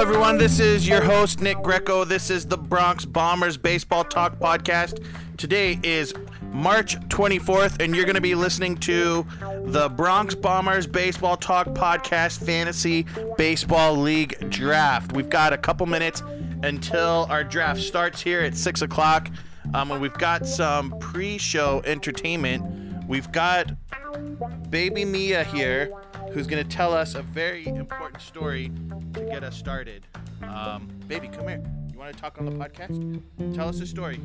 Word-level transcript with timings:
Hello, 0.00 0.12
everyone. 0.12 0.38
This 0.38 0.60
is 0.60 0.88
your 0.88 1.02
host, 1.02 1.42
Nick 1.42 1.60
Greco. 1.60 2.06
This 2.06 2.30
is 2.30 2.46
the 2.46 2.56
Bronx 2.56 3.04
Bombers 3.04 3.58
Baseball 3.58 4.02
Talk 4.02 4.38
Podcast. 4.38 5.04
Today 5.36 5.78
is 5.82 6.14
March 6.54 6.96
24th, 7.10 7.82
and 7.82 7.94
you're 7.94 8.06
going 8.06 8.14
to 8.14 8.22
be 8.22 8.34
listening 8.34 8.78
to 8.78 9.26
the 9.66 9.90
Bronx 9.90 10.34
Bombers 10.34 10.86
Baseball 10.86 11.36
Talk 11.36 11.66
Podcast 11.74 12.42
Fantasy 12.46 13.04
Baseball 13.36 13.94
League 13.94 14.48
Draft. 14.48 15.12
We've 15.12 15.28
got 15.28 15.52
a 15.52 15.58
couple 15.58 15.84
minutes 15.84 16.22
until 16.62 17.26
our 17.28 17.44
draft 17.44 17.82
starts 17.82 18.22
here 18.22 18.40
at 18.40 18.56
6 18.56 18.80
o'clock. 18.80 19.28
Um, 19.74 19.90
and 19.90 20.00
we've 20.00 20.14
got 20.14 20.46
some 20.46 20.98
pre 20.98 21.36
show 21.36 21.82
entertainment. 21.84 23.06
We've 23.06 23.30
got 23.32 23.72
Baby 24.70 25.04
Mia 25.04 25.44
here, 25.44 25.92
who's 26.32 26.46
going 26.46 26.62
to 26.62 26.68
tell 26.68 26.94
us 26.94 27.14
a 27.14 27.22
very 27.22 27.66
important 27.66 28.22
story 28.22 28.70
to 29.14 29.20
get 29.20 29.44
us 29.44 29.56
started. 29.56 30.06
Um, 30.42 30.88
baby, 31.08 31.28
come 31.28 31.48
here. 31.48 31.62
You 31.92 31.98
want 31.98 32.14
to 32.14 32.20
talk 32.20 32.38
on 32.38 32.44
the 32.44 32.52
podcast? 32.52 33.54
Tell 33.54 33.68
us 33.68 33.80
a 33.80 33.86
story. 33.86 34.20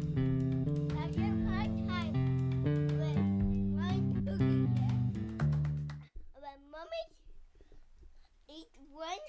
one 8.96 9.20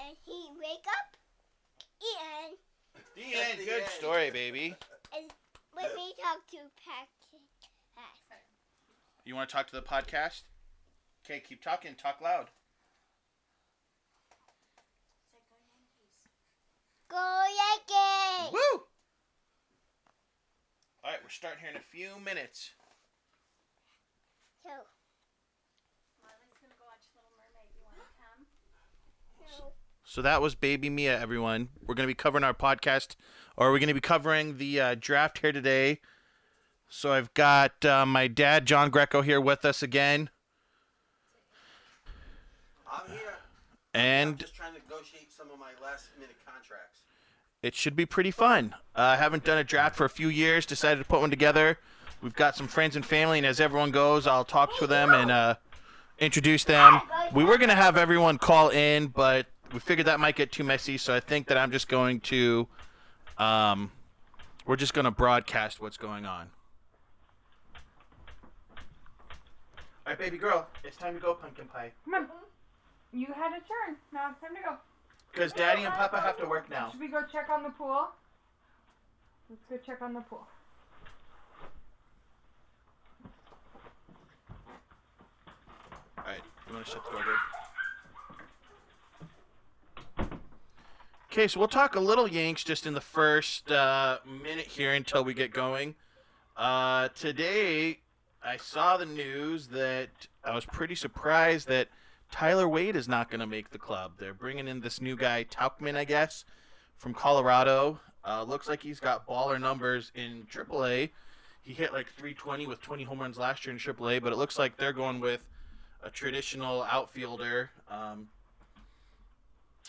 and 0.00 0.16
he 0.24 0.48
wake 0.58 0.84
up 0.98 1.16
and 2.20 2.56
The 3.14 3.38
end. 3.38 3.58
Good 3.64 3.86
story, 3.88 4.30
baby. 4.30 4.74
and 5.16 5.30
let 5.76 5.94
me 5.94 6.12
talk 6.20 6.46
to 6.50 6.58
Pat. 6.84 7.17
You 9.28 9.36
want 9.36 9.50
to 9.50 9.54
talk 9.54 9.66
to 9.66 9.76
the 9.76 9.82
podcast? 9.82 10.44
Okay, 11.22 11.42
keep 11.46 11.62
talking. 11.62 11.94
Talk 11.94 12.22
loud. 12.22 12.46
Go 17.10 17.42
Yankees! 17.44 18.52
Woo! 18.54 18.80
All 21.04 21.10
right, 21.10 21.18
we're 21.22 21.28
starting 21.28 21.60
here 21.60 21.68
in 21.68 21.76
a 21.76 21.80
few 21.80 22.18
minutes. 22.24 22.70
So, 24.62 24.70
Marvin's 26.22 26.56
gonna 26.62 26.72
go 26.78 26.86
watch 26.86 27.04
Little 27.14 27.28
Mermaid. 27.36 27.68
You 27.76 27.84
wanna 27.84 28.08
come? 28.16 28.46
so 29.58 29.72
So 30.04 30.22
that 30.22 30.40
was 30.40 30.54
Baby 30.54 30.88
Mia, 30.88 31.20
everyone. 31.20 31.68
We're 31.86 31.94
going 31.94 32.06
to 32.06 32.10
be 32.10 32.14
covering 32.14 32.44
our 32.44 32.54
podcast, 32.54 33.14
or 33.58 33.72
we're 33.72 33.78
going 33.78 33.88
to 33.88 33.94
be 33.94 34.00
covering 34.00 34.56
the 34.56 34.80
uh, 34.80 34.94
draft 34.98 35.40
here 35.40 35.52
today. 35.52 36.00
So 36.88 37.12
I've 37.12 37.32
got 37.34 37.84
uh, 37.84 38.06
my 38.06 38.28
dad, 38.28 38.66
John 38.66 38.90
Greco, 38.90 39.22
here 39.22 39.40
with 39.40 39.64
us 39.64 39.82
again. 39.82 40.30
I'm 42.90 43.10
here. 43.10 43.20
I'm 43.94 44.00
And 44.00 44.38
just 44.38 44.54
trying 44.54 44.72
to 44.74 44.80
negotiate 44.80 45.30
some 45.30 45.50
of 45.50 45.58
my 45.58 45.72
last 45.82 46.06
minute 46.18 46.36
contracts. 46.46 47.00
it 47.62 47.74
should 47.74 47.94
be 47.94 48.06
pretty 48.06 48.30
fun. 48.30 48.74
Uh, 48.96 49.00
I 49.02 49.16
haven't 49.16 49.44
done 49.44 49.58
a 49.58 49.64
draft 49.64 49.96
for 49.96 50.06
a 50.06 50.10
few 50.10 50.28
years. 50.28 50.64
Decided 50.64 50.98
to 50.98 51.04
put 51.04 51.20
one 51.20 51.30
together. 51.30 51.78
We've 52.22 52.34
got 52.34 52.56
some 52.56 52.66
friends 52.66 52.96
and 52.96 53.04
family, 53.04 53.38
and 53.38 53.46
as 53.46 53.60
everyone 53.60 53.90
goes, 53.90 54.26
I'll 54.26 54.44
talk 54.44 54.76
to 54.78 54.86
them 54.86 55.12
and 55.12 55.30
uh, 55.30 55.54
introduce 56.18 56.64
them. 56.64 57.00
We 57.32 57.44
were 57.44 57.58
gonna 57.58 57.76
have 57.76 57.96
everyone 57.96 58.38
call 58.38 58.70
in, 58.70 59.08
but 59.08 59.46
we 59.72 59.78
figured 59.78 60.06
that 60.06 60.18
might 60.18 60.34
get 60.34 60.50
too 60.50 60.64
messy. 60.64 60.96
So 60.96 61.14
I 61.14 61.20
think 61.20 61.46
that 61.48 61.58
I'm 61.58 61.70
just 61.70 61.86
going 61.86 62.20
to, 62.20 62.66
um, 63.36 63.92
we're 64.66 64.76
just 64.76 64.94
gonna 64.94 65.12
broadcast 65.12 65.80
what's 65.80 65.96
going 65.98 66.26
on. 66.26 66.48
All 70.08 70.12
right, 70.12 70.18
baby 70.18 70.38
girl, 70.38 70.66
it's 70.84 70.96
time 70.96 71.12
to 71.12 71.20
go 71.20 71.34
pumpkin 71.34 71.66
pie. 71.66 71.92
You 73.12 73.26
had 73.26 73.52
a 73.52 73.60
turn. 73.60 73.96
Now 74.10 74.30
it's 74.30 74.40
time 74.40 74.56
to 74.56 74.62
go. 74.62 74.76
Because 75.30 75.52
Daddy 75.52 75.82
and 75.82 75.92
Papa 75.92 76.18
have 76.18 76.38
to 76.38 76.46
work 76.46 76.70
now. 76.70 76.90
Should 76.90 77.00
we 77.00 77.08
go 77.08 77.20
check 77.30 77.50
on 77.50 77.62
the 77.62 77.68
pool? 77.68 78.06
Let's 79.50 79.60
go 79.68 79.76
check 79.84 80.00
on 80.00 80.14
the 80.14 80.22
pool. 80.22 80.46
All 86.16 86.24
right, 86.24 86.40
you 86.68 86.72
want 86.72 86.86
to 86.86 86.90
shut 86.90 87.04
the 87.04 87.10
door, 87.10 87.24
dude? 90.16 90.28
Okay, 91.30 91.48
so 91.48 91.60
we'll 91.60 91.68
talk 91.68 91.96
a 91.96 92.00
little 92.00 92.26
Yanks 92.26 92.64
just 92.64 92.86
in 92.86 92.94
the 92.94 93.02
first 93.02 93.70
uh, 93.70 94.20
minute 94.24 94.68
here 94.68 94.94
until 94.94 95.22
we 95.22 95.34
get 95.34 95.52
going. 95.52 95.96
Uh, 96.56 97.08
today, 97.08 97.98
I 98.42 98.56
saw 98.56 98.96
the 98.96 99.06
news 99.06 99.68
that 99.68 100.28
I 100.44 100.54
was 100.54 100.64
pretty 100.64 100.94
surprised 100.94 101.68
that 101.68 101.88
Tyler 102.30 102.68
Wade 102.68 102.96
is 102.96 103.08
not 103.08 103.30
going 103.30 103.40
to 103.40 103.46
make 103.46 103.70
the 103.70 103.78
club. 103.78 104.12
They're 104.18 104.34
bringing 104.34 104.68
in 104.68 104.80
this 104.80 105.00
new 105.00 105.16
guy, 105.16 105.44
Tauchman, 105.44 105.96
I 105.96 106.04
guess, 106.04 106.44
from 106.96 107.14
Colorado. 107.14 108.00
Uh, 108.24 108.44
looks 108.44 108.68
like 108.68 108.82
he's 108.82 109.00
got 109.00 109.26
baller 109.26 109.60
numbers 109.60 110.12
in 110.14 110.46
AAA. 110.52 111.10
He 111.62 111.72
hit 111.72 111.92
like 111.92 112.06
320 112.06 112.66
with 112.66 112.80
20 112.80 113.04
home 113.04 113.20
runs 113.20 113.38
last 113.38 113.66
year 113.66 113.74
in 113.74 113.78
AAA, 113.78 114.22
but 114.22 114.32
it 114.32 114.36
looks 114.36 114.58
like 114.58 114.76
they're 114.76 114.92
going 114.92 115.20
with 115.20 115.40
a 116.02 116.10
traditional 116.10 116.84
outfielder. 116.84 117.70
Um, 117.90 118.28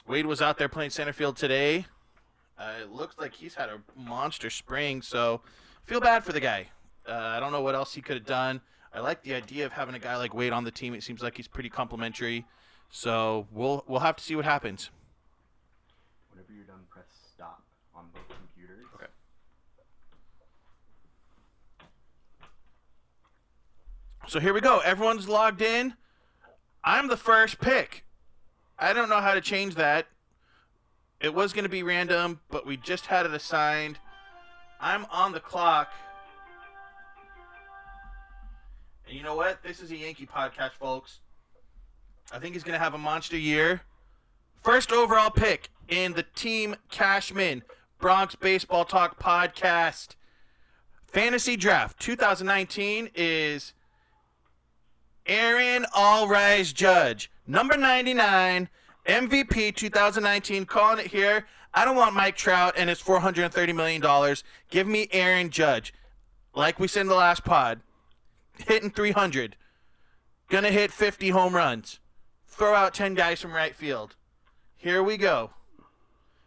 Wade 0.07 0.25
was 0.25 0.41
out 0.41 0.57
there 0.57 0.69
playing 0.69 0.89
center 0.89 1.13
field 1.13 1.37
today. 1.37 1.85
Uh, 2.57 2.73
it 2.81 2.91
looks 2.91 3.17
like 3.17 3.33
he's 3.33 3.55
had 3.55 3.69
a 3.69 3.79
monster 3.95 4.49
spring, 4.49 5.01
so 5.01 5.41
feel 5.83 6.01
bad 6.01 6.23
for 6.23 6.33
the 6.33 6.39
guy. 6.39 6.67
Uh, 7.07 7.13
I 7.13 7.39
don't 7.39 7.51
know 7.51 7.61
what 7.61 7.75
else 7.75 7.93
he 7.93 8.01
could 8.01 8.17
have 8.17 8.25
done. 8.25 8.61
I 8.93 8.99
like 8.99 9.23
the 9.23 9.33
idea 9.35 9.65
of 9.65 9.71
having 9.71 9.95
a 9.95 9.99
guy 9.99 10.17
like 10.17 10.33
Wade 10.33 10.51
on 10.51 10.63
the 10.63 10.71
team. 10.71 10.93
It 10.93 11.03
seems 11.03 11.21
like 11.21 11.37
he's 11.37 11.47
pretty 11.47 11.69
complimentary. 11.69 12.45
So 12.89 13.47
we'll 13.51 13.83
we'll 13.87 13.99
have 13.99 14.15
to 14.15 14.23
see 14.23 14.35
what 14.35 14.45
happens. 14.45 14.89
Whenever 16.31 16.51
you're 16.53 16.65
done, 16.65 16.81
press 16.89 17.05
stop 17.33 17.61
on 17.95 18.05
both 18.13 18.27
computers. 18.27 18.85
Okay. 18.95 19.05
So 24.27 24.39
here 24.39 24.53
we 24.53 24.61
go. 24.61 24.79
Everyone's 24.79 25.29
logged 25.29 25.61
in. 25.61 25.93
I'm 26.83 27.07
the 27.07 27.17
first 27.17 27.59
pick. 27.59 28.05
I 28.77 28.93
don't 28.93 29.09
know 29.09 29.19
how 29.19 29.33
to 29.33 29.41
change 29.41 29.75
that. 29.75 30.07
It 31.19 31.33
was 31.33 31.51
going 31.51 31.63
to 31.63 31.69
be 31.69 31.83
random, 31.83 32.39
but 32.49 32.65
we 32.65 32.77
just 32.77 33.07
had 33.07 33.25
it 33.25 33.33
assigned. 33.33 33.99
I'm 34.79 35.05
on 35.11 35.33
the 35.33 35.41
clock. 35.41 35.89
And 39.09 39.17
you 39.17 39.23
know 39.23 39.33
what? 39.33 39.63
This 39.63 39.81
is 39.81 39.89
a 39.89 39.95
Yankee 39.95 40.27
podcast, 40.27 40.73
folks. 40.79 41.21
I 42.31 42.37
think 42.37 42.53
he's 42.53 42.63
going 42.63 42.77
to 42.77 42.83
have 42.83 42.93
a 42.93 42.99
monster 42.99 43.37
year. 43.37 43.81
First 44.61 44.91
overall 44.91 45.31
pick 45.31 45.69
in 45.87 46.13
the 46.13 46.21
Team 46.35 46.75
Cashman 46.91 47.63
Bronx 47.97 48.35
Baseball 48.35 48.85
Talk 48.85 49.19
podcast. 49.19 50.09
Fantasy 51.07 51.57
Draft 51.57 51.99
2019 51.99 53.09
is 53.15 53.73
Aaron 55.25 55.87
Allrise 55.95 56.71
Judge, 56.71 57.31
number 57.47 57.75
99, 57.77 58.69
MVP 59.07 59.75
2019. 59.75 60.65
Calling 60.65 61.03
it 61.03 61.07
here. 61.07 61.47
I 61.73 61.83
don't 61.83 61.95
want 61.95 62.13
Mike 62.13 62.35
Trout 62.35 62.75
and 62.77 62.89
his 62.89 63.01
$430 63.01 63.75
million. 63.75 64.35
Give 64.69 64.85
me 64.85 65.07
Aaron 65.11 65.49
Judge. 65.49 65.95
Like 66.53 66.79
we 66.79 66.87
said 66.87 67.01
in 67.01 67.07
the 67.07 67.15
last 67.15 67.43
pod, 67.43 67.81
hitting 68.67 68.91
300. 68.91 69.55
Gonna 70.49 70.71
hit 70.71 70.91
50 70.91 71.29
home 71.29 71.55
runs. 71.55 71.99
Throw 72.47 72.73
out 72.73 72.93
10 72.93 73.13
guys 73.13 73.41
from 73.41 73.53
right 73.53 73.75
field. 73.75 74.15
Here 74.75 75.03
we 75.03 75.17
go. 75.17 75.51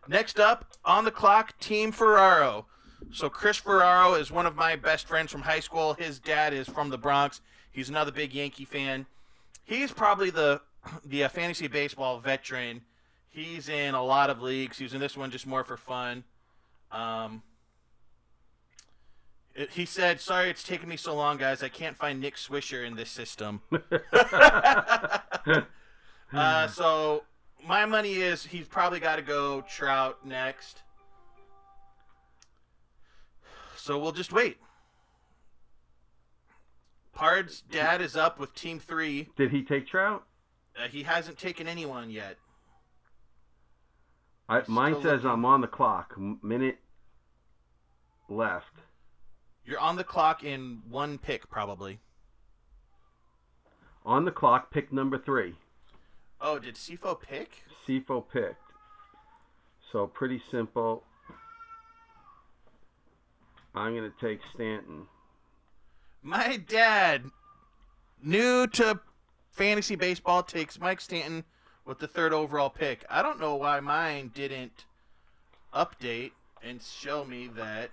Next 0.08 0.40
up 0.40 0.72
on 0.84 1.04
the 1.04 1.10
clock, 1.10 1.58
Team 1.60 1.92
Ferraro. 1.92 2.66
So 3.12 3.28
Chris 3.28 3.58
Ferraro 3.58 4.14
is 4.14 4.32
one 4.32 4.46
of 4.46 4.56
my 4.56 4.74
best 4.76 5.06
friends 5.06 5.30
from 5.30 5.42
high 5.42 5.60
school. 5.60 5.94
His 5.94 6.18
dad 6.18 6.52
is 6.52 6.68
from 6.68 6.90
the 6.90 6.98
Bronx. 6.98 7.40
He's 7.70 7.88
another 7.88 8.10
big 8.10 8.34
Yankee 8.34 8.64
fan. 8.64 9.06
He's 9.64 9.92
probably 9.92 10.30
the 10.30 10.60
the 11.04 11.24
uh, 11.24 11.28
fantasy 11.28 11.68
baseball 11.68 12.18
veteran. 12.18 12.82
He's 13.30 13.68
in 13.68 13.94
a 13.94 14.04
lot 14.04 14.30
of 14.30 14.42
leagues. 14.42 14.78
He's 14.78 14.94
in 14.94 15.00
this 15.00 15.16
one 15.16 15.30
just 15.30 15.46
more 15.46 15.64
for 15.64 15.76
fun. 15.76 16.24
Um, 16.90 17.42
it- 19.54 19.70
he 19.72 19.84
said, 19.84 20.20
"Sorry, 20.20 20.50
it's 20.50 20.62
taking 20.62 20.88
me 20.88 20.96
so 20.96 21.14
long, 21.14 21.36
guys. 21.36 21.62
I 21.62 21.68
can't 21.68 21.96
find 21.96 22.20
Nick 22.20 22.36
Swisher 22.36 22.86
in 22.86 22.96
this 22.96 23.10
system." 23.10 23.60
uh, 26.32 26.66
so 26.68 27.24
my 27.66 27.84
money 27.86 28.14
is 28.14 28.46
he's 28.46 28.66
probably 28.66 29.00
got 29.00 29.16
to 29.16 29.22
go 29.22 29.62
Trout 29.62 30.26
next. 30.26 30.82
So 33.76 33.98
we'll 33.98 34.12
just 34.12 34.32
wait. 34.32 34.58
Pard's 37.12 37.60
dad 37.60 38.00
is 38.00 38.16
up 38.16 38.38
with 38.38 38.54
Team 38.54 38.78
Three. 38.78 39.28
Did 39.36 39.50
he 39.50 39.62
take 39.62 39.86
Trout? 39.86 40.24
Uh, 40.76 40.88
he 40.88 41.02
hasn't 41.02 41.38
taken 41.38 41.66
anyone 41.68 42.10
yet. 42.10 42.36
I, 44.48 44.62
mine 44.66 44.92
Still 44.94 45.02
says 45.02 45.12
looking. 45.24 45.30
I'm 45.30 45.44
on 45.44 45.60
the 45.60 45.66
clock. 45.66 46.14
Minute 46.42 46.78
left. 48.28 48.80
You're 49.64 49.78
on 49.78 49.96
the 49.96 50.04
clock 50.04 50.42
in 50.42 50.82
one 50.88 51.18
pick, 51.18 51.48
probably. 51.48 52.00
On 54.04 54.24
the 54.24 54.32
clock, 54.32 54.72
pick 54.72 54.92
number 54.92 55.18
three. 55.18 55.54
Oh, 56.40 56.58
did 56.58 56.74
Sifo 56.74 57.20
pick? 57.20 57.62
Sifo 57.86 58.24
picked. 58.32 58.56
So 59.92 60.06
pretty 60.08 60.42
simple. 60.50 61.04
I'm 63.74 63.94
gonna 63.94 64.12
take 64.20 64.40
Stanton. 64.54 65.06
My 66.22 66.56
dad, 66.56 67.24
new 68.22 68.66
to 68.68 69.00
fantasy 69.50 69.96
baseball, 69.96 70.42
takes 70.42 70.80
Mike 70.80 71.00
Stanton 71.00 71.44
with 71.84 71.98
the 71.98 72.08
third 72.08 72.32
overall 72.32 72.70
pick. 72.70 73.04
I 73.08 73.22
don't 73.22 73.40
know 73.40 73.54
why 73.54 73.80
mine 73.80 74.30
didn't 74.34 74.84
update 75.74 76.32
and 76.62 76.80
show 76.82 77.24
me 77.24 77.48
that. 77.56 77.90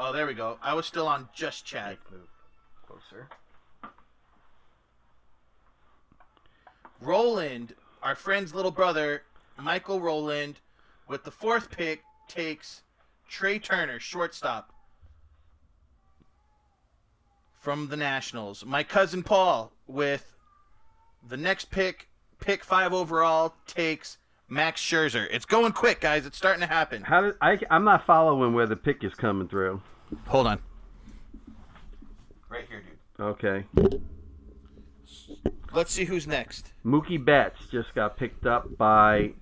Oh, 0.00 0.12
there 0.12 0.26
we 0.28 0.34
go. 0.34 0.58
I 0.62 0.74
was 0.74 0.86
still 0.86 1.08
on 1.08 1.28
just 1.34 1.64
chat. 1.64 1.98
Move 2.10 2.28
closer. 2.86 3.28
Roland, 7.00 7.74
our 8.02 8.14
friend's 8.14 8.54
little 8.54 8.70
brother, 8.70 9.22
Michael 9.60 10.00
Roland, 10.00 10.60
with 11.08 11.24
the 11.24 11.30
fourth 11.32 11.70
pick, 11.70 12.04
takes 12.28 12.82
Trea 13.28 13.58
Turner, 13.58 13.98
shortstop 13.98 14.72
from 17.58 17.88
the 17.88 17.96
Nationals. 17.96 18.64
My 18.64 18.84
cousin 18.84 19.24
Paul, 19.24 19.72
with 19.88 20.34
the 21.26 21.36
next 21.36 21.70
pick, 21.70 22.08
pick 22.38 22.62
five 22.62 22.92
overall, 22.92 23.54
takes 23.66 24.18
Max 24.48 24.80
Scherzer. 24.80 25.26
It's 25.30 25.44
going 25.44 25.72
quick, 25.72 26.00
guys. 26.00 26.24
It's 26.24 26.36
starting 26.36 26.60
to 26.62 26.66
happen. 26.66 27.02
How 27.02 27.20
did 27.20 27.34
I? 27.40 27.58
I'm 27.70 27.84
not 27.84 28.06
following 28.06 28.54
where 28.54 28.66
the 28.66 28.76
pick 28.76 29.04
is 29.04 29.14
coming 29.14 29.48
through. 29.48 29.82
Hold 30.26 30.46
on. 30.46 30.58
Right 32.48 32.64
here, 32.68 32.82
dude. 32.82 33.26
Okay. 33.26 33.64
Let's 35.74 35.92
see 35.92 36.04
who's 36.06 36.26
next. 36.26 36.72
Mookie 36.84 37.22
Betts 37.22 37.60
just 37.70 37.94
got 37.94 38.16
picked 38.16 38.46
up 38.46 38.78
by. 38.78 39.32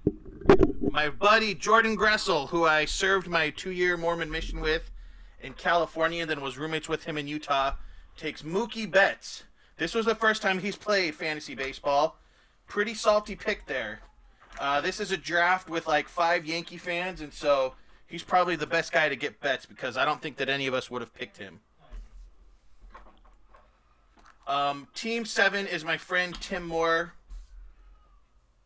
My 0.81 1.08
buddy 1.08 1.55
Jordan 1.55 1.97
Gressel, 1.97 2.49
who 2.49 2.64
I 2.64 2.85
served 2.85 3.29
my 3.29 3.50
two-year 3.50 3.97
Mormon 3.97 4.31
mission 4.31 4.61
with 4.61 4.91
in 5.41 5.53
California, 5.53 6.26
then 6.26 6.41
was 6.41 6.58
roommates 6.58 6.88
with 6.88 7.05
him 7.05 7.17
in 7.17 7.29
Utah, 7.29 7.75
takes 8.17 8.43
Mookie 8.43 8.91
Betts. 8.91 9.44
This 9.76 9.94
was 9.94 10.06
the 10.06 10.14
first 10.14 10.43
time 10.43 10.58
he's 10.58 10.76
played 10.76 11.14
fantasy 11.14 11.55
baseball. 11.55 12.19
Pretty 12.67 12.94
salty 12.94 13.37
pick 13.37 13.67
there. 13.67 14.00
Uh, 14.58 14.81
this 14.81 15.00
is 15.00 15.12
a 15.12 15.17
draft 15.17 15.69
with 15.69 15.87
like 15.87 16.08
five 16.08 16.47
Yankee 16.47 16.79
fans, 16.79 17.20
and 17.20 17.32
so 17.32 17.75
he's 18.06 18.23
probably 18.23 18.56
the 18.56 18.67
best 18.67 18.93
guy 18.93 19.08
to 19.08 19.17
get 19.17 19.41
bets 19.41 19.67
because 19.67 19.97
I 19.97 20.05
don't 20.05 20.20
think 20.20 20.37
that 20.37 20.49
any 20.49 20.67
of 20.67 20.75
us 20.75 20.91
would 20.91 21.03
have 21.03 21.14
picked 21.14 21.37
him. 21.37 21.61
Um, 24.47 24.87
team 24.94 25.25
seven 25.25 25.67
is 25.67 25.85
my 25.85 25.97
friend 25.97 26.35
Tim 26.41 26.67
Moore. 26.67 27.12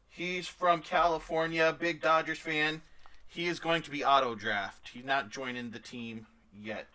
He's 0.09 0.47
from 0.47 0.83
California, 0.83 1.75
big 1.79 2.03
Dodgers 2.03 2.39
fan. 2.39 2.83
He 3.27 3.47
is 3.47 3.59
going 3.59 3.83
to 3.83 3.91
be 3.91 4.05
auto 4.05 4.35
draft. 4.35 4.91
He's 4.93 5.05
not 5.05 5.31
joining 5.31 5.71
the 5.71 5.79
team 5.79 6.27
yet. 6.61 6.89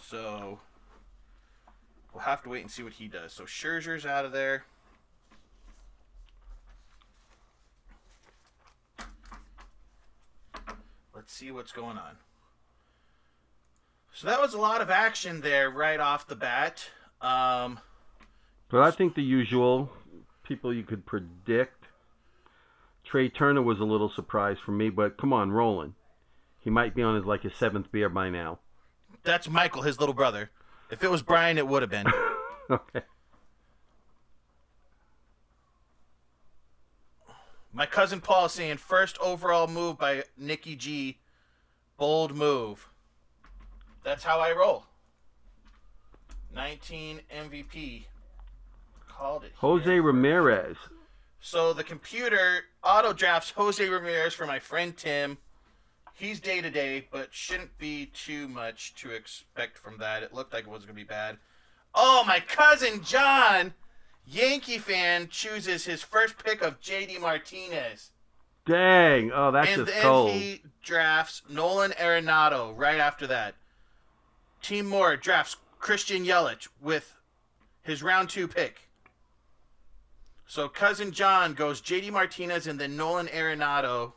So 0.00 0.58
we'll 2.12 2.24
have 2.24 2.42
to 2.42 2.50
wait 2.50 2.62
and 2.62 2.70
see 2.70 2.82
what 2.82 2.92
he 2.92 3.08
does. 3.08 3.32
So 3.32 3.44
Scherzer's 3.44 4.04
out 4.04 4.24
of 4.24 4.32
there. 4.32 4.64
Let's 11.26 11.34
see 11.34 11.50
what's 11.50 11.72
going 11.72 11.98
on. 11.98 12.18
So 14.12 14.28
that 14.28 14.40
was 14.40 14.54
a 14.54 14.58
lot 14.58 14.80
of 14.80 14.90
action 14.90 15.40
there 15.40 15.68
right 15.68 15.98
off 15.98 16.28
the 16.28 16.36
bat. 16.36 16.88
Um, 17.20 17.80
But 18.68 18.82
I 18.82 18.92
think 18.92 19.16
the 19.16 19.24
usual 19.24 19.90
people 20.44 20.72
you 20.72 20.84
could 20.84 21.04
predict. 21.04 21.86
Trea 23.02 23.28
Turner 23.28 23.60
was 23.60 23.80
a 23.80 23.84
little 23.84 24.08
surprise 24.08 24.58
for 24.64 24.70
me, 24.70 24.88
but 24.88 25.18
come 25.18 25.32
on, 25.32 25.50
Roland. 25.50 25.94
He 26.60 26.70
might 26.70 26.94
be 26.94 27.02
on 27.02 27.16
his 27.16 27.24
like 27.24 27.42
his 27.42 27.56
seventh 27.56 27.90
beer 27.90 28.08
by 28.08 28.30
now. 28.30 28.60
that's 29.24 29.50
Michael, 29.50 29.82
his 29.82 29.98
little 29.98 30.14
brother. 30.14 30.52
If 30.92 31.02
it 31.02 31.10
was 31.10 31.22
Brian, 31.22 31.58
it 31.58 31.66
would 31.66 31.82
have 31.82 31.90
been. 31.90 32.06
okay. 32.70 33.02
My 37.76 37.84
cousin 37.84 38.22
Paul 38.22 38.46
is 38.46 38.52
saying 38.52 38.78
first 38.78 39.18
overall 39.18 39.66
move 39.66 39.98
by 39.98 40.24
Nikki 40.38 40.76
G. 40.76 41.18
Bold 41.98 42.34
move. 42.34 42.88
That's 44.02 44.24
how 44.24 44.40
I 44.40 44.52
roll. 44.52 44.86
19 46.54 47.20
MVP. 47.30 48.04
Called 49.06 49.44
it. 49.44 49.52
Jose 49.56 49.84
here. 49.84 50.02
Ramirez. 50.02 50.78
So 51.40 51.74
the 51.74 51.84
computer 51.84 52.60
auto 52.82 53.12
drafts 53.12 53.50
Jose 53.50 53.86
Ramirez 53.86 54.32
for 54.32 54.46
my 54.46 54.58
friend 54.58 54.96
Tim. 54.96 55.36
He's 56.14 56.40
day 56.40 56.62
to 56.62 56.70
day, 56.70 57.08
but 57.12 57.28
shouldn't 57.34 57.76
be 57.76 58.06
too 58.06 58.48
much 58.48 58.94
to 58.94 59.10
expect 59.10 59.76
from 59.76 59.98
that. 59.98 60.22
It 60.22 60.32
looked 60.32 60.54
like 60.54 60.64
it 60.64 60.70
was 60.70 60.86
going 60.86 60.96
to 60.96 61.02
be 61.02 61.04
bad. 61.04 61.36
Oh, 61.94 62.24
my 62.26 62.40
cousin 62.40 63.02
John, 63.04 63.74
Yankee 64.26 64.78
fan, 64.78 65.28
chooses 65.28 65.84
his 65.84 66.02
first 66.02 66.42
pick 66.42 66.60
of 66.60 66.80
JD 66.80 67.20
Martinez. 67.20 68.10
Dang. 68.66 69.30
Oh, 69.32 69.52
that's 69.52 69.68
and 69.68 69.86
just 69.86 69.92
then 69.92 70.02
cold. 70.02 70.30
he 70.32 70.62
drafts 70.82 71.42
Nolan 71.48 71.92
Arenado 71.92 72.72
right 72.76 72.98
after 72.98 73.26
that. 73.28 73.54
Team 74.60 74.86
Moore 74.86 75.16
drafts 75.16 75.56
Christian 75.78 76.24
Yelich 76.24 76.66
with 76.80 77.14
his 77.82 78.02
round 78.02 78.28
two 78.28 78.48
pick. 78.48 78.88
So 80.48 80.68
cousin 80.68 81.12
John 81.12 81.54
goes 81.54 81.80
JD 81.80 82.10
Martinez 82.10 82.66
and 82.66 82.80
then 82.80 82.96
Nolan 82.96 83.28
Arenado. 83.28 84.14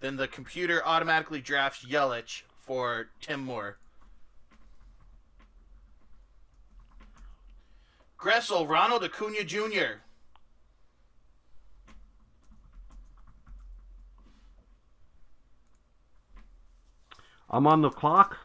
Then 0.00 0.16
the 0.16 0.28
computer 0.28 0.84
automatically 0.84 1.40
drafts 1.40 1.84
Yelich 1.84 2.42
for 2.58 3.08
Tim 3.20 3.40
Moore. 3.44 3.78
Gressel, 8.24 8.66
Ronald 8.66 9.04
Acuna 9.04 9.44
Jr. 9.44 10.00
I'm 17.50 17.66
on 17.66 17.82
the 17.82 17.90
clock. 17.90 18.38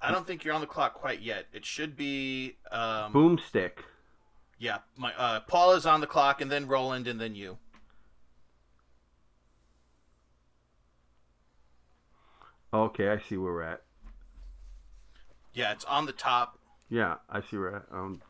I 0.00 0.10
don't 0.10 0.26
think 0.26 0.42
you're 0.42 0.54
on 0.54 0.62
the 0.62 0.66
clock 0.66 0.94
quite 0.94 1.20
yet. 1.20 1.48
It 1.52 1.66
should 1.66 1.98
be. 1.98 2.56
Um, 2.70 3.12
Boomstick. 3.12 3.72
Yeah, 4.58 4.78
my 4.96 5.12
uh, 5.12 5.40
Paul 5.40 5.72
is 5.72 5.84
on 5.84 6.00
the 6.00 6.06
clock, 6.06 6.40
and 6.40 6.50
then 6.50 6.66
Roland, 6.66 7.06
and 7.06 7.20
then 7.20 7.34
you. 7.34 7.58
Okay, 12.72 13.10
I 13.10 13.18
see 13.18 13.36
where 13.36 13.52
we're 13.52 13.62
at. 13.62 13.82
Yeah, 15.52 15.72
it's 15.72 15.84
on 15.84 16.06
the 16.06 16.12
top. 16.12 16.58
Yeah, 16.92 17.14
I 17.30 17.40
see 17.40 17.56
where. 17.56 17.86
Um, 17.90 18.20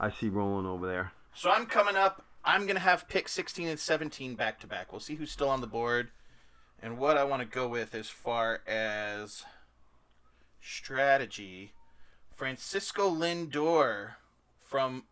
I 0.00 0.10
see 0.10 0.30
rolling 0.30 0.64
over 0.64 0.86
there. 0.86 1.12
So 1.34 1.50
I'm 1.50 1.66
coming 1.66 1.94
up. 1.94 2.24
I'm 2.42 2.66
gonna 2.66 2.80
have 2.80 3.06
pick 3.06 3.28
16 3.28 3.68
and 3.68 3.78
17 3.78 4.34
back 4.34 4.58
to 4.60 4.66
back. 4.66 4.92
We'll 4.92 5.00
see 5.02 5.16
who's 5.16 5.30
still 5.30 5.50
on 5.50 5.60
the 5.60 5.66
board, 5.66 6.08
and 6.82 6.96
what 6.96 7.18
I 7.18 7.24
want 7.24 7.42
to 7.42 7.46
go 7.46 7.68
with 7.68 7.94
as 7.94 8.08
far 8.08 8.62
as 8.66 9.44
strategy. 10.62 11.74
Francisco 12.34 13.10
Lindor 13.10 14.12
from 14.62 15.04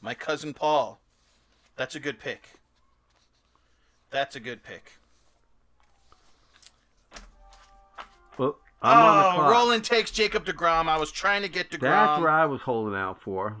my 0.00 0.14
cousin 0.14 0.54
Paul. 0.54 1.00
That's 1.74 1.96
a 1.96 2.00
good 2.00 2.20
pick. 2.20 2.60
That's 4.10 4.36
a 4.36 4.40
good 4.40 4.62
pick. 4.62 4.92
Well, 8.38 8.58
I'm 8.84 9.40
oh. 9.40 9.50
Roland 9.50 9.82
takes 9.82 10.10
Jacob 10.10 10.44
DeGrom. 10.44 10.88
I 10.88 10.98
was 10.98 11.10
trying 11.10 11.42
to 11.42 11.48
get 11.48 11.70
DeGrom. 11.70 11.80
That's 11.80 12.20
where 12.20 12.30
I 12.30 12.44
was 12.44 12.60
holding 12.60 12.94
out 12.94 13.22
for. 13.22 13.56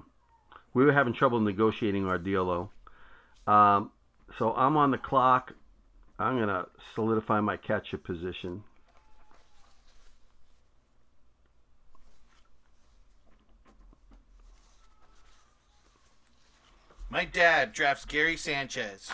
We 0.74 0.84
were 0.84 0.92
having 0.92 1.14
trouble 1.14 1.40
negotiating 1.40 2.06
our 2.06 2.18
deal, 2.18 2.70
though. 3.46 3.52
Um, 3.52 3.90
so 4.38 4.52
I'm 4.52 4.76
on 4.76 4.90
the 4.90 4.98
clock. 4.98 5.52
I'm 6.18 6.38
gonna 6.38 6.66
solidify 6.94 7.40
my 7.40 7.56
catcher 7.56 7.98
position. 7.98 8.62
My 17.08 17.24
dad 17.24 17.72
drafts 17.72 18.04
Gary 18.04 18.36
Sanchez. 18.36 19.12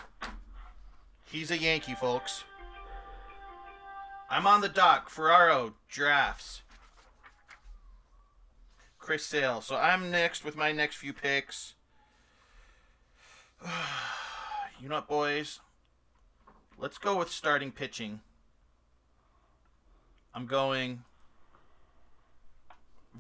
He's 1.25 1.51
a 1.51 1.59
Yankee, 1.59 1.95
folks. 1.95 2.45
I'm 4.31 4.47
on 4.47 4.61
the 4.61 4.69
dock. 4.69 5.11
Ferraro 5.11 5.75
drafts. 5.89 6.63
Chris 9.01 9.27
Sale. 9.27 9.61
So 9.61 9.75
I'm 9.75 10.11
next 10.11 10.45
with 10.45 10.57
my 10.57 10.71
next 10.71 10.97
few 10.97 11.13
picks. 11.13 11.75
You 14.83 14.89
know 14.89 14.95
what, 14.95 15.09
boys? 15.09 15.61
Let's 16.79 16.97
go 16.97 17.19
with 17.19 17.29
starting 17.31 17.71
pitching. 17.71 18.21
I'm 20.35 20.47
going 20.47 21.03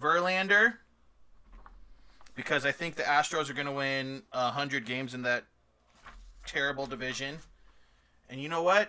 Verlander 0.01 0.77
because 2.35 2.65
I 2.65 2.73
think 2.73 2.95
the 2.95 3.03
Astros 3.03 3.51
are 3.51 3.53
going 3.53 3.67
to 3.67 3.73
win 3.73 4.23
100 4.33 4.87
games 4.87 5.13
in 5.13 5.21
that 5.23 5.45
terrible 6.47 6.87
division. 6.87 7.37
And 8.31 8.41
you 8.41 8.49
know 8.49 8.63
what? 8.63 8.89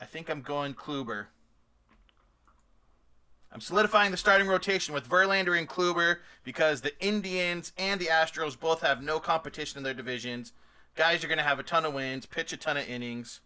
I 0.00 0.04
think 0.06 0.30
I'm 0.30 0.42
going 0.42 0.74
Kluber. 0.74 1.26
I'm 3.52 3.60
solidifying 3.60 4.12
the 4.12 4.16
starting 4.16 4.46
rotation 4.46 4.94
with 4.94 5.08
Verlander 5.08 5.58
and 5.58 5.68
Kluber 5.68 6.18
because 6.44 6.80
the 6.80 6.98
Indians 7.04 7.72
and 7.76 8.00
the 8.00 8.06
Astros 8.06 8.58
both 8.58 8.80
have 8.80 9.02
no 9.02 9.18
competition 9.18 9.78
in 9.78 9.84
their 9.84 9.92
divisions. 9.92 10.52
Guys 10.94 11.24
are 11.24 11.26
going 11.26 11.38
to 11.38 11.44
have 11.44 11.58
a 11.58 11.64
ton 11.64 11.84
of 11.84 11.92
wins, 11.92 12.26
pitch 12.26 12.52
a 12.52 12.56
ton 12.56 12.76
of 12.76 12.88
innings. 12.88 13.40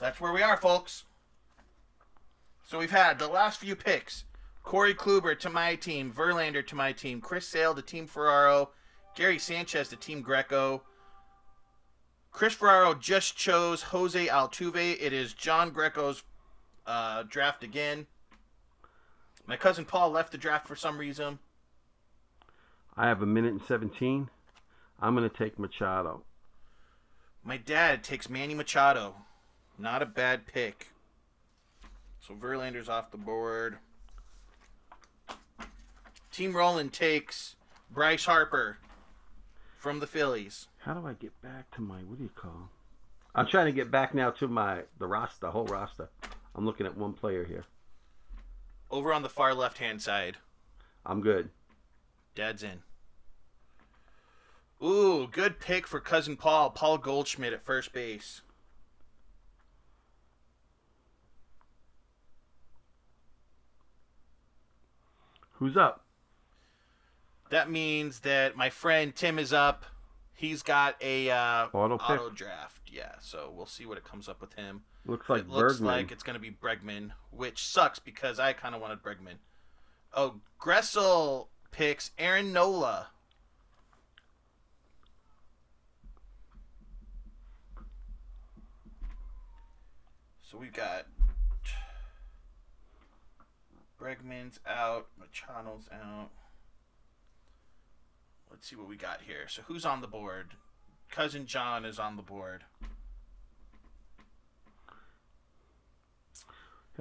That's 0.00 0.20
where 0.20 0.32
we 0.32 0.42
are, 0.42 0.56
folks. 0.56 1.04
So 2.66 2.78
we've 2.78 2.90
had 2.90 3.18
the 3.18 3.28
last 3.28 3.60
few 3.60 3.76
picks. 3.76 4.24
Corey 4.64 4.94
Kluber 4.94 5.38
to 5.38 5.50
my 5.50 5.76
team, 5.76 6.12
Verlander 6.12 6.66
to 6.66 6.74
my 6.74 6.92
team, 6.92 7.20
Chris 7.20 7.46
Sale 7.46 7.74
to 7.74 7.82
Team 7.82 8.06
Ferraro, 8.06 8.70
Gary 9.14 9.38
Sanchez 9.38 9.88
to 9.90 9.96
Team 9.96 10.20
Greco. 10.20 10.82
Chris 12.34 12.52
Ferraro 12.52 12.94
just 12.94 13.36
chose 13.36 13.80
Jose 13.82 14.26
Altuve. 14.26 15.00
It 15.00 15.12
is 15.12 15.32
John 15.34 15.70
Greco's 15.70 16.24
uh, 16.84 17.22
draft 17.28 17.62
again. 17.62 18.08
My 19.46 19.56
cousin 19.56 19.84
Paul 19.84 20.10
left 20.10 20.32
the 20.32 20.38
draft 20.38 20.66
for 20.66 20.74
some 20.74 20.98
reason. 20.98 21.38
I 22.96 23.06
have 23.06 23.22
a 23.22 23.26
minute 23.26 23.52
and 23.52 23.62
17. 23.62 24.28
I'm 25.00 25.14
going 25.14 25.30
to 25.30 25.36
take 25.36 25.60
Machado. 25.60 26.24
My 27.44 27.56
dad 27.56 28.02
takes 28.02 28.28
Manny 28.28 28.54
Machado. 28.54 29.14
Not 29.78 30.02
a 30.02 30.06
bad 30.06 30.44
pick. 30.44 30.88
So 32.20 32.34
Verlander's 32.34 32.88
off 32.88 33.12
the 33.12 33.16
board. 33.16 33.78
Team 36.32 36.56
Roland 36.56 36.92
takes 36.92 37.54
Bryce 37.92 38.24
Harper 38.24 38.78
from 39.78 40.00
the 40.00 40.08
Phillies. 40.08 40.66
How 40.84 40.92
do 40.92 41.06
I 41.06 41.14
get 41.14 41.40
back 41.40 41.70
to 41.76 41.80
my 41.80 42.00
what 42.00 42.18
do 42.18 42.24
you 42.24 42.30
call? 42.36 42.68
I'm 43.34 43.46
trying 43.46 43.66
to 43.66 43.72
get 43.72 43.90
back 43.90 44.14
now 44.14 44.30
to 44.32 44.46
my 44.46 44.82
the 44.98 45.06
roster, 45.06 45.46
the 45.46 45.50
whole 45.50 45.64
roster. 45.64 46.10
I'm 46.54 46.66
looking 46.66 46.84
at 46.84 46.94
one 46.94 47.14
player 47.14 47.44
here. 47.44 47.64
Over 48.90 49.10
on 49.10 49.22
the 49.22 49.30
far 49.30 49.54
left 49.54 49.78
hand 49.78 50.02
side. 50.02 50.36
I'm 51.06 51.22
good. 51.22 51.48
Dad's 52.34 52.62
in. 52.62 52.82
Ooh, 54.86 55.26
good 55.26 55.58
pick 55.58 55.86
for 55.86 56.00
cousin 56.00 56.36
Paul. 56.36 56.68
Paul 56.68 56.98
Goldschmidt 56.98 57.54
at 57.54 57.64
first 57.64 57.94
base. 57.94 58.42
Who's 65.52 65.78
up? 65.78 66.04
That 67.48 67.70
means 67.70 68.20
that 68.20 68.54
my 68.54 68.68
friend 68.68 69.14
Tim 69.16 69.38
is 69.38 69.52
up. 69.52 69.86
He's 70.36 70.62
got 70.62 70.96
a 71.00 71.30
uh, 71.30 71.66
Auto 71.72 71.94
auto 71.96 72.28
draft. 72.30 72.82
Yeah, 72.90 73.12
so 73.20 73.52
we'll 73.54 73.66
see 73.66 73.86
what 73.86 73.96
it 73.98 74.04
comes 74.04 74.28
up 74.28 74.40
with 74.40 74.52
him. 74.54 74.82
Looks 75.06 75.28
like 75.28 75.42
it 75.42 75.48
looks 75.48 75.74
Bergman. 75.74 75.86
like 75.86 76.12
it's 76.12 76.22
going 76.22 76.34
to 76.34 76.40
be 76.40 76.50
Bregman, 76.50 77.10
which 77.30 77.64
sucks 77.66 77.98
because 77.98 78.38
I 78.40 78.52
kind 78.52 78.74
of 78.74 78.80
wanted 78.80 79.02
Bregman. 79.02 79.36
Oh, 80.12 80.40
Gressel 80.60 81.48
picks 81.70 82.10
Aaron 82.18 82.52
Nola. 82.52 83.08
So 90.42 90.58
we've 90.58 90.72
got 90.72 91.06
Bregman's 94.00 94.60
out, 94.66 95.06
Machado's 95.18 95.88
out. 95.92 96.30
Let's 98.54 98.68
see 98.68 98.76
what 98.76 98.86
we 98.88 98.96
got 98.96 99.20
here. 99.26 99.48
So 99.48 99.62
who's 99.66 99.84
on 99.84 100.00
the 100.00 100.06
board? 100.06 100.52
Cousin 101.10 101.44
John 101.44 101.84
is 101.84 101.98
on 101.98 102.14
the 102.14 102.22
board. 102.22 102.62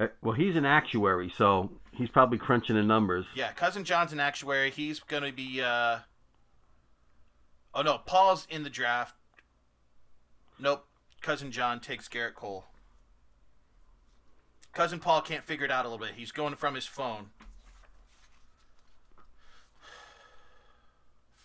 Uh, 0.01 0.07
Well, 0.23 0.33
he's 0.33 0.55
an 0.55 0.65
actuary, 0.65 1.31
so 1.37 1.69
he's 1.91 2.09
probably 2.09 2.39
crunching 2.39 2.75
the 2.75 2.81
numbers. 2.81 3.27
Yeah, 3.35 3.51
cousin 3.51 3.83
John's 3.83 4.11
an 4.11 4.19
actuary. 4.19 4.71
He's 4.71 4.99
gonna 4.99 5.31
be. 5.31 5.61
uh 5.61 5.99
Oh 7.75 7.83
no, 7.83 7.99
Paul's 7.99 8.47
in 8.49 8.63
the 8.63 8.69
draft. 8.71 9.13
Nope, 10.59 10.87
cousin 11.21 11.51
John 11.51 11.79
takes 11.79 12.09
Gerrit 12.09 12.33
Cole. 12.33 12.65
Cousin 14.73 14.99
Paul 14.99 15.21
can't 15.21 15.45
figure 15.45 15.65
it 15.65 15.71
out 15.71 15.85
a 15.85 15.89
little 15.89 16.03
bit. 16.03 16.15
He's 16.15 16.31
going 16.31 16.55
from 16.55 16.73
his 16.73 16.87
phone. 16.87 17.29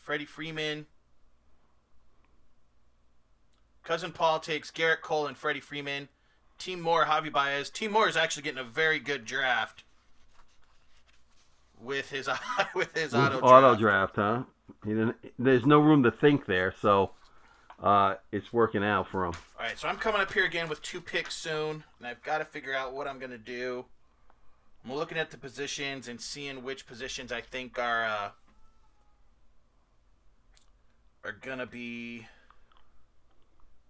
Freddie 0.09 0.25
Freeman. 0.25 0.87
Cousin 3.85 4.11
Paul 4.11 4.41
takes 4.41 4.71
Gerrit 4.71 5.03
Cole 5.03 5.27
and 5.27 5.37
Freddie 5.37 5.61
Freeman. 5.61 6.09
Team 6.57 6.81
Moore, 6.81 7.05
Javi 7.05 7.31
Baez. 7.31 7.69
Team 7.69 7.93
Moore 7.93 8.09
is 8.09 8.17
actually 8.17 8.45
getting 8.45 8.59
a 8.59 8.65
very 8.65 9.01
good 9.01 9.27
draft 9.27 9.85
with 11.79 12.09
his 12.09 12.27
with 12.75 12.97
his 12.97 13.15
auto, 13.15 13.41
auto 13.41 13.77
draft. 13.77 14.15
draft, 14.15 14.17
huh? 14.17 14.43
He 14.83 14.95
didn't, 14.95 15.17
there's 15.39 15.67
no 15.67 15.79
room 15.79 16.03
to 16.05 16.11
think 16.11 16.47
there, 16.47 16.73
so 16.81 17.11
uh, 17.83 18.15
it's 18.33 18.51
working 18.51 18.83
out 18.83 19.09
for 19.11 19.27
him. 19.27 19.35
All 19.59 19.67
right, 19.67 19.79
so 19.79 19.89
I'm 19.89 19.99
coming 19.99 20.23
up 20.23 20.33
here 20.33 20.47
again 20.47 20.71
with 20.71 20.81
two 20.81 21.03
picks 21.03 21.37
soon, 21.37 21.85
and 21.99 22.07
I've 22.07 22.23
got 22.23 22.39
to 22.39 22.47
figure 22.47 22.75
out 22.75 22.95
what 22.95 23.07
I'm 23.07 23.19
gonna 23.19 23.37
do. 23.37 23.85
I'm 24.87 24.95
looking 24.95 25.19
at 25.19 25.31
the 25.31 25.37
positions 25.37 26.09
and 26.09 26.19
seeing 26.19 26.63
which 26.63 26.87
positions 26.87 27.31
I 27.31 27.43
think 27.43 27.79
are 27.79 28.07
uh, 28.07 28.31
are 31.25 31.33
gonna 31.33 31.67
be 31.67 32.27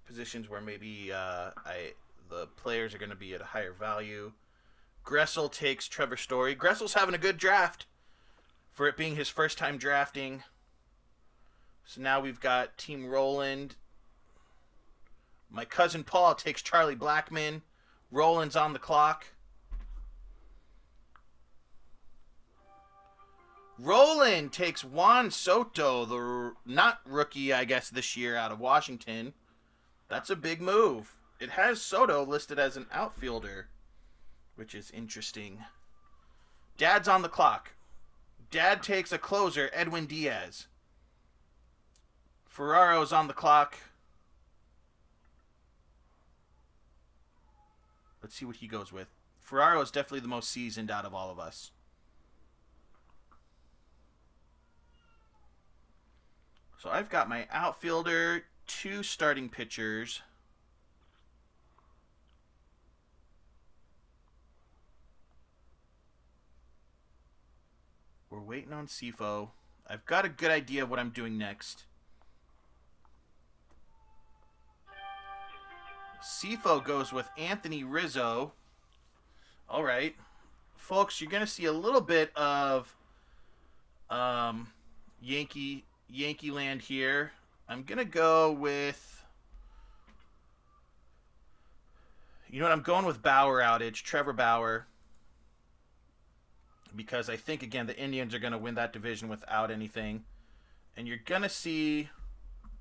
positions 0.06 0.48
where 0.48 0.60
maybe 0.60 1.12
uh, 1.12 1.50
I 1.64 1.92
the 2.28 2.46
players 2.56 2.94
are 2.94 2.98
gonna 2.98 3.14
be 3.14 3.34
at 3.34 3.40
a 3.40 3.44
higher 3.44 3.72
value. 3.72 4.32
Gressel 5.04 5.50
takes 5.50 5.88
Trevor 5.88 6.16
Story. 6.16 6.54
Gressel's 6.54 6.94
having 6.94 7.14
a 7.14 7.18
good 7.18 7.38
draft 7.38 7.86
for 8.72 8.86
it 8.86 8.96
being 8.96 9.16
his 9.16 9.28
first 9.28 9.58
time 9.58 9.78
drafting. 9.78 10.42
So 11.84 12.02
now 12.02 12.20
we've 12.20 12.40
got 12.40 12.76
Team 12.76 13.06
Roland. 13.06 13.76
My 15.50 15.64
cousin 15.64 16.04
Paul 16.04 16.34
takes 16.34 16.60
Charlie 16.60 16.94
Blackmon. 16.94 17.62
Roland's 18.10 18.56
on 18.56 18.74
the 18.74 18.78
clock. 18.78 19.26
Roland 23.78 24.52
takes 24.52 24.82
Juan 24.82 25.30
Soto, 25.30 26.04
the 26.04 26.52
not 26.66 27.00
rookie, 27.06 27.52
I 27.52 27.64
guess, 27.64 27.88
this 27.88 28.16
year 28.16 28.36
out 28.36 28.50
of 28.50 28.58
Washington. 28.58 29.34
That's 30.08 30.30
a 30.30 30.36
big 30.36 30.60
move. 30.60 31.14
It 31.38 31.50
has 31.50 31.80
Soto 31.80 32.24
listed 32.24 32.58
as 32.58 32.76
an 32.76 32.86
outfielder, 32.90 33.68
which 34.56 34.74
is 34.74 34.90
interesting. 34.90 35.64
Dad's 36.76 37.06
on 37.06 37.22
the 37.22 37.28
clock. 37.28 37.72
Dad 38.50 38.82
takes 38.82 39.12
a 39.12 39.18
closer, 39.18 39.70
Edwin 39.72 40.06
Diaz. 40.06 40.66
Ferraro's 42.46 43.12
on 43.12 43.28
the 43.28 43.34
clock. 43.34 43.78
Let's 48.22 48.34
see 48.34 48.44
what 48.44 48.56
he 48.56 48.66
goes 48.66 48.92
with. 48.92 49.08
Ferraro 49.38 49.80
is 49.80 49.92
definitely 49.92 50.20
the 50.20 50.28
most 50.28 50.50
seasoned 50.50 50.90
out 50.90 51.04
of 51.04 51.14
all 51.14 51.30
of 51.30 51.38
us. 51.38 51.70
So 56.78 56.90
I've 56.90 57.10
got 57.10 57.28
my 57.28 57.48
outfielder, 57.50 58.44
two 58.68 59.02
starting 59.02 59.48
pitchers. 59.48 60.22
We're 68.30 68.40
waiting 68.40 68.72
on 68.72 68.86
Sifo. 68.86 69.48
I've 69.88 70.06
got 70.06 70.24
a 70.24 70.28
good 70.28 70.52
idea 70.52 70.84
of 70.84 70.90
what 70.90 71.00
I'm 71.00 71.10
doing 71.10 71.36
next. 71.36 71.84
Sifo 76.22 76.84
goes 76.84 77.12
with 77.12 77.28
Anthony 77.36 77.82
Rizzo. 77.82 78.52
All 79.68 79.82
right. 79.82 80.14
Folks, 80.76 81.20
you're 81.20 81.30
going 81.30 81.44
to 81.44 81.46
see 81.46 81.64
a 81.64 81.72
little 81.72 82.00
bit 82.00 82.30
of 82.36 82.94
um, 84.10 84.68
Yankee 85.20 85.84
Yankee 86.08 86.50
land 86.50 86.82
here. 86.82 87.32
I'm 87.68 87.82
going 87.82 87.98
to 87.98 88.04
go 88.04 88.52
with 88.52 89.18
You 92.50 92.60
know 92.60 92.64
what? 92.66 92.72
I'm 92.72 92.82
going 92.82 93.04
with 93.04 93.22
Bauer 93.22 93.60
outage, 93.60 94.02
Trevor 94.02 94.32
Bauer. 94.32 94.86
Because 96.96 97.28
I 97.28 97.36
think 97.36 97.62
again 97.62 97.86
the 97.86 97.96
Indians 97.96 98.34
are 98.34 98.38
going 98.38 98.52
to 98.52 98.58
win 98.58 98.74
that 98.76 98.92
division 98.92 99.28
without 99.28 99.70
anything. 99.70 100.24
And 100.96 101.06
you're 101.06 101.18
going 101.24 101.42
to 101.42 101.48
see 101.48 102.08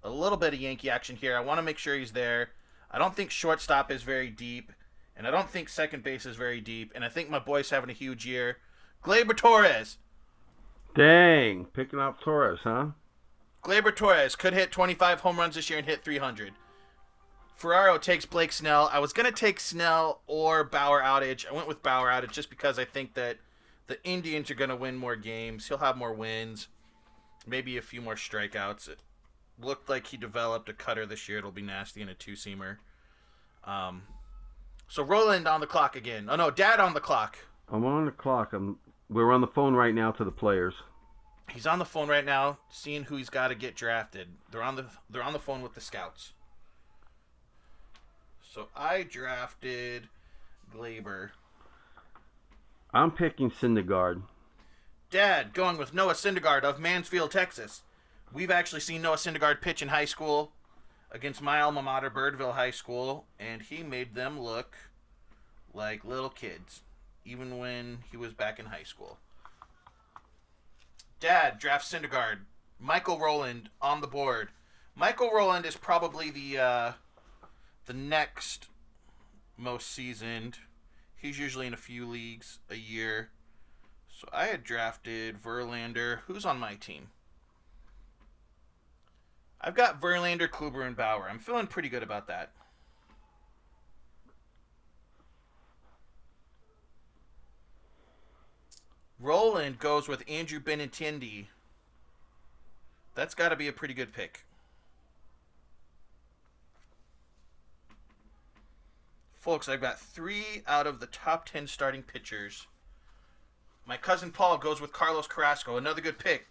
a 0.03 0.10
little 0.10 0.38
bit 0.38 0.53
of 0.53 0.62
Yankee 0.62 0.89
action 0.89 1.17
here. 1.17 1.36
I 1.36 1.41
want 1.41 1.57
to 1.57 1.63
make 1.63 1.77
sure 1.77 1.96
he's 1.96 2.13
there. 2.13 2.51
I 2.89 2.98
don't 2.98 3.15
think 3.15 3.31
shortstop 3.31 3.91
is 3.91 4.03
very 4.03 4.29
deep, 4.29 4.72
and 5.15 5.27
I 5.27 5.31
don't 5.31 5.50
think 5.50 5.67
second 5.67 6.03
base 6.03 6.25
is 6.25 6.38
very 6.38 6.62
deep, 6.62 6.93
and 6.96 7.03
I 7.03 7.10
think 7.10 7.29
my 7.29 7.38
boy's 7.38 7.69
having 7.69 7.89
a 7.89 7.93
huge 7.93 8.25
year. 8.25 8.57
Gleyber 9.03 9.36
Torres. 9.36 9.98
Dang, 10.96 11.65
picking 11.65 12.00
up 12.00 12.22
Torres, 12.22 12.60
huh? 12.63 12.88
Gleyber 13.67 13.93
Torres 13.93 14.38
could 14.38 14.53
hit 14.53 14.71
25 14.71 15.19
home 15.19 15.38
runs 15.38 15.55
this 15.55 15.69
year 15.69 15.77
and 15.77 15.86
hit 15.86 16.01
300. 16.01 16.53
Ferraro 17.57 17.97
takes 17.97 18.25
Blake 18.25 18.53
Snell. 18.53 18.89
I 18.93 19.00
was 19.00 19.12
gonna 19.12 19.29
take 19.29 19.59
Snell 19.59 20.21
or 20.25 20.63
Bauer 20.63 21.01
outage. 21.01 21.45
I 21.45 21.53
went 21.53 21.67
with 21.67 21.83
Bauer 21.83 22.07
outage 22.07 22.31
just 22.31 22.50
because 22.50 22.79
I 22.79 22.86
think 22.86 23.13
that 23.15 23.39
the 23.88 24.01
Indians 24.05 24.50
are 24.50 24.55
gonna 24.55 24.77
win 24.77 24.95
more 24.95 25.17
games. 25.17 25.67
He'll 25.67 25.79
have 25.79 25.97
more 25.97 26.13
wins, 26.13 26.69
maybe 27.45 27.75
a 27.75 27.81
few 27.81 28.00
more 28.00 28.15
strikeouts. 28.15 28.88
It 28.88 29.00
looked 29.59 29.89
like 29.89 30.07
he 30.07 30.17
developed 30.17 30.69
a 30.69 30.74
cutter 30.74 31.05
this 31.05 31.27
year. 31.27 31.39
It'll 31.39 31.51
be 31.51 31.62
nasty 31.62 32.01
in 32.01 32.07
a 32.07 32.13
two 32.13 32.33
seamer. 32.33 32.77
Um, 33.65 34.03
so 34.88 35.03
Roland 35.03 35.45
on 35.45 35.59
the 35.59 35.67
clock 35.67 35.97
again. 35.97 36.29
Oh 36.29 36.38
no, 36.38 36.51
Dad 36.51 36.79
on 36.79 36.93
the 36.93 37.01
clock. 37.01 37.38
I'm 37.67 37.83
on 37.83 38.05
the 38.05 38.12
clock. 38.12 38.53
I'm. 38.53 38.79
We're 39.09 39.33
on 39.33 39.41
the 39.41 39.47
phone 39.47 39.74
right 39.74 39.93
now 39.93 40.12
to 40.12 40.24
the 40.24 40.31
players. 40.31 40.74
He's 41.51 41.66
on 41.66 41.80
the 41.80 41.86
phone 41.86 42.10
right 42.10 42.25
now, 42.25 42.58
seeing 42.70 43.06
who 43.06 43.16
he's 43.16 43.30
got 43.30 43.48
to 43.48 43.56
get 43.56 43.75
drafted. 43.75 44.27
They're 44.51 44.63
on 44.63 44.75
the 44.75 44.86
they're 45.10 45.24
on 45.24 45.34
the 45.34 45.39
phone 45.39 45.62
with 45.62 45.74
the 45.74 45.82
scouts. 45.82 46.34
So 48.42 48.68
I 48.75 49.04
drafted 49.04 50.10
Gleyber. 50.75 51.30
I'm 52.94 53.12
picking 53.12 53.51
Syndergaard. 53.51 54.24
Dad 55.10 55.54
going 55.54 55.77
with 55.77 55.94
Noah 55.94 56.13
Syndergaard 56.13 56.63
of 56.63 56.80
Mansfield, 56.80 57.32
Texas. 57.32 57.84
We've 58.34 58.51
actually 58.51 58.82
seen 58.82 59.01
Noah 59.01 59.16
Syndergaard 59.16 59.62
pitch 59.62 59.82
in 59.82 59.88
high 59.88 60.06
school 60.06 60.51
against 61.12 61.42
my 61.42 61.62
alma 61.62 61.82
mater, 61.82 62.10
Birdville 62.10 62.54
High 62.54 62.72
School, 62.72 63.25
and 63.39 63.62
he 63.62 63.84
made 63.84 64.16
them 64.16 64.39
look 64.39 64.75
like 65.74 66.04
little 66.04 66.30
kids, 66.30 66.82
even 67.24 67.58
when 67.58 68.00
he 68.12 68.18
was 68.18 68.34
back 68.34 68.60
in 68.60 68.66
high 68.66 68.84
school. 68.84 69.18
Dad 71.19 71.57
drafts 71.57 71.91
Syndergaard. 71.91 72.39
Michael 72.79 73.19
Roland 73.19 73.69
on 73.81 74.01
the 74.01 74.07
board. 74.07 74.50
Michael 74.95 75.31
Roland 75.33 75.65
is 75.65 75.75
probably 75.75 76.29
the 76.29 76.59
uh, 76.59 76.91
the 77.86 77.93
next 77.93 78.67
most 79.57 79.91
seasoned. 79.91 80.59
He's 81.15 81.39
usually 81.39 81.65
in 81.65 81.74
a 81.74 81.77
few 81.77 82.05
leagues 82.05 82.59
a 82.69 82.75
year. 82.75 83.29
So 84.09 84.27
I 84.31 84.45
had 84.45 84.63
drafted 84.63 85.41
Verlander. 85.41 86.19
Who's 86.27 86.45
on 86.45 86.59
my 86.59 86.75
team? 86.75 87.09
I've 89.59 89.75
got 89.75 90.00
Verlander, 90.00 90.47
Kluber, 90.47 90.86
and 90.86 90.95
Bauer. 90.95 91.27
I'm 91.29 91.39
feeling 91.39 91.67
pretty 91.67 91.89
good 91.89 92.03
about 92.03 92.27
that. 92.27 92.51
Roland 99.19 99.79
goes 99.79 100.07
with 100.07 100.24
Andrew 100.27 100.59
Benintendi. 100.59 101.45
That's 103.15 103.33
got 103.33 103.50
to 103.50 103.55
be 103.55 103.67
a 103.67 103.74
pretty 103.74 103.93
good 103.93 104.13
pick. 104.13 104.45
Folks, 109.33 109.67
I've 109.67 109.81
got 109.81 110.00
three 110.00 110.62
out 110.67 110.86
of 110.86 111.00
the 111.00 111.07
top 111.07 111.45
10 111.47 111.67
starting 111.67 112.03
pitchers. 112.03 112.67
My 113.86 113.97
cousin 113.97 114.31
Paul 114.31 114.57
goes 114.57 114.81
with 114.81 114.91
Carlos 114.91 115.25
Carrasco, 115.25 115.77
another 115.77 116.01
good 116.01 116.19
pick. 116.19 116.47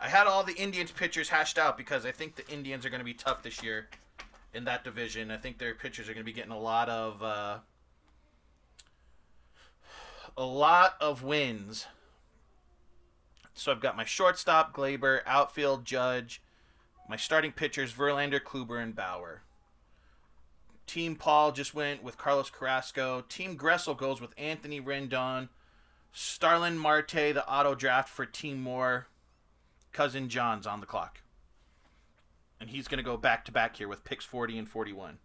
I 0.00 0.08
had 0.08 0.26
all 0.26 0.42
the 0.42 0.56
Indians 0.56 0.90
pitchers 0.90 1.28
hashed 1.28 1.58
out 1.58 1.78
because 1.78 2.04
I 2.04 2.10
think 2.10 2.34
the 2.34 2.48
Indians 2.52 2.84
are 2.84 2.90
going 2.90 3.00
to 3.00 3.04
be 3.04 3.14
tough 3.14 3.42
this 3.42 3.62
year 3.62 3.88
in 4.52 4.64
that 4.64 4.82
division. 4.82 5.30
I 5.30 5.36
think 5.36 5.58
their 5.58 5.74
pitchers 5.74 6.08
are 6.08 6.12
going 6.12 6.24
to 6.24 6.30
be 6.30 6.32
getting 6.32 6.50
a 6.50 6.58
lot 6.58 6.88
of 6.88 7.22
uh, 7.22 7.58
a 10.36 10.44
lot 10.44 10.96
of 11.00 11.22
wins. 11.22 11.86
So 13.54 13.72
I've 13.72 13.80
got 13.80 13.96
my 13.96 14.04
shortstop 14.04 14.74
Gleyber, 14.74 15.20
outfield 15.26 15.84
Judge, 15.84 16.40
my 17.08 17.16
starting 17.16 17.52
pitchers 17.52 17.92
Verlander, 17.92 18.40
Kluber, 18.40 18.82
and 18.82 18.94
Bauer. 18.94 19.42
Team 20.86 21.14
Paul 21.14 21.52
just 21.52 21.74
went 21.74 22.02
with 22.02 22.18
Carlos 22.18 22.50
Carrasco. 22.50 23.24
Team 23.28 23.56
Gressel 23.56 23.96
goes 23.96 24.20
with 24.20 24.34
Anthony 24.36 24.80
Rendon. 24.80 25.48
Starlin 26.12 26.76
Marte, 26.76 27.12
the 27.12 27.48
auto 27.48 27.74
draft 27.74 28.08
for 28.08 28.26
Team 28.26 28.60
Moore. 28.60 29.06
Cousin 29.92 30.28
John's 30.28 30.66
on 30.66 30.80
the 30.80 30.86
clock. 30.86 31.20
And 32.60 32.70
he's 32.70 32.88
going 32.88 32.98
to 32.98 33.04
go 33.04 33.16
back 33.16 33.44
to 33.44 33.52
back 33.52 33.76
here 33.76 33.88
with 33.88 34.04
picks 34.04 34.24
40 34.24 34.58
and 34.58 34.68
41. 34.68 35.18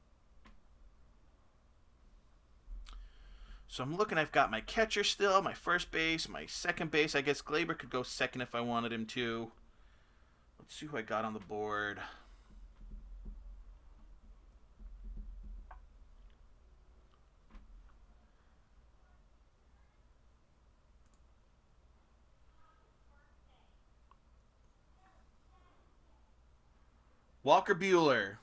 So 3.76 3.84
I'm 3.84 3.98
looking, 3.98 4.18
I've 4.18 4.32
got 4.32 4.52
my 4.52 4.62
catcher 4.62 5.04
still, 5.04 5.42
my 5.42 5.52
first 5.52 5.92
base, 5.92 6.30
my 6.30 6.46
second 6.46 6.92
base. 6.92 7.14
I 7.14 7.20
guess 7.20 7.42
Gleyber 7.42 7.78
could 7.78 7.90
go 7.90 8.04
second 8.04 8.40
if 8.40 8.56
I 8.56 8.62
wanted 8.62 8.94
him 8.94 9.06
to. 9.08 9.52
Let's 10.58 10.74
see 10.74 10.86
who 10.86 10.96
I 10.96 11.02
got 11.02 11.26
on 11.26 11.34
the 11.34 11.42
board. 11.42 12.00
Walker 27.44 27.76
Buehler. 27.76 28.38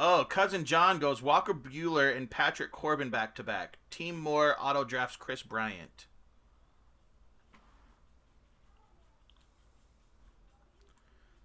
Oh, 0.00 0.24
cousin 0.24 0.64
John 0.64 1.00
goes 1.00 1.22
Walker 1.22 1.52
Buehler 1.52 2.16
and 2.16 2.30
Patrick 2.30 2.70
Corbin 2.70 3.10
back 3.10 3.34
to 3.34 3.42
back. 3.42 3.78
Team 3.90 4.16
Moore 4.16 4.54
auto 4.60 4.84
drafts 4.84 5.16
Kris 5.16 5.42
Bryant. 5.42 6.06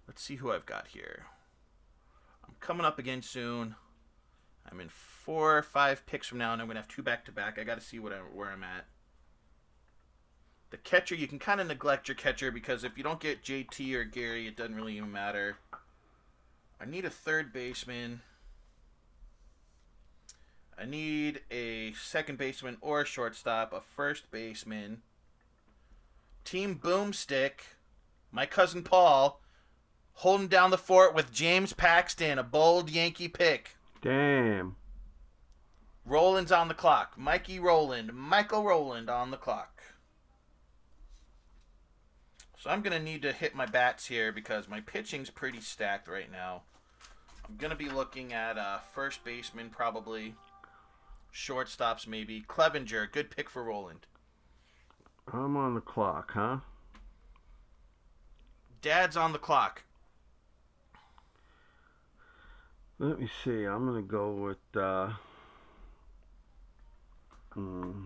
Let's 0.06 0.22
see 0.22 0.36
who 0.36 0.52
I've 0.52 0.66
got 0.66 0.86
here. 0.86 1.24
I'm 2.46 2.54
coming 2.60 2.86
up 2.86 2.96
again 2.96 3.22
soon. 3.22 3.74
I'm 4.70 4.78
in 4.78 4.88
four 4.88 5.58
or 5.58 5.62
five 5.62 6.06
picks 6.06 6.28
from 6.28 6.38
now, 6.38 6.52
and 6.52 6.62
I'm 6.62 6.68
gonna 6.68 6.78
have 6.78 6.86
two 6.86 7.02
back 7.02 7.24
to 7.24 7.32
back. 7.32 7.58
I 7.58 7.64
got 7.64 7.80
to 7.80 7.84
see 7.84 7.98
what 7.98 8.12
I, 8.12 8.18
where 8.18 8.50
I'm 8.50 8.62
at. 8.62 8.86
The 10.70 10.76
catcher, 10.76 11.16
you 11.16 11.26
can 11.26 11.40
kind 11.40 11.60
of 11.60 11.66
neglect 11.66 12.06
your 12.06 12.14
catcher 12.14 12.52
because 12.52 12.84
if 12.84 12.96
you 12.96 13.02
don't 13.02 13.18
get 13.18 13.42
JT 13.42 13.92
or 13.94 14.04
Gary, 14.04 14.46
it 14.46 14.56
doesn't 14.56 14.76
really 14.76 14.96
even 14.96 15.10
matter. 15.10 15.56
I 16.80 16.84
need 16.84 17.04
a 17.04 17.10
third 17.10 17.52
baseman. 17.52 18.20
I 20.78 20.86
need 20.86 21.40
a 21.50 21.92
second 21.92 22.38
baseman 22.38 22.76
or 22.80 23.02
a 23.02 23.06
shortstop, 23.06 23.72
a 23.72 23.80
first 23.80 24.30
baseman. 24.30 25.02
Team 26.44 26.78
Boomstick, 26.82 27.60
my 28.32 28.44
cousin 28.46 28.82
Paul, 28.82 29.40
holding 30.14 30.48
down 30.48 30.70
the 30.70 30.78
fort 30.78 31.14
with 31.14 31.32
James 31.32 31.72
Paxton, 31.72 32.38
a 32.38 32.42
bold 32.42 32.90
Yankee 32.90 33.28
pick. 33.28 33.76
Damn. 34.02 34.76
Roland's 36.04 36.52
on 36.52 36.68
the 36.68 36.74
clock. 36.74 37.16
Mikey 37.16 37.58
Roland, 37.58 38.12
Michael 38.12 38.64
Roland 38.64 39.08
on 39.08 39.30
the 39.30 39.36
clock. 39.36 39.82
So 42.58 42.70
I'm 42.70 42.82
going 42.82 42.96
to 42.96 43.02
need 43.02 43.22
to 43.22 43.32
hit 43.32 43.54
my 43.54 43.66
bats 43.66 44.06
here 44.06 44.32
because 44.32 44.68
my 44.68 44.80
pitching's 44.80 45.30
pretty 45.30 45.60
stacked 45.60 46.08
right 46.08 46.30
now. 46.30 46.62
I'm 47.46 47.56
going 47.56 47.70
to 47.70 47.76
be 47.76 47.90
looking 47.90 48.32
at 48.32 48.56
uh, 48.56 48.78
first 48.94 49.24
baseman 49.24 49.70
probably. 49.70 50.34
Shortstops 51.34 52.06
maybe. 52.06 52.42
Clevinger, 52.42 53.10
good 53.10 53.30
pick 53.30 53.50
for 53.50 53.64
Roland. 53.64 54.06
I'm 55.32 55.56
on 55.56 55.74
the 55.74 55.80
clock, 55.80 56.32
huh? 56.32 56.58
Dad's 58.80 59.16
on 59.16 59.32
the 59.32 59.38
clock. 59.38 59.82
Let 62.98 63.18
me 63.18 63.28
see. 63.42 63.64
I'm 63.64 63.86
gonna 63.86 64.02
go 64.02 64.32
with. 64.32 64.76
Uh, 64.76 65.10
hmm. 67.52 68.04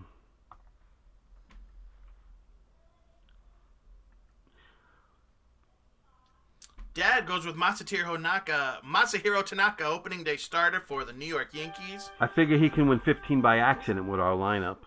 Dad 6.99 7.27
goes 7.27 7.47
with 7.47 7.55
Masahiro 7.55 8.17
Tanaka. 8.17 8.81
Masahiro 8.85 9.47
Tanaka, 9.47 9.85
opening 9.85 10.25
day 10.25 10.37
starter 10.37 10.81
for 10.81 11.05
the 11.05 11.13
New 11.13 11.27
York 11.27 11.51
Yankees. 11.53 12.11
I 12.19 12.27
figure 12.27 12.59
he 12.59 12.69
can 12.69 12.89
win 12.89 12.99
15 13.05 13.41
by 13.41 13.59
accident 13.59 14.09
with 14.09 14.19
our 14.19 14.35
lineup. 14.35 14.79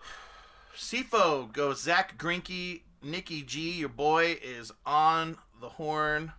Sifo 0.76 1.50
goes 1.50 1.80
Zack 1.80 2.18
Greinke. 2.18 2.82
Nikki 3.02 3.40
G, 3.40 3.78
your 3.78 3.88
boy, 3.88 4.36
is 4.42 4.70
on 4.84 5.38
the 5.62 5.70
horn. 5.70 6.34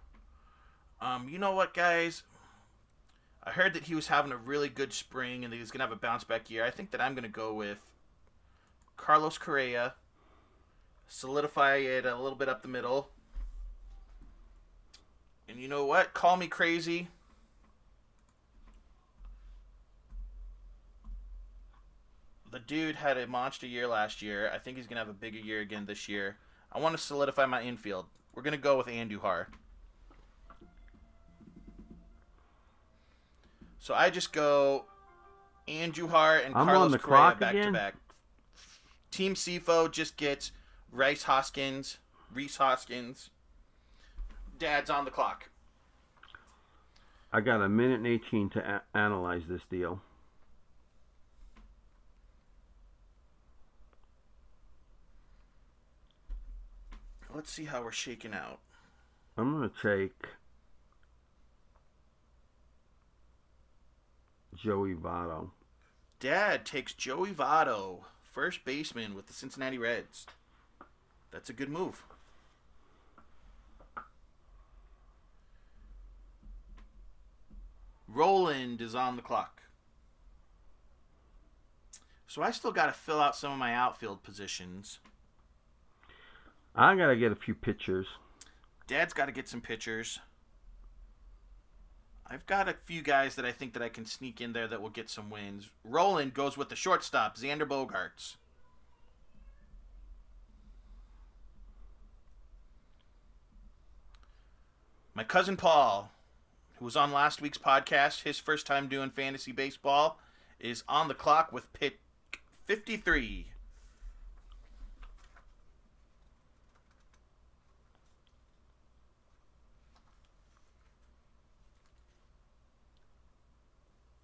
Um, 1.01 1.27
you 1.27 1.39
know 1.39 1.53
what, 1.55 1.73
guys? 1.73 2.21
I 3.43 3.49
heard 3.49 3.73
that 3.73 3.86
he 3.86 3.95
was 3.95 4.05
having 4.05 4.31
a 4.31 4.38
really 4.38 4.69
good 4.69 4.93
spring 4.93 5.43
and 5.43 5.51
that 5.51 5.57
he's 5.57 5.71
gonna 5.71 5.86
have 5.86 5.91
a 5.91 5.95
bounce 5.95 6.23
back 6.23 6.51
year. 6.51 6.63
I 6.63 6.69
think 6.69 6.91
that 6.91 7.01
I'm 7.01 7.15
gonna 7.15 7.27
go 7.27 7.51
with 7.51 7.79
Carlos 8.95 9.39
Correa. 9.39 9.95
Solidify 11.07 11.77
it 11.77 12.05
a 12.05 12.15
little 12.15 12.38
bit 12.38 12.47
up 12.47 12.62
the 12.62 12.67
middle. 12.67 13.09
And 15.47 15.60
you 15.60 15.67
know 15.67 15.86
what? 15.86 16.13
Call 16.13 16.38
me 16.38 16.47
crazy. 16.47 17.10
The 22.51 22.60
dude 22.60 22.95
had 22.95 23.17
a 23.17 23.25
monster 23.27 23.65
year 23.65 23.88
last 23.88 24.21
year. 24.21 24.51
I 24.53 24.60
think 24.60 24.77
he's 24.77 24.86
going 24.86 24.95
to 24.95 24.99
have 24.99 25.10
a 25.10 25.13
bigger 25.13 25.39
year 25.39 25.62
again 25.62 25.86
this 25.86 26.08
year. 26.08 26.38
I 26.71 26.79
want 26.79 26.95
to 26.95 27.01
solidify 27.01 27.45
my 27.45 27.63
infield. 27.63 28.06
We're 28.34 28.43
going 28.43 28.53
to 28.53 28.60
go 28.60 28.77
with 28.77 28.88
Andujar. 28.88 29.47
So 33.79 33.93
I 33.93 34.10
just 34.10 34.32
go 34.32 34.86
Andujar 35.67 36.45
and 36.45 36.56
I'm 36.56 36.67
Carlos 36.67 36.95
Correa 37.01 37.36
back 37.39 37.53
again? 37.53 37.65
to 37.67 37.71
back. 37.71 37.95
Team 39.12 39.36
CFO 39.36 39.91
just 39.91 40.15
gets 40.17 40.51
Rice 40.91 41.23
Hoskins, 41.23 41.97
Rhys 42.34 42.58
Hoskins. 42.58 43.29
Dad's 44.63 44.89
on 44.89 45.04
the 45.04 45.12
clock. 45.12 45.49
I 47.34 47.41
got 47.41 47.62
a 47.62 47.67
minute 47.67 47.97
and 47.97 48.08
18 48.08 48.49
to 48.52 48.60
a- 48.60 48.97
analyze 48.97 49.41
this 49.49 49.60
deal. 49.69 50.02
Let's 57.36 57.52
see 57.52 57.65
how 57.65 57.84
we're 57.84 57.91
shaking 57.91 58.34
out. 58.34 58.60
I'm 59.36 59.52
going 59.52 59.69
to 59.69 59.97
take 59.97 60.30
Joey 64.56 64.93
Votto. 64.93 65.49
Dad 66.21 66.65
takes 66.65 66.93
Joey 66.93 67.32
Votto, 67.32 68.04
first 68.32 68.63
baseman 68.63 69.13
with 69.13 69.28
the 69.28 69.34
Cincinnati 69.34 69.78
Reds. 69.78 70.26
That's 71.32 71.49
a 71.49 71.54
good 71.54 71.69
move. 71.69 72.02
Roland 78.13 78.82
is 78.82 78.95
on 78.95 79.15
the 79.15 79.21
clock. 79.21 79.63
So 82.28 82.41
I 82.41 82.52
still 82.52 82.71
got 82.71 82.88
to 82.88 82.93
fill 82.93 83.19
out 83.19 83.36
some 83.36 83.52
of 83.52 83.58
my 83.58 83.73
outfield 83.73 84.23
positions. 84.23 84.99
I 86.76 86.95
got 86.95 87.08
to 87.08 87.15
get 87.15 87.32
a 87.32 87.36
few 87.36 87.54
pitchers. 87.54 88.08
Dad's 88.88 89.13
got 89.13 89.26
to 89.26 89.32
get 89.32 89.47
some 89.47 89.62
pitchers. 89.62 90.19
I've 92.26 92.45
got 92.47 92.67
a 92.67 92.76
few 92.86 93.02
guys 93.02 93.36
that 93.36 93.45
I 93.45 93.52
think 93.52 93.73
that 93.73 93.84
I 93.84 93.89
can 93.89 94.06
sneak 94.06 94.41
in 94.41 94.54
there 94.54 94.67
that 94.67 94.82
will 94.82 94.89
get 94.89 95.10
some 95.10 95.30
wins. 95.30 95.69
Roland 95.84 96.34
goes 96.34 96.58
with 96.58 96.69
the 96.69 96.76
shortstop, 96.76 97.38
Xander 97.38 97.67
Bogaerts. 97.67 98.38
My 105.13 105.23
cousin 105.23 105.58
Paul, 105.58 106.10
who 106.84 106.86
was 106.86 106.98
on 106.98 107.13
last 107.13 107.41
week's 107.41 107.58
podcast, 107.58 108.24
his 108.24 108.38
first 108.38 108.67
time 108.67 108.89
doing 108.89 109.10
fantasy 109.10 109.54
baseball, 109.54 110.19
is 110.60 110.84
on 110.89 111.08
the 111.08 111.13
clock 111.13 111.50
with 111.54 111.72
pick 111.72 112.02
53. 112.65 113.48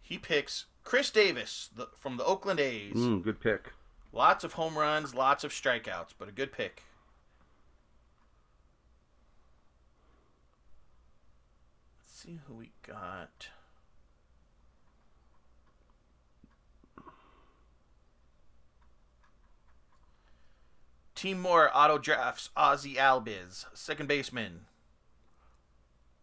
He 0.02 0.18
picks 0.18 0.66
Khris 0.84 1.12
Davis 1.12 1.70
the, 1.74 1.88
from 1.98 2.18
the 2.18 2.26
Oakland 2.26 2.60
A's. 2.60 2.94
Mm, 2.94 3.24
good 3.24 3.40
pick. 3.40 3.72
Lots 4.12 4.44
of 4.44 4.52
home 4.52 4.78
runs, 4.78 5.16
lots 5.16 5.46
of 5.46 5.52
strikeouts, 5.54 6.14
but 6.20 6.28
a 6.28 6.34
good 6.34 6.52
pick. 6.52 6.84
See 12.22 12.42
who 12.48 12.56
we 12.56 12.72
got. 12.86 13.48
Team 21.16 21.40
Moore 21.40 21.72
auto 21.74 21.98
drafts 21.98 22.50
Ozzie 22.58 22.96
Albies, 22.96 23.68
second 23.74 24.08
baseman. 24.08 24.66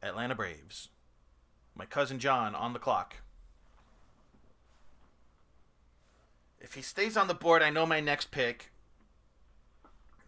Atlanta 0.03 0.35
Braves. 0.35 0.91
My 1.75 1.87
cousin 1.87 2.19
John 2.19 2.55
on 2.55 2.75
the 2.75 2.79
clock. 2.79 3.17
If 6.61 6.75
he 6.75 6.83
stays 6.83 7.17
on 7.17 7.27
the 7.27 7.33
board, 7.33 7.63
I 7.63 7.71
know 7.71 7.87
my 7.87 8.01
next 8.01 8.31
pick. 8.31 8.71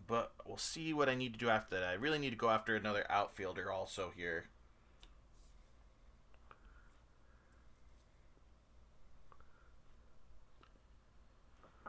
But 0.07 0.33
we'll 0.47 0.57
see 0.57 0.95
what 0.95 1.11
I 1.11 1.15
need 1.15 1.35
to 1.35 1.39
do 1.39 1.51
after 1.51 1.79
that. 1.79 1.85
I 1.85 1.93
really 1.93 2.19
need 2.19 2.31
to 2.31 2.37
go 2.37 2.49
after 2.49 2.75
another 2.75 3.05
outfielder 3.11 3.71
also 3.71 4.15
here. 4.17 4.47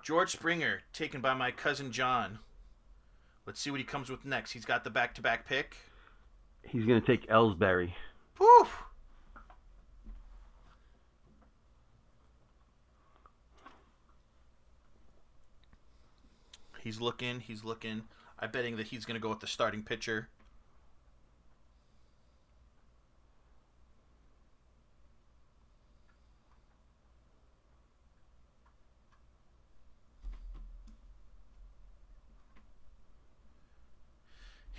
George 0.09 0.31
Springer, 0.31 0.81
taken 0.91 1.21
by 1.21 1.35
my 1.35 1.51
cousin 1.51 1.91
John. 1.91 2.39
Let's 3.45 3.61
see 3.61 3.69
what 3.69 3.79
he 3.79 3.83
comes 3.83 4.09
with 4.09 4.25
next. 4.25 4.53
He's 4.53 4.65
got 4.65 4.83
the 4.83 4.89
back 4.89 5.13
to 5.13 5.21
back 5.21 5.45
pick. 5.45 5.75
He's 6.63 6.83
going 6.83 6.99
to 6.99 7.05
take 7.05 7.29
Ellsbury. 7.29 7.93
Whew. 8.39 8.67
He's 16.81 16.99
looking, 16.99 17.41
he's 17.41 17.63
looking. 17.63 18.01
I'm 18.39 18.49
betting 18.49 18.77
that 18.77 18.87
he's 18.87 19.05
going 19.05 19.13
to 19.13 19.21
go 19.21 19.29
with 19.29 19.41
the 19.41 19.45
starting 19.45 19.83
pitcher. 19.83 20.29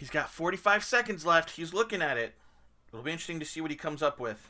He's 0.00 0.08
got 0.08 0.30
45 0.30 0.82
seconds 0.82 1.26
left. 1.26 1.50
He's 1.50 1.74
looking 1.74 2.00
at 2.00 2.16
it. 2.16 2.32
It'll 2.88 3.04
be 3.04 3.10
interesting 3.12 3.38
to 3.38 3.44
see 3.44 3.60
what 3.60 3.70
he 3.70 3.76
comes 3.76 4.02
up 4.02 4.18
with. 4.18 4.48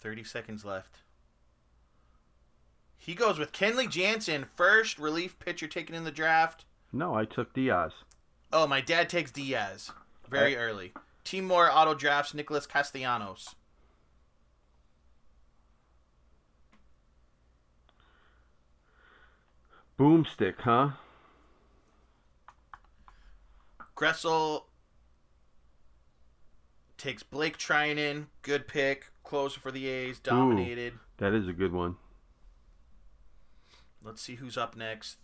Thirty 0.00 0.22
seconds 0.22 0.64
left. 0.64 0.98
He 2.96 3.16
goes 3.16 3.36
with 3.36 3.50
Kenley 3.50 3.90
Jansen, 3.90 4.46
first 4.54 5.00
relief 5.00 5.36
pitcher 5.40 5.66
taken 5.66 5.96
in 5.96 6.04
the 6.04 6.12
draft. 6.12 6.64
No, 6.92 7.14
I 7.16 7.24
took 7.24 7.52
Diaz. 7.52 7.90
Oh, 8.52 8.68
my 8.68 8.80
dad 8.80 9.08
takes 9.08 9.32
Diaz 9.32 9.90
very 10.30 10.56
early. 10.56 10.92
Team 11.24 11.46
Moore 11.46 11.68
auto 11.72 11.94
drafts 11.94 12.32
Nicholas 12.32 12.68
Castellanos. 12.68 13.56
Boomstick, 19.98 20.60
huh? 20.60 20.90
Gressel 23.96 24.64
takes 26.98 27.22
Blake 27.22 27.58
Treinen. 27.58 28.26
Good 28.42 28.66
pick. 28.66 29.10
Closer 29.22 29.60
for 29.60 29.70
the 29.70 29.86
A's. 29.86 30.18
Dominated. 30.18 30.94
That 31.18 31.32
is 31.32 31.46
a 31.46 31.52
good 31.52 31.72
one. 31.72 31.96
Let's 34.02 34.20
see 34.20 34.34
who's 34.34 34.58
up 34.58 34.76
next. 34.76 35.18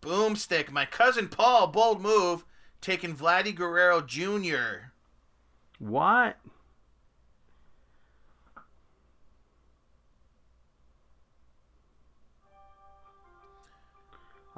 Boomstick. 0.00 0.70
My 0.70 0.84
cousin 0.84 1.28
Paul. 1.28 1.66
Bold 1.66 2.00
move. 2.00 2.44
Taking 2.80 3.14
Vladdy 3.14 3.54
Guerrero 3.54 4.00
Jr. 4.00 4.92
What? 5.78 6.36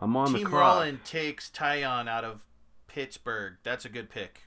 I'm 0.03 0.17
on 0.17 0.33
Team 0.33 0.43
the 0.43 0.51
clock. 0.51 0.79
Roland 0.79 1.05
takes 1.05 1.49
Taillon 1.49 2.09
out 2.09 2.25
of 2.25 2.41
Pittsburgh. 2.89 3.55
That's 3.63 3.85
a 3.85 3.89
good 3.89 4.11
pick. 4.11 4.41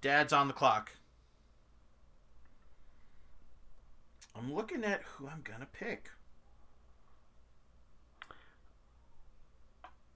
Dad's 0.00 0.32
on 0.32 0.46
the 0.46 0.54
clock. 0.54 0.92
I'm 4.36 4.54
looking 4.54 4.84
at 4.84 5.02
who 5.02 5.26
I'm 5.26 5.42
going 5.42 5.58
to 5.58 5.66
pick. 5.66 6.10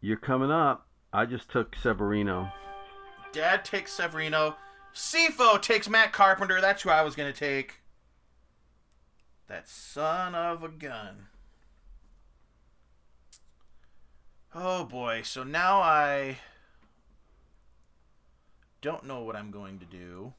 You're 0.01 0.17
coming 0.17 0.53
up. 0.53 0.87
I 1.13 1.25
just 1.25 1.51
took 1.51 1.75
Severino. 1.75 2.53
Dad 3.33 3.65
takes 3.65 3.93
Severino. 3.93 4.57
Sifo 4.95 5.61
takes 5.61 5.89
Matt 5.89 6.13
Carpenter. 6.13 6.61
That's 6.61 6.83
who 6.83 6.91
I 6.91 7.03
was 7.03 7.17
going 7.17 7.33
to 7.33 7.39
take. 7.39 7.81
That 9.49 9.69
son 9.69 10.37
of 10.37 10.63
a 10.63 10.69
gun. 10.69 11.28
Oh 14.61 14.85
boy. 14.85 15.23
So 15.23 15.45
now 15.45 15.81
I 15.81 16.39
don't 18.81 19.05
know 19.05 19.23
what 19.23 19.37
I'm 19.37 19.53
going 19.53 19.79
to 19.79 19.85
do. 19.85 20.33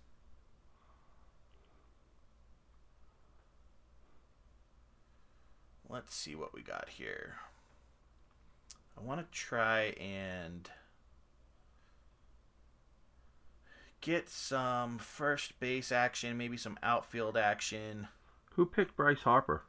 Let's 5.88 6.14
see 6.14 6.36
what 6.36 6.54
we 6.54 6.62
got 6.62 6.90
here. 6.90 7.36
I 8.98 9.02
want 9.02 9.22
to 9.22 9.38
try 9.40 9.94
and 9.98 10.70
get 14.02 14.30
some 14.30 14.98
first 14.98 15.58
base 15.62 15.94
action, 15.94 16.38
maybe 16.38 16.58
some 16.58 16.78
outfield 16.84 17.38
action. 17.38 18.10
Who 18.56 18.66
picked 18.66 18.98
Bryce 18.98 19.22
Harper? 19.22 19.64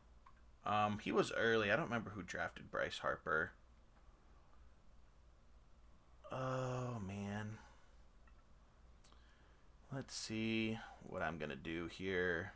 Um, 0.66 0.98
he 1.00 1.12
was 1.12 1.30
early. 1.36 1.70
I 1.70 1.76
don't 1.76 1.84
remember 1.84 2.10
who 2.10 2.24
drafted 2.24 2.68
Bryce 2.68 2.98
Harper. 2.98 3.52
Oh 6.32 6.98
man. 7.06 7.58
Let's 9.92 10.14
see 10.14 10.78
what 11.02 11.22
I'm 11.22 11.38
gonna 11.38 11.56
do 11.56 11.86
here. 11.86 12.52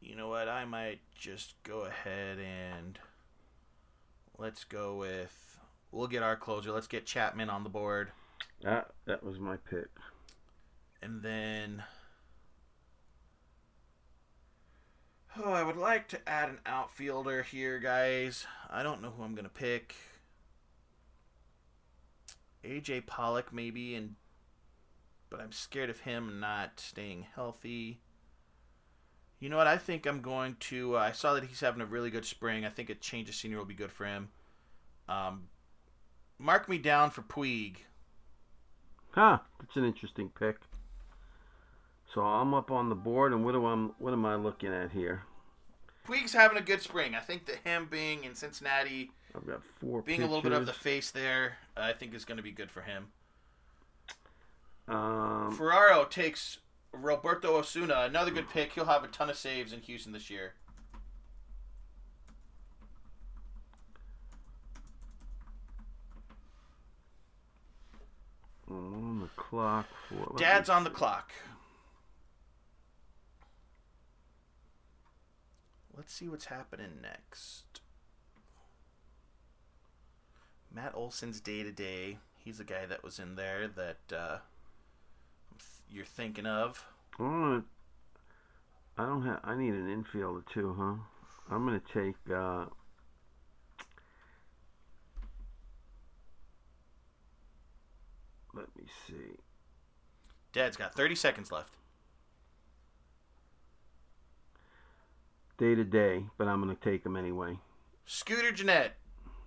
You 0.00 0.16
know 0.16 0.28
what? 0.28 0.48
I 0.48 0.64
might 0.64 1.00
just 1.14 1.54
go 1.62 1.82
ahead 1.82 2.38
and 2.38 2.98
let's 4.38 4.64
go 4.64 4.96
with 4.96 5.58
we'll 5.92 6.08
get 6.08 6.22
our 6.22 6.36
closer. 6.36 6.72
Let's 6.72 6.88
get 6.88 7.06
Chapman 7.06 7.50
on 7.50 7.62
the 7.62 7.70
board. 7.70 8.10
That 8.62 8.90
that 9.06 9.22
was 9.22 9.38
my 9.38 9.56
pick. 9.56 9.88
And 11.02 11.22
then 11.22 11.84
Oh, 15.38 15.52
I 15.52 15.62
would 15.62 15.76
like 15.76 16.08
to 16.08 16.28
add 16.28 16.48
an 16.48 16.58
outfielder 16.66 17.42
here, 17.42 17.78
guys. 17.78 18.46
I 18.68 18.82
don't 18.82 19.00
know 19.00 19.10
who 19.10 19.22
I'm 19.22 19.34
gonna 19.34 19.48
pick. 19.48 19.94
AJ 22.64 23.06
Pollock 23.06 23.52
maybe 23.52 23.94
and 23.94 24.16
but 25.30 25.40
I'm 25.40 25.52
scared 25.52 25.90
of 25.90 26.00
him 26.00 26.40
not 26.40 26.80
staying 26.80 27.26
healthy. 27.34 28.00
You 29.38 29.48
know 29.48 29.56
what? 29.56 29.68
I 29.68 29.78
think 29.78 30.04
I'm 30.04 30.20
going 30.20 30.56
to. 30.60 30.96
Uh, 30.96 31.00
I 31.00 31.12
saw 31.12 31.34
that 31.34 31.44
he's 31.44 31.60
having 31.60 31.80
a 31.80 31.86
really 31.86 32.10
good 32.10 32.26
spring. 32.26 32.66
I 32.66 32.68
think 32.68 32.90
a 32.90 32.94
change 32.94 33.28
of 33.28 33.34
scenery 33.34 33.58
will 33.58 33.64
be 33.64 33.74
good 33.74 33.92
for 33.92 34.04
him. 34.04 34.28
Um, 35.08 35.48
mark 36.38 36.68
me 36.68 36.76
down 36.76 37.10
for 37.10 37.22
Puig. 37.22 37.76
Huh, 39.12 39.38
that's 39.58 39.76
an 39.76 39.84
interesting 39.84 40.30
pick. 40.38 40.56
So 42.12 42.22
I'm 42.22 42.54
up 42.54 42.72
on 42.72 42.88
the 42.88 42.94
board, 42.96 43.32
and 43.32 43.44
what 43.44 43.52
do 43.52 43.64
I'm 43.66 43.92
what 43.98 44.12
am 44.12 44.26
I 44.26 44.34
looking 44.34 44.72
at 44.72 44.90
here? 44.90 45.22
Puig's 46.04 46.32
having 46.32 46.58
a 46.58 46.62
good 46.62 46.80
spring. 46.80 47.14
I 47.14 47.20
think 47.20 47.46
that 47.46 47.56
him 47.64 47.86
being 47.88 48.24
in 48.24 48.34
Cincinnati, 48.34 49.12
I've 49.34 49.46
got 49.46 49.62
four. 49.62 50.02
being 50.02 50.22
a 50.22 50.26
little 50.26 50.42
bit 50.42 50.52
of 50.52 50.66
the 50.66 50.72
face 50.72 51.12
there, 51.12 51.58
I 51.76 51.92
think 51.92 52.14
is 52.14 52.24
going 52.24 52.38
to 52.38 52.42
be 52.42 52.50
good 52.50 52.70
for 52.70 52.80
him. 52.80 53.08
Um, 54.88 55.52
Ferraro 55.56 56.04
takes 56.04 56.58
Roberto 56.92 57.56
Osuna, 57.56 58.00
another 58.00 58.32
good 58.32 58.48
pick. 58.50 58.72
He'll 58.72 58.86
have 58.86 59.04
a 59.04 59.08
ton 59.08 59.30
of 59.30 59.36
saves 59.36 59.72
in 59.72 59.80
Houston 59.82 60.12
this 60.12 60.28
year. 60.28 60.54
I'm 68.68 68.94
on 68.94 69.20
the 69.20 69.28
clock 69.36 69.86
for. 70.08 70.36
Dad's 70.36 70.68
on 70.68 70.82
the 70.82 70.90
clock. 70.90 71.30
Let's 76.00 76.14
see 76.14 76.30
what's 76.30 76.46
happening 76.46 76.92
next. 77.02 77.82
Matt 80.74 80.94
Olson's 80.94 81.42
day 81.42 81.62
to 81.62 81.70
day. 81.70 82.16
He's 82.38 82.56
the 82.56 82.64
guy 82.64 82.86
that 82.86 83.04
was 83.04 83.18
in 83.18 83.36
there 83.36 83.68
that 83.68 84.16
uh, 84.16 84.38
you're 85.90 86.06
thinking 86.06 86.46
of. 86.46 86.86
I 87.18 87.22
don't, 87.22 87.64
I 88.96 89.04
don't 89.04 89.26
have. 89.26 89.40
I 89.44 89.54
need 89.58 89.74
an 89.74 90.04
infielder 90.04 90.42
too, 90.50 90.74
huh? 90.78 91.54
I'm 91.54 91.66
gonna 91.66 91.82
take. 91.92 92.16
Uh, 92.34 92.64
let 98.54 98.74
me 98.74 98.84
see. 99.06 99.36
Dad's 100.54 100.78
got 100.78 100.94
30 100.94 101.14
seconds 101.14 101.52
left. 101.52 101.74
Day 105.60 105.74
to 105.74 105.84
day, 105.84 106.24
but 106.38 106.48
I'm 106.48 106.58
gonna 106.58 106.74
take 106.74 107.04
him 107.04 107.16
anyway. 107.16 107.58
Scooter 108.06 108.50
Gennett, 108.50 108.92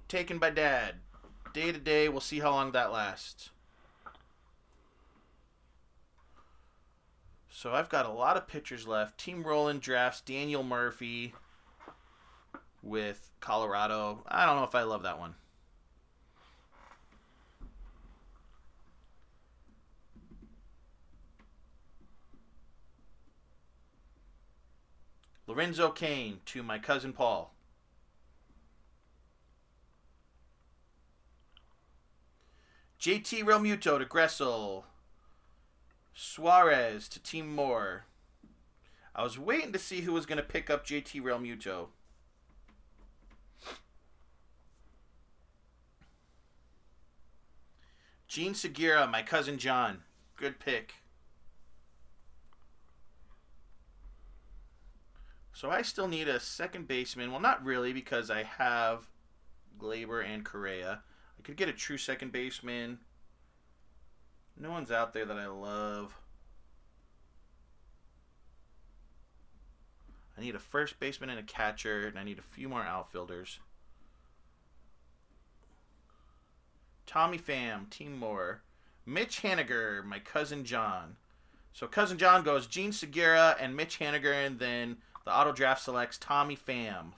taken 0.07 0.37
by 0.37 0.51
Dad. 0.51 0.97
Day 1.53 1.71
to 1.71 1.79
day, 1.79 2.07
we'll 2.07 2.21
see 2.21 2.39
how 2.39 2.51
long 2.51 2.71
that 2.71 2.91
lasts. 2.91 3.49
So 7.49 7.73
I've 7.73 7.89
got 7.89 8.05
a 8.05 8.11
lot 8.11 8.37
of 8.37 8.47
pitchers 8.47 8.85
left. 8.85 9.17
Team 9.17 9.41
Roland 9.41 9.81
drafts 9.81 10.21
Daniel 10.21 10.61
Murphy 10.61 11.33
with 12.83 13.31
Colorado. 13.39 14.23
I 14.27 14.45
don't 14.45 14.57
know 14.57 14.65
if 14.65 14.75
I 14.75 14.83
love 14.83 15.01
that 15.01 15.17
one. 15.17 15.33
Lorenzo 25.53 25.91
Cain 25.91 26.39
to 26.45 26.63
my 26.63 26.79
cousin 26.79 27.13
Paul. 27.13 27.53
JT 32.99 33.43
Realmuto 33.43 33.99
to 33.99 34.05
Gressel. 34.05 34.85
Suarez 36.11 37.07
to 37.07 37.21
Team 37.21 37.53
Moore. 37.53 38.05
I 39.15 39.21
was 39.21 39.37
waiting 39.37 39.71
to 39.73 39.77
see 39.77 40.01
who 40.01 40.13
was 40.13 40.25
going 40.25 40.37
to 40.37 40.43
pick 40.43 40.71
up 40.71 40.87
JT 40.87 41.21
Realmuto. 41.21 41.89
Jean 48.27 48.55
Segura, 48.55 49.05
my 49.05 49.21
cousin 49.21 49.59
John. 49.59 50.01
Good 50.35 50.59
pick. 50.59 50.95
So 55.53 55.69
I 55.69 55.83
still 55.83 56.07
need 56.07 56.27
a 56.27 56.39
second 56.39 56.87
baseman. 56.87 57.31
Well, 57.31 57.39
not 57.39 57.63
really 57.63 57.93
because 57.93 58.31
I 58.31 58.43
have 58.43 59.07
Gleyber 59.79 60.25
and 60.25 60.43
Correa. 60.43 61.01
I 61.37 61.41
could 61.43 61.57
get 61.57 61.69
a 61.69 61.73
true 61.73 61.97
second 61.97 62.31
baseman. 62.31 62.99
No 64.59 64.71
one's 64.71 64.91
out 64.91 65.13
there 65.13 65.25
that 65.25 65.37
I 65.37 65.47
love. 65.47 66.19
I 70.37 70.41
need 70.41 70.55
a 70.55 70.59
first 70.59 70.99
baseman 70.99 71.29
and 71.29 71.39
a 71.39 71.43
catcher, 71.43 72.07
and 72.07 72.17
I 72.17 72.23
need 72.23 72.39
a 72.39 72.55
few 72.55 72.67
more 72.67 72.81
outfielders. 72.81 73.59
Tommy 77.05 77.37
Pham, 77.37 77.89
Team 77.91 78.17
Moore. 78.17 78.61
Mitch 79.05 79.41
Haniger, 79.41 80.03
my 80.03 80.17
cousin 80.17 80.63
John. 80.63 81.17
So 81.73 81.87
cousin 81.87 82.17
John 82.17 82.43
goes 82.43 82.67
Jean 82.67 82.91
Segura 82.91 83.55
and 83.59 83.75
Mitch 83.75 83.99
Haniger, 83.99 84.45
and 84.45 84.57
then 84.57 84.97
the 85.25 85.33
auto 85.33 85.51
draft 85.51 85.81
selects 85.81 86.17
Tommy 86.17 86.57
Pham 86.57 87.13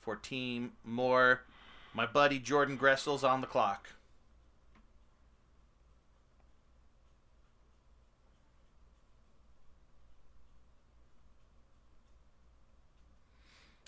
for 0.00 0.16
Team 0.16 0.72
Moore. 0.84 1.42
My 1.94 2.06
buddy 2.06 2.38
Jordan 2.38 2.76
Gressel's 2.76 3.24
on 3.24 3.40
the 3.40 3.46
clock. 3.46 3.90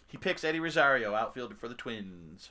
He 0.09 0.17
picks 0.17 0.43
Eddie 0.43 0.59
Rosario, 0.59 1.15
outfielder 1.15 1.55
for 1.55 1.69
the 1.69 1.75
Twins. 1.75 2.51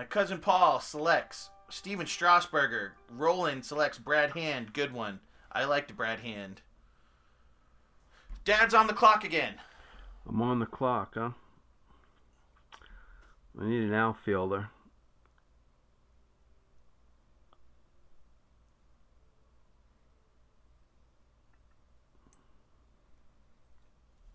My 0.00 0.06
cousin 0.06 0.38
Paul 0.38 0.80
selects 0.80 1.50
Steven 1.68 2.06
Strasburger. 2.06 2.92
Roland 3.10 3.66
selects 3.66 3.98
Brad 3.98 4.30
Hand. 4.30 4.72
Good 4.72 4.94
one. 4.94 5.20
I 5.52 5.64
liked 5.64 5.94
Brad 5.94 6.20
Hand. 6.20 6.62
Dad's 8.46 8.72
on 8.72 8.86
the 8.86 8.94
clock 8.94 9.24
again. 9.24 9.56
I'm 10.26 10.40
on 10.40 10.58
the 10.58 10.64
clock, 10.64 11.16
huh? 11.16 11.32
I 13.60 13.66
need 13.66 13.82
an 13.82 13.92
outfielder. 13.92 14.70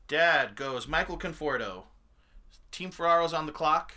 Dad 0.07 0.55
goes 0.55 0.87
Michael 0.87 1.17
Conforto. 1.17 1.85
Team 2.69 2.91
Ferraro's 2.91 3.33
on 3.33 3.47
the 3.47 3.51
clock. 3.51 3.95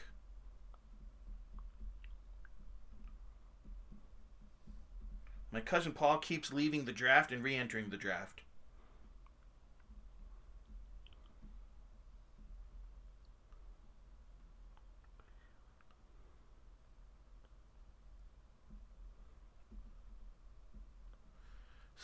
My 5.51 5.61
cousin 5.61 5.93
Paul 5.93 6.19
keeps 6.19 6.53
leaving 6.53 6.85
the 6.85 6.93
draft 6.93 7.33
and 7.33 7.43
re 7.43 7.57
entering 7.57 7.89
the 7.89 7.97
draft. 7.97 8.43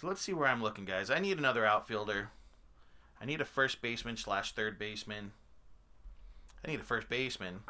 So 0.05 0.09
let's 0.09 0.21
see 0.21 0.33
where 0.33 0.49
I'm 0.49 0.63
looking, 0.63 0.85
guys. 0.85 1.09
I 1.09 1.19
need 1.19 1.39
another 1.39 1.65
outfielder. 1.65 2.31
I 3.21 3.25
need 3.25 3.41
a 3.41 3.45
first 3.45 3.81
baseman 3.81 4.17
slash 4.17 4.53
third 4.53 4.79
baseman. 4.79 5.33
I 6.65 6.71
need 6.71 6.81
a 6.81 6.85
first 6.85 7.09
baseman. 7.09 7.61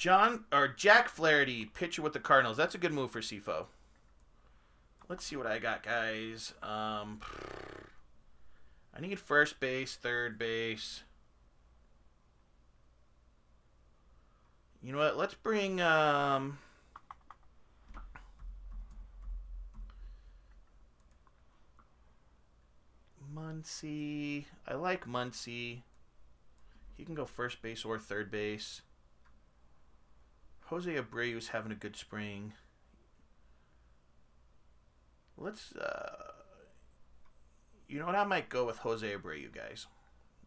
John 0.00 0.44
or 0.50 0.66
Jack 0.66 1.10
Flaherty, 1.10 1.66
pitcher 1.66 2.00
with 2.00 2.14
the 2.14 2.20
Cardinals. 2.20 2.56
That's 2.56 2.74
a 2.74 2.78
good 2.78 2.94
move 2.94 3.10
for 3.10 3.20
Sifo. 3.20 3.66
Let's 5.10 5.26
see 5.26 5.36
what 5.36 5.46
I 5.46 5.58
got, 5.58 5.82
guys. 5.82 6.54
Um, 6.62 7.20
I 8.96 9.00
need 9.02 9.18
first 9.18 9.60
base, 9.60 9.96
third 9.96 10.38
base. 10.38 11.02
You 14.82 14.92
know 14.92 14.98
what? 15.00 15.18
Let's 15.18 15.34
bring 15.34 15.82
um. 15.82 16.56
Muncy. 23.34 24.46
I 24.66 24.76
like 24.76 25.06
Muncy. 25.06 25.82
He 26.96 27.04
can 27.04 27.14
go 27.14 27.26
first 27.26 27.60
base 27.60 27.84
or 27.84 27.98
third 27.98 28.30
base. 28.30 28.80
Jose 30.70 30.94
Abreu's 30.94 31.48
having 31.48 31.72
a 31.72 31.74
good 31.74 31.96
spring. 31.96 32.52
Let's, 35.36 35.74
uh, 35.74 36.32
you 37.88 37.98
know 37.98 38.06
what? 38.06 38.14
I 38.14 38.24
might 38.24 38.48
go 38.48 38.64
with 38.66 38.78
Jose 38.78 39.04
Abreu, 39.04 39.52
guys. 39.52 39.88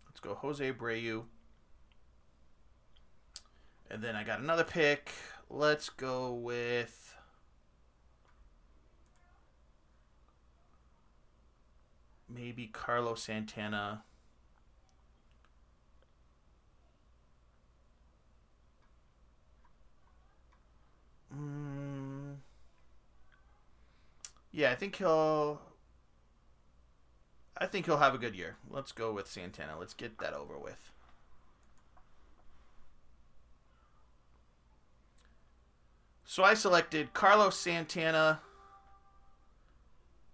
Let's 0.07 0.21
go 0.21 0.33
Jose 0.35 0.71
Abreu. 0.71 1.23
And 3.91 4.01
then 4.01 4.15
I 4.15 4.23
got 4.23 4.39
another 4.39 4.63
pick. 4.63 5.11
Let's 5.49 5.89
go 5.89 6.31
with. 6.33 7.17
Maybe 12.29 12.67
Carlos 12.67 13.23
Santana. 13.23 14.05
Mm, 21.35 22.35
yeah, 24.51 24.71
I 24.71 24.75
think 24.75 24.95
he'll. 24.97 25.61
I 27.57 27.67
think 27.67 27.85
he'll 27.85 27.97
have 27.97 28.15
a 28.15 28.17
good 28.17 28.35
year. 28.35 28.57
Let's 28.69 28.91
go 28.91 29.13
with 29.13 29.27
Santana. 29.27 29.77
Let's 29.79 29.93
get 29.93 30.17
that 30.19 30.33
over 30.33 30.57
with. 30.57 30.91
So 36.25 36.43
I 36.43 36.55
selected 36.55 37.13
Carlos 37.13 37.55
Santana 37.55 38.39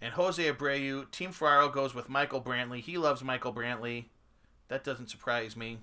and 0.02 0.14
Jose 0.14 0.42
Abreu. 0.42 1.12
Team 1.12 1.34
Ferraro 1.34 1.68
goes 1.68 1.94
with 1.94 2.08
Michael 2.08 2.42
Brantley. 2.42 2.80
He 2.80 2.98
loves 2.98 3.22
Michael 3.22 3.54
Brantley. 3.54 4.06
That 4.70 4.86
doesn't 4.86 5.10
surprise 5.10 5.58
me. 5.58 5.80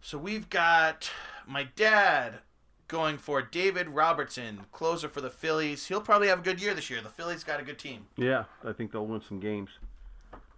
So 0.00 0.16
we've 0.16 0.48
got 0.48 1.10
my 1.46 1.64
dad 1.76 2.40
going 2.88 3.18
for 3.18 3.42
David 3.42 3.88
Robertson, 3.88 4.66
closer 4.72 5.08
for 5.08 5.20
the 5.20 5.30
Phillies. 5.30 5.86
He'll 5.86 6.00
probably 6.00 6.28
have 6.28 6.40
a 6.40 6.42
good 6.42 6.60
year 6.60 6.74
this 6.74 6.90
year. 6.90 7.00
The 7.00 7.08
Phillies 7.08 7.44
got 7.44 7.60
a 7.60 7.64
good 7.64 7.78
team. 7.78 8.06
Yeah, 8.16 8.44
I 8.64 8.72
think 8.72 8.92
they'll 8.92 9.06
win 9.06 9.22
some 9.26 9.40
games. 9.40 9.70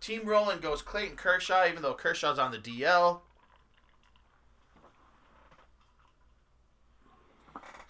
Team 0.00 0.26
Roland 0.26 0.60
goes 0.60 0.82
Clayton 0.82 1.16
Kershaw, 1.16 1.66
even 1.66 1.82
though 1.82 1.94
Kershaw's 1.94 2.38
on 2.38 2.50
the 2.50 2.58
DL. 2.58 3.20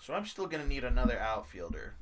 So 0.01 0.15
I'm 0.15 0.25
still 0.25 0.47
going 0.47 0.63
to 0.63 0.69
need 0.69 0.85
another 0.85 1.19
outfielder. 1.19 1.95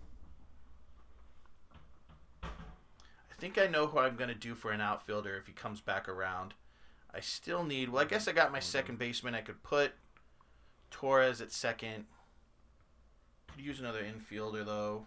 I 2.43 3.37
think 3.39 3.59
I 3.59 3.67
know 3.67 3.87
who 3.87 3.99
I'm 3.99 4.17
going 4.17 4.29
to 4.29 4.35
do 4.35 4.55
for 4.55 4.71
an 4.73 4.81
outfielder 4.81 5.37
if 5.37 5.47
he 5.47 5.53
comes 5.53 5.81
back 5.81 6.09
around. 6.09 6.55
I 7.13 7.21
still 7.21 7.65
need. 7.65 7.89
Well, 7.89 8.03
I 8.03 8.07
guess 8.07 8.29
I 8.29 8.33
got 8.33 8.53
my 8.53 8.61
second 8.61 8.99
baseman. 8.99 9.35
I 9.35 9.41
could 9.41 9.63
put 9.63 9.93
Torres 10.95 11.41
at 11.41 11.51
second. 11.51 12.05
Could 13.49 13.65
use 13.65 13.81
another 13.81 14.05
infielder 14.05 14.65
though. 14.65 15.07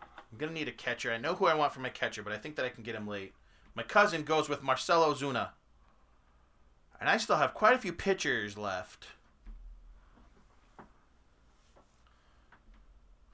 I'm 0.00 0.38
gonna 0.38 0.52
need 0.52 0.68
a 0.68 0.72
catcher. 0.72 1.10
I 1.10 1.18
know 1.18 1.34
who 1.34 1.46
I 1.46 1.54
want 1.54 1.72
for 1.72 1.80
my 1.80 1.88
catcher, 1.88 2.22
but 2.22 2.32
I 2.32 2.38
think 2.38 2.54
that 2.54 2.64
I 2.64 2.68
can 2.68 2.84
get 2.84 2.94
him 2.94 3.08
late. 3.08 3.34
My 3.74 3.82
cousin 3.82 4.22
goes 4.22 4.48
with 4.48 4.62
Marcell 4.62 5.12
Ozuna. 5.12 5.48
And 7.00 7.08
I 7.08 7.16
still 7.16 7.38
have 7.38 7.54
quite 7.54 7.74
a 7.74 7.78
few 7.78 7.92
pitchers 7.92 8.56
left. 8.56 9.08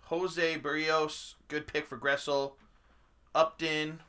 Jose 0.04 0.58
Berrios, 0.58 1.34
good 1.48 1.66
pick 1.66 1.86
for 1.86 1.98
Gressel. 1.98 2.52
Upton. 3.34 4.00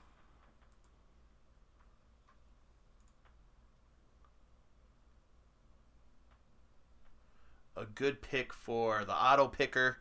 A 7.78 7.84
good 7.84 8.22
pick 8.22 8.54
for 8.54 9.04
the 9.04 9.14
auto 9.14 9.50
picker. 9.50 9.98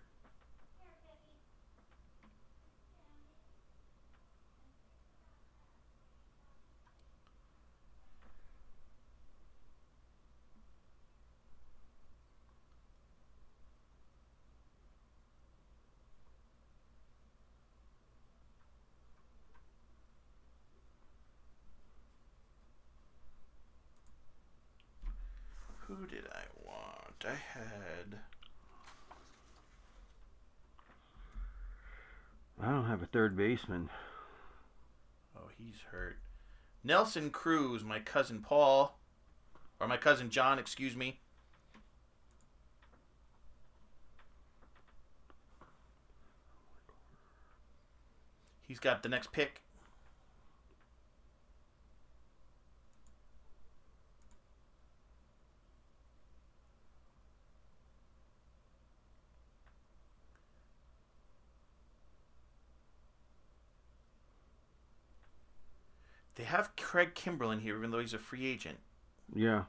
Who 25.88 26.06
did 26.06 26.24
I 26.32 26.44
I 27.26 27.58
had. 27.58 28.18
I 32.62 32.70
don't 32.70 32.86
have 32.86 33.02
a 33.02 33.06
third 33.06 33.36
baseman. 33.36 33.90
Oh, 35.36 35.48
he's 35.58 35.80
hurt. 35.90 36.18
Nelson 36.82 37.30
Cruz, 37.30 37.82
my 37.82 37.98
cousin 37.98 38.40
Paul, 38.40 38.98
or 39.80 39.88
my 39.88 39.96
cousin 39.96 40.30
John, 40.30 40.58
excuse 40.58 40.94
me. 40.94 41.20
He's 48.66 48.78
got 48.78 49.02
the 49.02 49.08
next 49.08 49.32
pick. 49.32 49.63
They 66.36 66.44
have 66.44 66.74
Craig 66.76 67.14
Kimberlin 67.14 67.60
here, 67.60 67.76
even 67.76 67.90
though 67.90 68.00
he's 68.00 68.14
a 68.14 68.18
free 68.18 68.46
agent. 68.46 68.78
Yeah. 69.34 69.64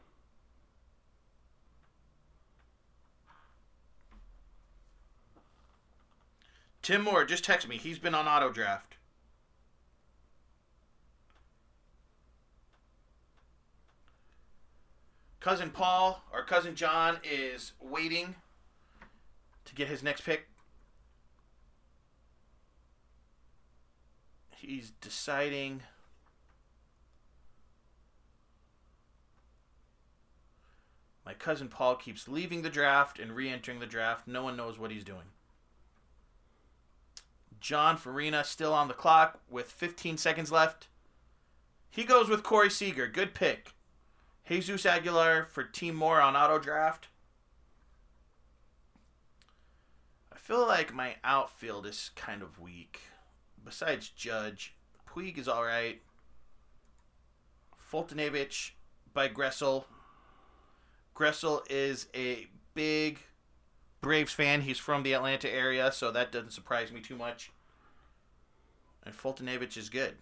Tim 6.81 7.01
Moore 7.01 7.25
just 7.25 7.43
text 7.43 7.67
me. 7.67 7.77
He's 7.77 7.99
been 7.99 8.13
on 8.13 8.27
auto 8.27 8.51
draft. 8.51 8.97
Cousin 15.39 15.69
Paul 15.69 16.23
or 16.33 16.43
cousin 16.43 16.75
John 16.75 17.17
is 17.23 17.73
waiting 17.79 18.35
to 19.65 19.75
get 19.75 19.87
his 19.87 20.01
next 20.01 20.21
pick. 20.21 20.47
He's 24.55 24.91
deciding. 25.01 25.83
My 31.25 31.33
cousin 31.33 31.69
Paul 31.69 31.95
keeps 31.95 32.27
leaving 32.27 32.61
the 32.61 32.69
draft 32.69 33.19
and 33.19 33.35
re 33.35 33.49
entering 33.49 33.79
the 33.79 33.85
draft. 33.85 34.27
No 34.27 34.43
one 34.43 34.55
knows 34.55 34.77
what 34.77 34.91
he's 34.91 35.03
doing. 35.03 35.25
John 37.59 37.97
Farina 37.97 38.43
still 38.43 38.73
on 38.73 38.87
the 38.87 38.93
clock 38.93 39.39
with 39.49 39.71
15 39.71 40.17
seconds 40.17 40.51
left. 40.51 40.87
He 41.89 42.03
goes 42.03 42.29
with 42.29 42.43
Corey 42.43 42.69
Seager. 42.69 43.07
Good 43.07 43.33
pick. 43.33 43.73
Jesus 44.47 44.85
Aguilar 44.85 45.47
for 45.49 45.63
Team 45.63 45.95
Moore 45.95 46.21
on 46.21 46.35
auto 46.35 46.59
draft. 46.59 47.07
I 50.31 50.37
feel 50.37 50.67
like 50.67 50.93
my 50.93 51.15
outfield 51.23 51.87
is 51.87 52.11
kind 52.15 52.43
of 52.43 52.59
weak. 52.59 52.99
Besides 53.63 54.09
Judge, 54.09 54.75
Puig 55.09 55.39
is 55.39 55.47
all 55.47 55.63
right. 55.63 56.01
Foltynewicz 57.91 58.71
by 59.11 59.27
Gressel. 59.27 59.85
Gressel 61.15 61.61
is 61.69 62.07
a 62.13 62.47
big 62.73 63.19
Braves 64.01 64.33
fan. 64.33 64.61
He's 64.61 64.77
from 64.77 65.03
the 65.03 65.13
Atlanta 65.13 65.51
area, 65.51 65.91
so 65.91 66.11
that 66.11 66.31
doesn't 66.31 66.51
surprise 66.51 66.91
me 66.91 66.99
too 67.01 67.15
much. 67.15 67.51
And 69.03 69.15
Foltynewicz 69.15 69.77
is 69.77 69.89
good. 69.89 70.15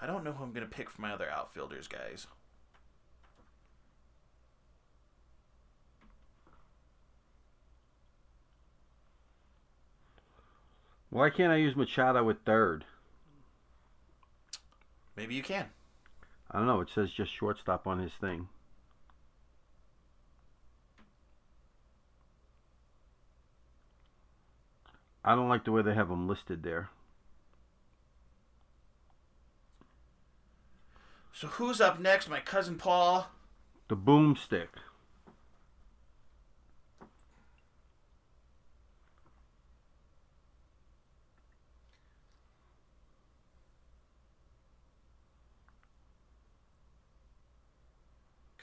I 0.00 0.06
don't 0.06 0.24
know 0.24 0.32
who 0.32 0.44
I'm 0.44 0.52
going 0.52 0.66
to 0.66 0.72
pick 0.72 0.90
for 0.90 1.00
my 1.00 1.12
other 1.12 1.30
outfielders, 1.30 1.88
guys. 1.88 2.26
Why 11.08 11.30
can't 11.30 11.52
I 11.52 11.56
use 11.56 11.76
Machado 11.76 12.24
with 12.24 12.38
third? 12.44 12.84
Maybe 15.22 15.36
you 15.36 15.42
can. 15.44 15.66
I 16.50 16.58
don't 16.58 16.66
know. 16.66 16.80
It 16.80 16.88
says 16.92 17.12
just 17.12 17.32
shortstop 17.32 17.86
on 17.86 18.00
his 18.00 18.10
thing. 18.20 18.48
I 25.24 25.36
don't 25.36 25.48
like 25.48 25.64
the 25.64 25.70
way 25.70 25.82
they 25.82 25.94
have 25.94 26.10
him 26.10 26.26
listed 26.26 26.64
there. 26.64 26.88
So 31.32 31.46
who's 31.46 31.80
up 31.80 32.00
next? 32.00 32.28
My 32.28 32.40
cousin 32.40 32.74
Paul. 32.74 33.28
The 33.86 33.96
boomstick. 33.96 34.70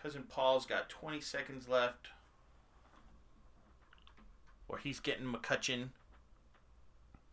Cousin 0.10 0.24
Paul's 0.28 0.66
got 0.66 0.90
20 0.90 1.22
seconds 1.22 1.68
left. 1.70 2.08
Or 4.68 4.80
he's 4.80 5.00
getting 5.00 5.28
McCutchen 5.28 5.90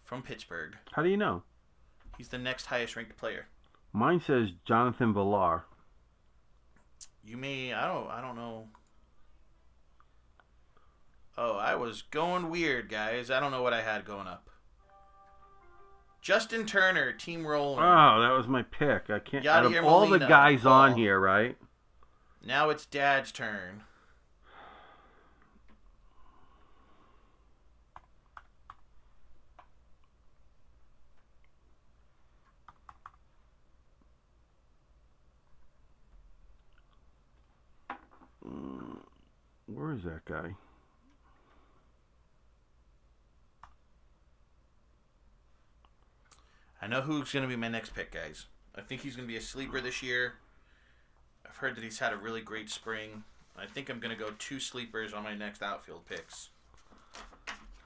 from 0.04 0.20
Pittsburgh. 0.20 0.76
How 0.92 1.02
do 1.02 1.08
you 1.08 1.16
know? 1.16 1.42
He's 2.18 2.28
the 2.28 2.36
next 2.36 2.66
highest 2.66 2.94
ranked 2.94 3.16
player. 3.16 3.46
Mine 3.94 4.20
says 4.20 4.50
Jonathan 4.66 5.14
Villar. 5.14 5.64
You 7.24 7.38
may 7.38 7.72
I 7.72 7.88
don't 7.88 8.10
I 8.10 8.20
don't 8.20 8.36
know. 8.36 8.68
Oh, 11.38 11.56
I 11.56 11.76
was 11.76 12.02
going 12.02 12.50
weird, 12.50 12.90
guys. 12.90 13.30
I 13.30 13.40
don't 13.40 13.52
know 13.52 13.62
what 13.62 13.72
I 13.72 13.80
had 13.80 14.04
going 14.04 14.26
up. 14.26 14.50
Justin 16.20 16.66
Turner, 16.66 17.12
team 17.12 17.46
Roland. 17.46 17.80
Oh, 17.80 18.20
that 18.20 18.36
was 18.36 18.46
my 18.46 18.64
pick. 18.64 19.08
I 19.08 19.18
can't. 19.18 19.46
Out 19.46 19.64
of 19.64 19.74
all 19.82 20.06
the 20.06 20.18
guys 20.18 20.66
on 20.66 20.94
here, 20.94 21.18
right? 21.18 21.56
Now 22.46 22.70
it's 22.70 22.86
Dad's 22.86 23.32
turn. 23.32 23.82
Where 39.66 39.92
is 39.92 40.04
that 40.04 40.24
guy? 40.24 40.54
I 46.80 46.86
know 46.86 47.00
who's 47.00 47.32
going 47.32 47.42
to 47.42 47.48
be 47.48 47.56
my 47.56 47.66
next 47.66 47.92
pick, 47.92 48.12
guys. 48.12 48.46
I 48.76 48.82
think 48.82 49.00
he's 49.00 49.16
going 49.16 49.26
to 49.26 49.32
be 49.32 49.36
a 49.36 49.42
sleeper 49.42 49.80
this 49.80 50.00
year. 50.00 50.34
I've 51.56 51.60
heard 51.60 51.76
that 51.76 51.82
he's 51.82 52.00
had 52.00 52.12
a 52.12 52.18
really 52.18 52.42
great 52.42 52.68
spring. 52.68 53.24
I 53.56 53.64
think 53.64 53.88
I'm 53.88 53.98
going 53.98 54.14
to 54.14 54.22
go 54.22 54.30
two 54.38 54.60
sleepers 54.60 55.14
on 55.14 55.22
my 55.22 55.34
next 55.34 55.62
outfield 55.62 56.04
picks. 56.04 56.50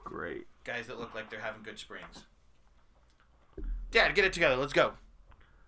Great. 0.02 0.48
Guys 0.64 0.88
that 0.88 0.98
look 0.98 1.14
like 1.14 1.30
they're 1.30 1.38
having 1.38 1.62
good 1.62 1.78
springs. 1.78 2.24
Dad, 3.92 4.16
get 4.16 4.24
it 4.24 4.32
together. 4.32 4.56
Let's 4.56 4.72
go. 4.72 4.94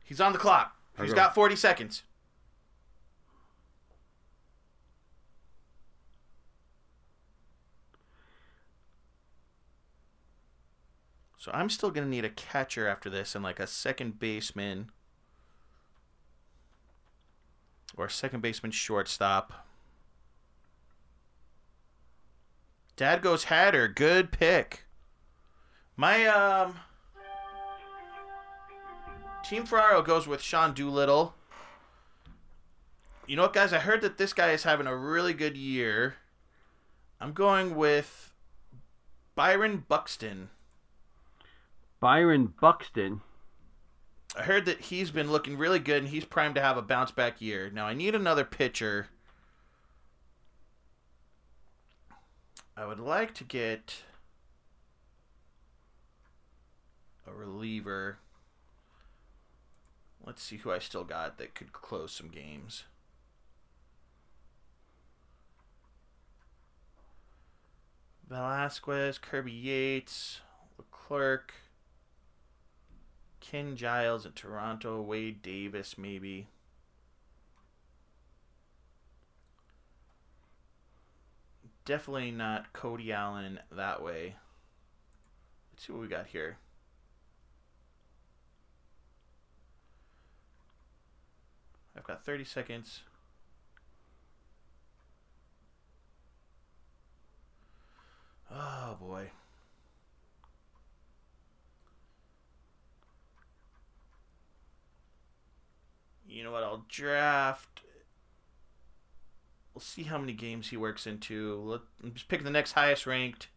He's 0.03 0.21
on 0.21 0.33
the 0.33 0.39
clock. 0.41 0.77
He's 1.01 1.11
go. 1.11 1.15
got 1.15 1.33
40 1.33 1.55
seconds. 1.55 2.03
So 11.39 11.53
I'm 11.55 11.71
still 11.71 11.93
going 11.93 12.05
to 12.05 12.11
need 12.11 12.25
a 12.25 12.31
catcher 12.31 12.89
after 12.89 13.09
this 13.09 13.37
and 13.37 13.45
like 13.45 13.61
a 13.61 13.69
second 13.69 14.19
baseman 14.19 14.91
or 17.97 18.09
second 18.09 18.41
baseman 18.41 18.73
shortstop. 18.73 19.67
Dad 22.97 23.23
goes 23.23 23.45
Hatter. 23.45 23.89
Good 23.89 24.33
pick. 24.33 24.85
My 25.97 26.27
um 26.27 26.77
Team 29.45 29.65
Ferraro 29.65 30.03
goes 30.03 30.27
with 30.27 30.41
Sean 30.41 30.73
Doolittle. 30.73 31.35
You 33.27 33.37
know 33.37 33.43
what, 33.43 33.53
guys? 33.53 33.73
I 33.73 33.79
heard 33.79 34.03
that 34.03 34.19
this 34.19 34.33
guy 34.33 34.51
is 34.51 34.63
having 34.63 34.87
a 34.87 34.97
really 34.97 35.33
good 35.33 35.57
year. 35.57 36.17
I'm 37.21 37.33
going 37.33 37.77
with 37.77 38.33
Byron 39.35 39.85
Buxton. 39.89 40.51
Byron 42.01 42.55
Buxton. 42.61 43.21
I 44.35 44.43
heard 44.43 44.65
that 44.65 44.81
he's 44.81 45.11
been 45.11 45.31
looking 45.31 45.59
really 45.59 45.79
good 45.79 45.99
and 45.99 46.09
he's 46.09 46.25
primed 46.25 46.55
to 46.55 46.63
have 46.63 46.79
a 46.79 46.83
bounce 46.83 47.11
back 47.11 47.41
year. 47.41 47.71
Now 47.71 47.87
I 47.87 47.95
need 47.95 48.15
another 48.15 48.45
pitcher. 48.45 49.09
I 52.77 52.87
would 52.87 52.99
like 52.99 53.35
to 53.35 53.45
get 53.45 54.03
a 57.27 57.33
reliever. 57.33 58.19
Let's 60.25 60.43
see 60.43 60.57
who 60.57 60.71
I 60.71 60.79
still 60.79 61.05
got 61.05 61.37
that 61.37 61.55
could 61.55 61.73
close 61.73 62.13
some 62.13 62.29
games. 62.29 62.85
Velasquez, 68.29 69.19
Kirby 69.19 69.53
Yates, 69.53 70.41
Leclerc. 70.79 71.53
Ken 73.43 73.77
Giles 73.77 74.25
in 74.25 74.33
Toronto, 74.33 75.03
Wade 75.03 75.43
Davis 75.43 75.99
maybe. 75.99 76.47
Definitely 81.85 82.31
not 82.31 82.73
Cody 82.73 83.13
Allen 83.13 83.59
that 83.73 84.01
way. 84.01 84.37
Let's 85.73 85.87
see 85.87 85.93
what 85.93 86.03
we 86.03 86.09
got 86.09 86.29
here. 86.29 86.57
I've 91.97 92.05
got 92.05 92.25
30 92.25 92.45
seconds. 92.45 93.01
Oh 98.51 98.97
boy. 99.01 99.31
You 106.33 106.45
know 106.45 106.53
what? 106.53 106.63
I'll 106.63 106.87
draft. 106.89 107.83
We'll 109.75 109.83
see 109.83 110.05
how 110.05 110.17
many 110.17 110.33
games 110.33 110.71
he 110.71 110.79
works 110.79 111.07
into. 111.07 111.57
Let, 111.57 111.81
I'm 112.03 112.15
just 112.15 112.29
picking 112.29 112.45
the 112.45 112.51
next 112.51 112.73
highest 112.73 113.07
ranked 113.07 113.49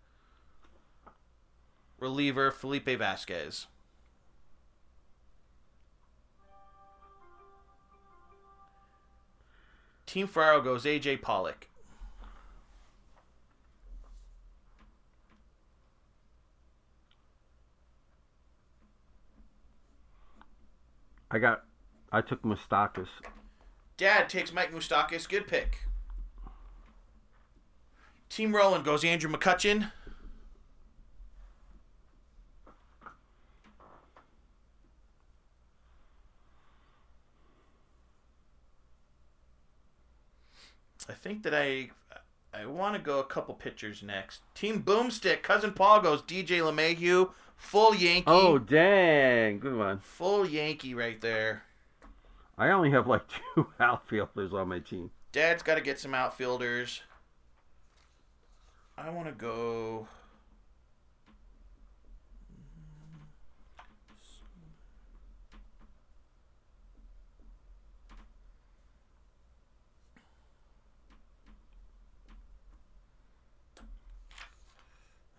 reliever, 1.99 2.51
Felipe 2.51 2.87
Vazquez. 2.87 3.67
Team 10.05 10.27
Ferraro 10.27 10.61
goes 10.61 10.83
AJ 10.83 11.21
Pollock. 11.21 11.67
I 21.31 21.39
got. 21.39 21.63
I 22.15 22.21
took 22.21 22.43
Moustakas. 22.43 23.09
Dad 23.97 24.29
takes 24.29 24.53
Mike 24.53 24.71
Moustakas. 24.71 25.27
Good 25.27 25.47
pick. 25.47 25.79
Team 28.29 28.55
Roland 28.55 28.85
goes 28.85 29.03
Andrew 29.03 29.29
McCutchen. 29.29 29.91
I 41.09 41.13
think 41.13 41.43
that 41.43 41.53
I 41.53 41.89
I 42.53 42.65
want 42.65 42.95
to 42.95 43.01
go 43.01 43.19
a 43.19 43.25
couple 43.25 43.53
pitchers 43.55 44.01
next. 44.01 44.39
Team 44.53 44.81
Boomstick, 44.83 45.43
cousin 45.43 45.73
Paul 45.73 45.99
goes 45.99 46.21
DJ 46.21 46.61
LeMahieu, 46.61 47.31
full 47.57 47.93
Yankee. 47.93 48.23
Oh, 48.27 48.57
dang. 48.57 49.59
Good 49.59 49.75
one. 49.75 49.99
full 49.99 50.47
Yankee 50.47 50.93
right 50.93 51.19
there. 51.19 51.63
I 52.57 52.69
only 52.69 52.91
have 52.91 53.07
like 53.07 53.23
two 53.55 53.67
outfielders 53.79 54.53
on 54.53 54.69
my 54.69 54.79
team. 54.79 55.11
Dad's 55.31 55.63
got 55.63 55.75
to 55.75 55.81
get 55.81 55.99
some 55.99 56.13
outfielders. 56.13 57.01
I 58.97 59.09
want 59.09 59.27
to 59.27 59.33
go. 59.33 60.07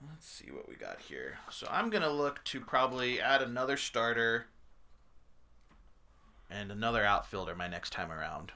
Let's 0.07 0.29
see 0.29 0.51
what 0.51 0.69
we 0.69 0.77
got 0.77 1.01
here. 1.01 1.39
So 1.51 1.67
I'm 1.71 1.89
going 1.89 2.03
to 2.03 2.11
look 2.11 2.45
to 2.45 2.61
probably 2.61 3.21
add 3.21 3.41
another 3.41 3.79
starter 3.79 4.47
and 6.51 6.71
another 6.71 7.05
outfielder 7.05 7.55
my 7.55 7.69
next 7.69 7.91
time 7.91 8.11
around. 8.13 8.53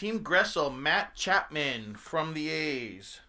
Team 0.00 0.20
Gressel, 0.20 0.74
Matt 0.74 1.14
Chapman 1.14 1.94
from 1.94 2.32
the 2.32 2.48
A's. 2.48 3.20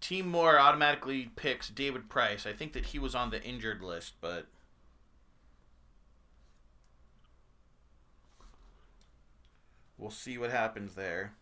Team 0.00 0.28
Moore 0.28 0.60
automatically 0.60 1.32
picks 1.34 1.68
David 1.68 2.08
Price. 2.08 2.46
I 2.46 2.52
think 2.52 2.74
that 2.74 2.86
he 2.86 3.00
was 3.00 3.16
on 3.16 3.30
the 3.30 3.42
injured 3.42 3.82
list, 3.82 4.14
but 4.20 4.46
we'll 9.98 10.12
see 10.12 10.38
what 10.38 10.52
happens 10.52 10.94
there. 10.94 11.32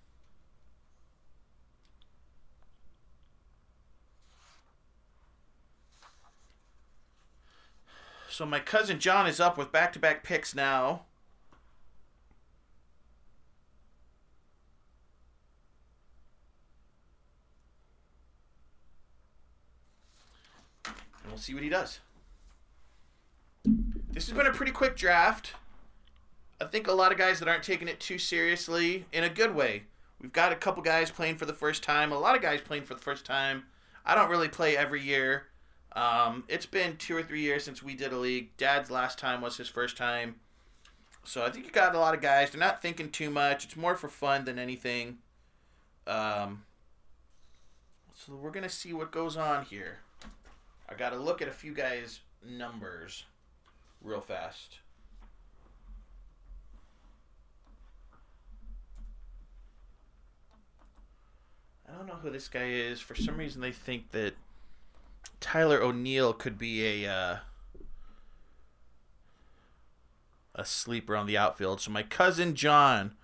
So 8.38 8.46
my 8.46 8.60
cousin 8.60 9.00
John 9.00 9.26
is 9.26 9.40
up 9.40 9.58
with 9.58 9.72
back-to-back 9.72 10.22
picks 10.22 10.54
now. 10.54 11.02
And 20.84 20.94
we'll 21.26 21.38
see 21.38 21.52
what 21.52 21.64
he 21.64 21.68
does. 21.68 21.98
This 23.64 24.28
has 24.28 24.36
been 24.36 24.46
a 24.46 24.52
pretty 24.52 24.70
quick 24.70 24.96
draft. 24.96 25.54
I 26.60 26.66
think 26.66 26.86
a 26.86 26.92
lot 26.92 27.10
of 27.10 27.18
guys 27.18 27.40
that 27.40 27.48
aren't 27.48 27.64
taking 27.64 27.88
it 27.88 27.98
too 27.98 28.18
seriously 28.18 29.06
in 29.12 29.24
a 29.24 29.28
good 29.28 29.52
way. 29.52 29.82
We've 30.22 30.32
got 30.32 30.52
a 30.52 30.54
couple 30.54 30.84
guys 30.84 31.10
playing 31.10 31.38
for 31.38 31.46
the 31.46 31.52
first 31.52 31.82
time, 31.82 32.12
a 32.12 32.18
lot 32.20 32.36
of 32.36 32.42
guys 32.42 32.60
playing 32.60 32.84
for 32.84 32.94
the 32.94 33.00
first 33.00 33.24
time. 33.26 33.64
I 34.06 34.14
don't 34.14 34.30
really 34.30 34.46
play 34.46 34.76
every 34.76 35.02
year. 35.02 35.46
Um, 35.92 36.44
it's 36.48 36.66
been 36.66 36.96
two 36.96 37.16
or 37.16 37.22
three 37.22 37.40
years 37.40 37.64
since 37.64 37.82
we 37.82 37.94
did 37.94 38.12
a 38.12 38.16
league. 38.16 38.56
Dad's 38.56 38.90
last 38.90 39.18
time 39.18 39.40
was 39.40 39.56
his 39.56 39.68
first 39.68 39.96
time. 39.96 40.36
So 41.24 41.44
I 41.44 41.50
think 41.50 41.66
you 41.66 41.70
got 41.70 41.94
a 41.94 41.98
lot 41.98 42.14
of 42.14 42.20
guys. 42.20 42.50
They're 42.50 42.60
not 42.60 42.80
thinking 42.80 43.10
too 43.10 43.30
much. 43.30 43.64
It's 43.64 43.76
more 43.76 43.96
for 43.96 44.08
fun 44.08 44.44
than 44.44 44.58
anything. 44.58 45.18
Um, 46.06 46.64
so 48.14 48.34
we're 48.34 48.50
to 48.62 48.68
see 48.68 48.92
what 48.92 49.12
goes 49.12 49.36
on 49.36 49.64
here. 49.64 49.98
I 50.88 50.94
got 50.94 51.10
to 51.10 51.18
look 51.18 51.42
at 51.42 51.48
a 51.48 51.52
few 51.52 51.74
guys' 51.74 52.20
numbers 52.46 53.24
real 54.02 54.20
fast. 54.20 54.78
I 61.88 61.96
don't 61.96 62.06
know 62.06 62.14
who 62.14 62.30
this 62.30 62.48
guy 62.48 62.68
is. 62.68 63.00
For 63.00 63.14
some 63.14 63.36
reason, 63.36 63.60
they 63.60 63.72
think 63.72 64.10
that 64.12 64.34
Tyler 65.40 65.82
O'Neill 65.82 66.32
could 66.32 66.58
be 66.58 67.04
a 67.04 67.12
uh, 67.12 67.36
a 70.54 70.64
sleeper 70.64 71.16
on 71.16 71.26
the 71.26 71.38
outfield. 71.38 71.80
So 71.80 71.90
my 71.90 72.02
cousin 72.02 72.54
John 72.54 73.14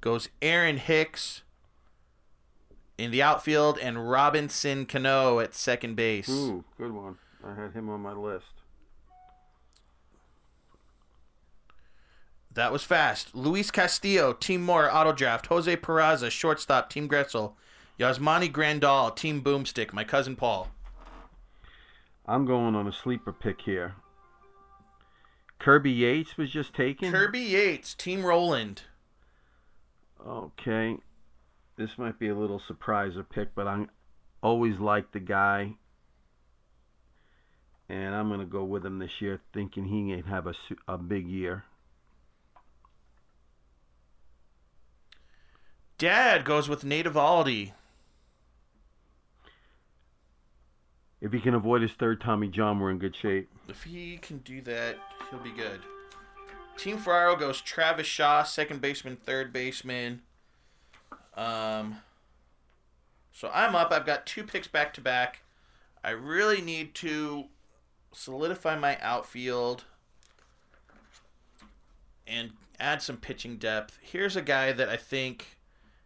goes 0.00 0.28
Aaron 0.40 0.78
Hicks 0.78 1.42
in 2.96 3.10
the 3.10 3.22
outfield 3.22 3.78
and 3.78 4.10
Robinson 4.10 4.86
Cano 4.86 5.38
at 5.40 5.54
second 5.54 5.94
base. 5.94 6.28
Ooh, 6.28 6.64
good 6.76 6.92
one. 6.92 7.18
I 7.44 7.54
had 7.54 7.72
him 7.72 7.88
on 7.88 8.00
my 8.00 8.12
list. 8.12 8.46
That 12.52 12.72
was 12.72 12.82
fast. 12.82 13.36
Luis 13.36 13.70
Castillo, 13.70 14.32
Team 14.32 14.64
Moore, 14.64 14.92
auto 14.92 15.12
draft. 15.12 15.46
Jose 15.46 15.76
Peraza, 15.76 16.28
shortstop, 16.28 16.90
Team 16.90 17.08
Gressel. 17.08 17.52
Yasmani 18.00 18.50
Grandal, 18.50 19.14
Team 19.14 19.42
Boomstick, 19.42 19.92
my 19.92 20.02
cousin 20.02 20.34
Paul. 20.34 20.68
I'm 22.28 22.44
going 22.44 22.74
on 22.74 22.86
a 22.86 22.92
sleeper 22.92 23.32
pick 23.32 23.62
here. 23.62 23.94
Kirby 25.58 25.90
Yates 25.90 26.36
was 26.36 26.50
just 26.50 26.74
taken. 26.74 27.10
Kirby 27.10 27.40
Yates, 27.40 27.94
Team 27.94 28.22
Roland. 28.24 28.82
Okay. 30.24 30.98
This 31.76 31.96
might 31.96 32.18
be 32.18 32.28
a 32.28 32.34
little 32.34 32.60
surprise 32.60 33.12
surpriser 33.14 33.24
pick, 33.28 33.54
but 33.54 33.66
I 33.66 33.86
always 34.42 34.78
liked 34.78 35.14
the 35.14 35.20
guy. 35.20 35.76
And 37.88 38.14
I'm 38.14 38.28
going 38.28 38.40
to 38.40 38.46
go 38.46 38.62
with 38.62 38.84
him 38.84 38.98
this 38.98 39.22
year, 39.22 39.40
thinking 39.54 39.86
he 39.86 40.14
can 40.14 40.30
have 40.30 40.46
a, 40.46 40.54
a 40.86 40.98
big 40.98 41.26
year. 41.26 41.64
Dad 45.96 46.44
goes 46.44 46.68
with 46.68 46.84
Nate 46.84 47.06
Eovaldi. 47.06 47.72
If 51.20 51.32
he 51.32 51.40
can 51.40 51.54
avoid 51.54 51.82
his 51.82 51.92
third 51.92 52.20
Tommy 52.20 52.48
John, 52.48 52.78
we're 52.78 52.90
in 52.90 52.98
good 52.98 53.16
shape. 53.16 53.48
If 53.68 53.82
he 53.82 54.18
can 54.18 54.38
do 54.38 54.60
that, 54.62 54.96
he'll 55.30 55.40
be 55.40 55.50
good. 55.50 55.80
Team 56.76 56.96
Ferraro 56.96 57.34
goes 57.34 57.60
Travis 57.60 58.06
Shaw, 58.06 58.44
second 58.44 58.80
baseman, 58.80 59.16
third 59.16 59.52
baseman. 59.52 60.22
Um, 61.36 61.96
so 63.32 63.50
I'm 63.52 63.74
up. 63.74 63.90
I've 63.90 64.06
got 64.06 64.26
two 64.26 64.44
picks 64.44 64.68
back 64.68 64.94
to 64.94 65.00
back. 65.00 65.40
I 66.04 66.10
really 66.10 66.60
need 66.60 66.94
to 66.96 67.46
solidify 68.12 68.78
my 68.78 68.96
outfield 69.00 69.84
and 72.28 72.52
add 72.78 73.02
some 73.02 73.16
pitching 73.16 73.56
depth. 73.56 73.98
Here's 74.00 74.36
a 74.36 74.42
guy 74.42 74.70
that 74.70 74.88
I 74.88 74.96
think 74.96 75.58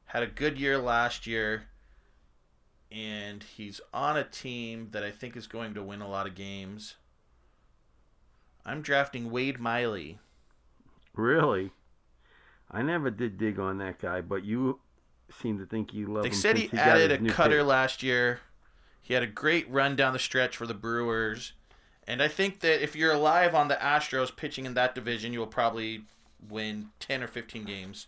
had 0.06 0.22
a 0.22 0.26
good 0.26 0.58
year 0.58 0.78
last 0.78 1.26
year 1.26 1.64
and 2.92 3.42
he's 3.56 3.80
on 3.94 4.16
a 4.16 4.24
team 4.24 4.88
that 4.92 5.02
I 5.02 5.10
think 5.10 5.36
is 5.36 5.46
going 5.46 5.74
to 5.74 5.82
win 5.82 6.02
a 6.02 6.08
lot 6.08 6.26
of 6.26 6.34
games. 6.34 6.96
I'm 8.64 8.82
drafting 8.82 9.30
Wade 9.30 9.58
Miley. 9.58 10.18
Really? 11.14 11.70
I 12.70 12.82
never 12.82 13.10
did 13.10 13.38
dig 13.38 13.58
on 13.58 13.78
that 13.78 13.98
guy, 13.98 14.20
but 14.20 14.44
you 14.44 14.80
seem 15.40 15.58
to 15.58 15.66
think 15.66 15.92
you 15.92 16.06
love 16.06 16.22
They 16.22 16.28
him. 16.28 16.34
said 16.34 16.56
he 16.58 16.68
got 16.68 16.78
added 16.80 17.10
a 17.10 17.30
cutter 17.30 17.58
pick. 17.58 17.66
last 17.66 18.02
year. 18.02 18.40
He 19.00 19.14
had 19.14 19.22
a 19.22 19.26
great 19.28 19.68
run 19.70 19.96
down 19.96 20.12
the 20.12 20.18
stretch 20.18 20.56
for 20.56 20.66
the 20.66 20.74
Brewers. 20.74 21.52
And 22.06 22.22
I 22.22 22.28
think 22.28 22.60
that 22.60 22.82
if 22.82 22.94
you're 22.94 23.12
alive 23.12 23.54
on 23.54 23.68
the 23.68 23.74
Astros 23.76 24.34
pitching 24.34 24.64
in 24.64 24.74
that 24.74 24.94
division, 24.94 25.32
you'll 25.32 25.46
probably 25.46 26.04
win 26.48 26.88
10 27.00 27.22
or 27.22 27.26
15 27.28 27.64
games. 27.64 28.06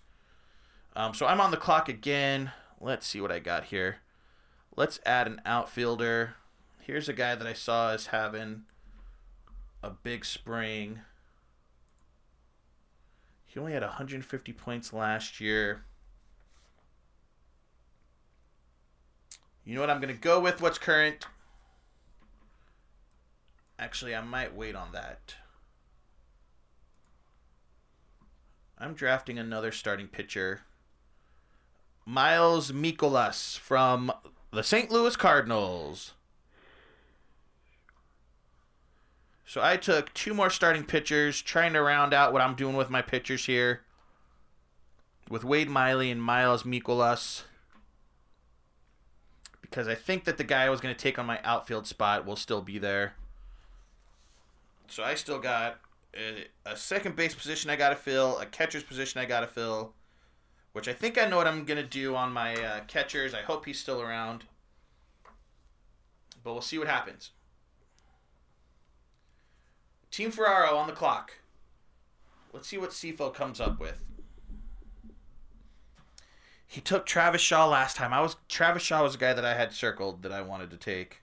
Um, 0.97 1.15
so 1.15 1.27
I'm 1.27 1.41
on 1.41 1.51
the 1.51 1.57
clock 1.57 1.89
again. 1.89 2.53
Let's 2.81 3.07
see 3.07 3.21
what 3.21 3.33
I 3.33 3.39
got 3.39 3.65
here. 3.65 3.97
Let's 4.77 4.99
add 5.07 5.27
an 5.27 5.41
outfielder. 5.47 6.35
Here's 6.81 7.09
a 7.09 7.13
guy 7.13 7.35
that 7.35 7.47
I 7.47 7.53
saw 7.53 7.93
as 7.93 8.07
having 8.07 8.65
a 9.83 9.91
big 9.91 10.25
spring. 10.25 11.01
He 13.47 13.61
only 13.61 13.73
had 13.73 13.83
150 13.83 14.53
points 14.53 14.93
last 14.93 15.41
year. 15.41 15.85
You 19.65 19.75
know 19.75 19.81
what? 19.81 19.91
I'm 19.91 20.01
going 20.01 20.13
to 20.13 20.21
go 20.21 20.41
with 20.41 20.61
what's 20.61 20.79
current. 20.79 21.27
Actually, 23.79 24.15
I 24.15 24.23
might 24.23 24.57
wait 24.57 24.75
on 24.75 24.93
that. 24.93 25.37
I'm 28.77 28.95
drafting 28.95 29.39
another 29.39 29.71
starting 29.71 30.09
pitcher. 30.09 30.63
Miles 32.05 32.73
Mikolas 32.73 33.57
from 33.57 34.13
the 34.55 34.63
St. 34.63 34.91
Louis 34.91 35.17
Cardinals. 35.17 36.15
So 39.45 39.61
I 39.63 39.77
took 39.77 40.13
two 40.15 40.33
more 40.33 40.51
starting 40.51 40.85
pitchers, 40.85 41.43
trying 41.43 41.75
to 41.75 41.83
round 41.83 42.15
out 42.15 42.33
what 42.33 42.41
I'm 42.43 42.55
doing 42.55 42.77
with 42.77 42.91
my 42.91 43.03
pitchers 43.03 43.47
here. 43.47 43.83
With 45.29 45.45
Wade 45.45 45.69
Miley 45.69 46.11
and 46.11 46.23
Miles 46.23 46.63
Mikolas. 46.63 47.43
Because 49.61 49.89
I 49.89 49.95
think 49.95 50.25
that 50.25 50.39
the 50.39 50.45
guy 50.45 50.65
I 50.65 50.71
was 50.71 50.81
going 50.81 50.95
to 50.95 51.01
take 51.01 51.19
on 51.19 51.27
my 51.27 51.41
outfield 51.45 51.87
spot 51.87 52.25
will 52.25 52.37
still 52.37 52.63
be 52.63 52.79
there. 52.79 53.15
So 54.89 55.03
I 55.03 55.15
still 55.15 55.39
got 55.39 55.79
a, 56.15 56.47
a 56.67 56.77
second 56.77 57.17
base 57.17 57.35
position 57.35 57.71
I 57.71 57.77
got 57.77 57.91
to 57.91 57.97
fill, 57.97 58.39
a 58.39 58.47
catcher's 58.47 58.83
position 58.83 59.21
I 59.21 59.25
got 59.25 59.41
to 59.41 59.47
fill, 59.47 59.95
which 60.75 60.89
I 60.89 60.93
think 60.93 61.17
I 61.17 61.27
know 61.27 61.37
what 61.37 61.47
I'm 61.47 61.65
going 61.65 61.81
to 61.81 61.89
do 61.89 62.17
on 62.17 62.33
my 62.33 62.55
uh, 62.57 62.81
catchers. 62.89 63.33
I 63.33 63.43
hope 63.43 63.65
he's 63.65 63.79
still 63.79 64.03
around. 64.03 64.43
But 66.43 66.53
we'll 66.53 66.63
see 66.63 66.79
what 66.79 66.89
happens. 66.89 67.31
Team 70.11 70.33
Ferraro 70.33 70.77
on 70.77 70.89
the 70.89 70.93
clock. 70.93 71.35
Let's 72.53 72.67
see 72.67 72.77
what 72.77 72.91
Sifo 72.91 73.33
comes 73.33 73.61
up 73.61 73.79
with. 73.79 74.03
He 76.67 76.81
took 76.81 77.07
Travis 77.07 77.41
Shaw 77.41 77.69
last 77.69 77.97
time. 77.97 78.13
I 78.13 78.21
was 78.21 78.37
Travis 78.49 78.83
Shaw 78.83 79.05
was 79.05 79.13
the 79.13 79.19
guy 79.19 79.33
that 79.33 79.45
I 79.45 79.55
had 79.55 79.73
circled 79.73 80.23
that 80.23 80.33
I 80.33 80.43
wanted 80.43 80.71
to 80.71 80.77
take. 80.77 81.21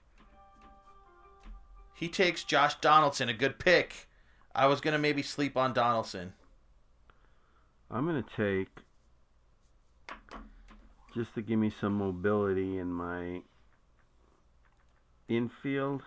He 1.94 2.08
takes 2.08 2.42
Josh 2.42 2.80
Donaldson, 2.80 3.28
a 3.28 3.34
good 3.34 3.58
pick. 3.58 4.08
I 4.54 4.66
was 4.66 4.80
gonna 4.80 4.98
maybe 4.98 5.22
sleep 5.22 5.58
on 5.58 5.74
Donaldson. 5.74 6.32
I'm 7.90 8.06
gonna 8.06 8.24
take 8.34 8.81
just 11.14 11.34
to 11.34 11.42
give 11.42 11.58
me 11.58 11.72
some 11.80 11.94
mobility 11.94 12.78
in 12.78 12.92
my 12.92 13.42
infield. 15.28 16.02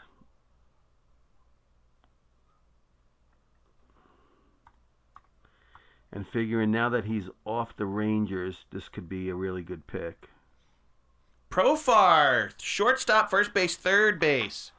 And 6.11 6.27
figuring 6.27 6.71
now 6.71 6.89
that 6.89 7.05
he's 7.05 7.25
off 7.43 7.75
the 7.75 7.85
Rangers, 7.85 8.65
this 8.71 8.87
could 8.87 9.09
be 9.09 9.29
a 9.29 9.35
really 9.35 9.61
good 9.61 9.85
pick. 9.85 10.29
Profar, 11.51 12.51
shortstop, 12.61 13.29
first 13.29 13.53
base, 13.53 13.75
third 13.75 14.19
base. 14.19 14.71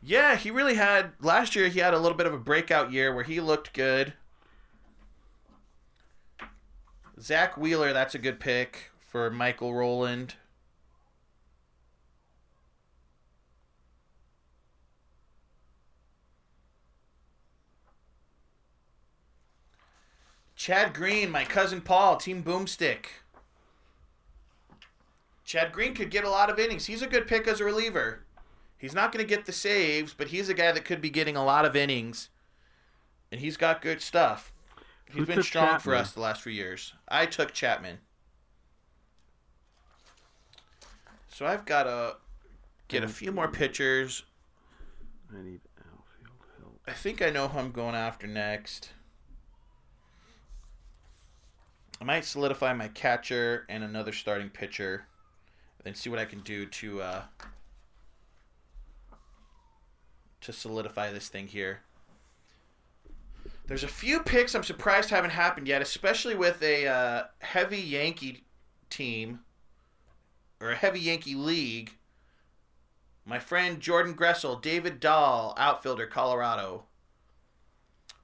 Yeah, 0.00 0.36
he 0.36 0.50
really 0.50 0.74
had 0.74 1.12
last 1.20 1.56
year. 1.56 1.68
He 1.68 1.80
had 1.80 1.94
a 1.94 1.98
little 1.98 2.16
bit 2.16 2.26
of 2.26 2.34
a 2.34 2.38
breakout 2.38 2.92
year 2.92 3.12
where 3.14 3.24
he 3.24 3.40
looked 3.40 3.72
good. 3.72 4.12
Zack 7.20 7.56
Wheeler, 7.56 7.92
that's 7.92 8.14
a 8.14 8.18
good 8.18 8.38
pick 8.38 8.92
for 9.14 9.30
Michael 9.30 9.72
Roland. 9.72 10.34
Chad 20.56 20.92
Green, 20.92 21.30
my 21.30 21.44
cousin 21.44 21.80
Paul, 21.80 22.16
Team 22.16 22.42
Boomstick. 22.42 23.04
Chad 25.44 25.70
Green 25.70 25.94
could 25.94 26.10
get 26.10 26.24
a 26.24 26.28
lot 26.28 26.50
of 26.50 26.58
innings. 26.58 26.86
He's 26.86 27.00
a 27.00 27.06
good 27.06 27.28
pick 27.28 27.46
as 27.46 27.60
a 27.60 27.64
reliever. 27.64 28.24
He's 28.76 28.94
not 28.94 29.12
going 29.12 29.24
to 29.24 29.28
get 29.28 29.46
the 29.46 29.52
saves, 29.52 30.12
but 30.12 30.26
he's 30.26 30.48
a 30.48 30.54
guy 30.54 30.72
that 30.72 30.84
could 30.84 31.00
be 31.00 31.08
getting 31.08 31.36
a 31.36 31.44
lot 31.44 31.64
of 31.64 31.76
innings. 31.76 32.30
And 33.30 33.40
he's 33.40 33.56
got 33.56 33.80
good 33.80 34.00
stuff. 34.02 34.52
He's 35.06 35.18
Who 35.18 35.26
been 35.26 35.44
strong 35.44 35.78
for 35.78 35.94
us 35.94 36.10
the 36.10 36.20
last 36.20 36.42
few 36.42 36.50
years. 36.52 36.94
I 37.08 37.26
took 37.26 37.52
Chapman. 37.52 37.98
So 41.34 41.44
I've 41.46 41.64
got 41.64 41.82
to 41.82 42.14
get 42.86 43.02
a 43.02 43.08
few 43.08 43.32
more 43.32 43.48
pitchers. 43.48 44.22
I 45.32 45.42
need 45.42 45.62
outfield 45.80 46.38
help. 46.60 46.80
I 46.86 46.92
think 46.92 47.20
I 47.20 47.30
know 47.30 47.48
who 47.48 47.58
I'm 47.58 47.72
going 47.72 47.96
after 47.96 48.28
next. 48.28 48.90
I 52.00 52.04
might 52.04 52.24
solidify 52.24 52.72
my 52.74 52.86
catcher 52.86 53.66
and 53.68 53.82
another 53.82 54.12
starting 54.12 54.48
pitcher, 54.48 55.08
then 55.82 55.96
see 55.96 56.08
what 56.08 56.20
I 56.20 56.24
can 56.24 56.38
do 56.38 56.66
to 56.66 57.02
uh, 57.02 57.22
to 60.40 60.52
solidify 60.52 61.10
this 61.10 61.28
thing 61.28 61.48
here. 61.48 61.80
There's 63.66 63.82
a 63.82 63.88
few 63.88 64.20
picks 64.20 64.54
I'm 64.54 64.62
surprised 64.62 65.10
haven't 65.10 65.30
happened 65.30 65.66
yet, 65.66 65.82
especially 65.82 66.36
with 66.36 66.62
a 66.62 66.86
uh, 66.86 67.22
heavy 67.40 67.80
Yankee 67.80 68.44
team 68.88 69.40
or 70.64 70.70
a 70.70 70.76
heavy 70.76 71.00
Yankee 71.00 71.34
league. 71.34 71.92
My 73.26 73.38
friend 73.38 73.80
Jordan 73.80 74.14
Gressel, 74.14 74.60
David 74.60 74.98
Dahl, 74.98 75.54
outfielder, 75.58 76.06
Colorado. 76.06 76.84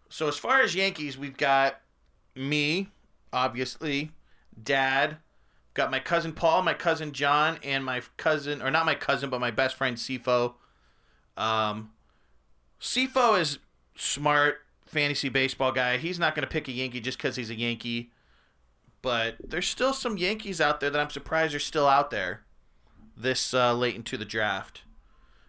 So 0.09 0.27
as 0.27 0.39
far 0.39 0.63
as 0.63 0.75
Yankees, 0.75 1.19
we've 1.19 1.37
got 1.37 1.81
me, 2.35 2.89
obviously, 3.33 4.13
Dad, 4.61 5.19
got 5.75 5.91
my 5.91 6.01
cousin 6.01 6.33
Paul, 6.33 6.63
my 6.63 6.75
cousin 6.75 7.13
John, 7.13 7.59
and 7.63 7.85
my 7.85 8.03
cousin, 8.17 8.63
or 8.63 8.71
not 8.71 8.87
my 8.87 8.95
cousin, 8.95 9.31
but 9.31 9.41
my 9.41 9.51
best 9.51 9.77
friend 9.77 9.97
Sifo. 9.97 10.55
Um, 11.37 11.93
Sifo 12.81 13.39
is 13.39 13.59
smart 13.97 14.61
fantasy 14.87 15.29
baseball 15.29 15.73
guy. 15.73 15.99
He's 15.99 16.19
not 16.19 16.35
going 16.35 16.43
to 16.43 16.51
pick 16.51 16.69
a 16.69 16.73
Yankee 16.73 17.01
just 17.01 17.19
because 17.19 17.37
he's 17.37 17.51
a 17.51 17.55
Yankee. 17.55 18.11
But 19.03 19.37
there's 19.43 19.69
still 19.69 19.93
some 19.93 20.19
Yankees 20.19 20.61
out 20.61 20.81
there 20.81 20.91
that 20.91 21.01
I'm 21.01 21.11
surprised 21.11 21.55
are 21.55 21.59
still 21.59 21.87
out 21.87 22.11
there 22.11 22.43
this 23.17 23.53
uh, 23.55 23.75
late 23.75 23.97
into 23.97 24.17
the 24.17 24.25
draft. 24.25 24.83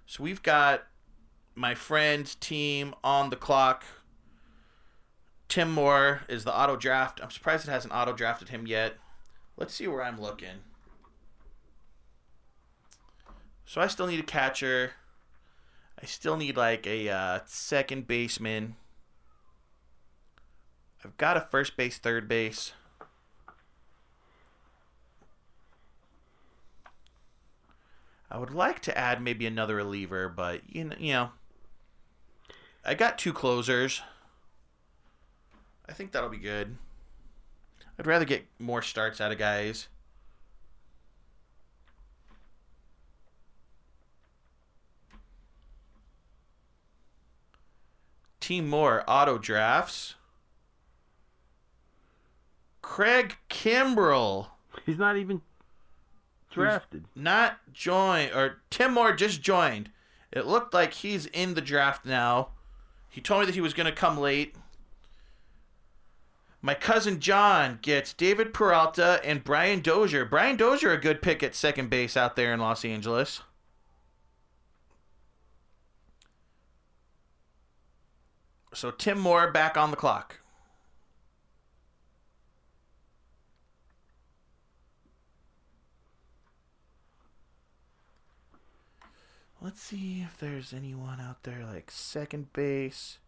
So 0.05 0.23
we've 0.23 0.43
got 0.43 0.83
my 1.55 1.75
friend's 1.75 2.35
team 2.35 2.93
on 3.03 3.29
the 3.29 3.35
clock. 3.35 3.83
Tim 5.47 5.71
Moore 5.71 6.21
is 6.29 6.43
the 6.43 6.57
auto 6.57 6.75
draft. 6.75 7.19
I'm 7.21 7.31
surprised 7.31 7.67
it 7.67 7.71
hasn't 7.71 7.93
auto 7.93 8.13
drafted 8.13 8.49
him 8.49 8.67
yet. 8.67 8.95
Let's 9.57 9.73
see 9.73 9.87
where 9.87 10.03
I'm 10.03 10.19
looking. 10.19 10.63
So 13.65 13.81
I 13.81 13.87
still 13.87 14.07
need 14.07 14.19
a 14.19 14.23
catcher. 14.23 14.91
I 16.01 16.05
still 16.05 16.37
need 16.37 16.57
like 16.57 16.87
a 16.87 17.09
uh, 17.09 17.39
second 17.45 18.07
baseman. 18.07 18.75
I've 21.03 21.17
got 21.17 21.37
a 21.37 21.41
first 21.41 21.77
base, 21.77 21.97
third 21.97 22.27
base. 22.27 22.73
I 28.31 28.37
would 28.37 28.53
like 28.53 28.79
to 28.83 28.97
add 28.97 29.21
maybe 29.21 29.45
another 29.45 29.75
reliever, 29.75 30.29
but 30.29 30.61
you 30.67 30.85
know, 30.85 30.95
you 30.97 31.11
know, 31.11 31.29
I 32.85 32.93
got 32.93 33.17
two 33.17 33.33
closers. 33.33 34.01
I 35.87 35.91
think 35.91 36.13
that'll 36.13 36.29
be 36.29 36.37
good. 36.37 36.77
I'd 37.99 38.07
rather 38.07 38.23
get 38.23 38.47
more 38.57 38.81
starts 38.81 39.19
out 39.19 39.33
of 39.33 39.37
guys. 39.37 39.89
Team 48.39 48.69
Moore 48.69 49.03
auto 49.07 49.37
drafts. 49.37 50.15
Craig 52.81 53.35
Kimbrel 53.49 54.47
He's 54.85 54.97
not 54.97 55.17
even 55.17 55.41
drafted. 56.51 57.05
not 57.15 57.59
joined 57.73 58.31
or 58.33 58.61
Tim 58.69 58.93
Moore 58.93 59.13
just 59.13 59.41
joined. 59.41 59.89
It 60.31 60.45
looked 60.45 60.73
like 60.73 60.93
he's 60.93 61.25
in 61.27 61.55
the 61.55 61.61
draft 61.61 62.05
now. 62.05 62.49
He 63.09 63.19
told 63.21 63.41
me 63.41 63.45
that 63.47 63.55
he 63.55 63.61
was 63.61 63.73
going 63.73 63.87
to 63.87 63.91
come 63.91 64.17
late. 64.17 64.55
My 66.61 66.73
cousin 66.75 67.19
John 67.19 67.79
gets 67.81 68.13
David 68.13 68.53
Peralta 68.53 69.19
and 69.25 69.43
Brian 69.43 69.81
Dozier. 69.81 70.25
Brian 70.25 70.57
Dozier, 70.57 70.91
a 70.91 71.01
good 71.01 71.21
pick 71.21 71.41
at 71.41 71.55
second 71.55 71.89
base 71.89 72.15
out 72.15 72.35
there 72.35 72.53
in 72.53 72.59
Los 72.59 72.85
Angeles. 72.85 73.41
So 78.73 78.91
Tim 78.91 79.19
Moore 79.19 79.51
back 79.51 79.75
on 79.75 79.91
the 79.91 79.97
clock. 79.97 80.40
Let's 89.63 89.79
see 89.79 90.21
if 90.21 90.39
there's 90.39 90.73
anyone 90.73 91.21
out 91.21 91.43
there 91.43 91.63
like 91.63 91.91
second 91.91 92.51
base. 92.51 93.19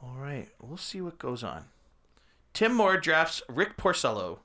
All 0.00 0.14
right, 0.16 0.48
we'll 0.62 0.76
see 0.76 1.00
what 1.00 1.18
goes 1.18 1.42
on. 1.42 1.64
Tim 2.52 2.72
Moore 2.74 2.96
drafts 2.96 3.42
Rick 3.48 3.76
Porcello. 3.76 4.38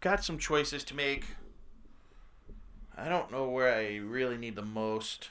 I've 0.00 0.12
got 0.12 0.24
some 0.24 0.38
choices 0.38 0.82
to 0.84 0.96
make. 0.96 1.26
I 2.96 3.10
don't 3.10 3.30
know 3.30 3.50
where 3.50 3.74
I 3.74 3.96
really 3.96 4.38
need 4.38 4.56
the 4.56 4.62
most. 4.62 5.28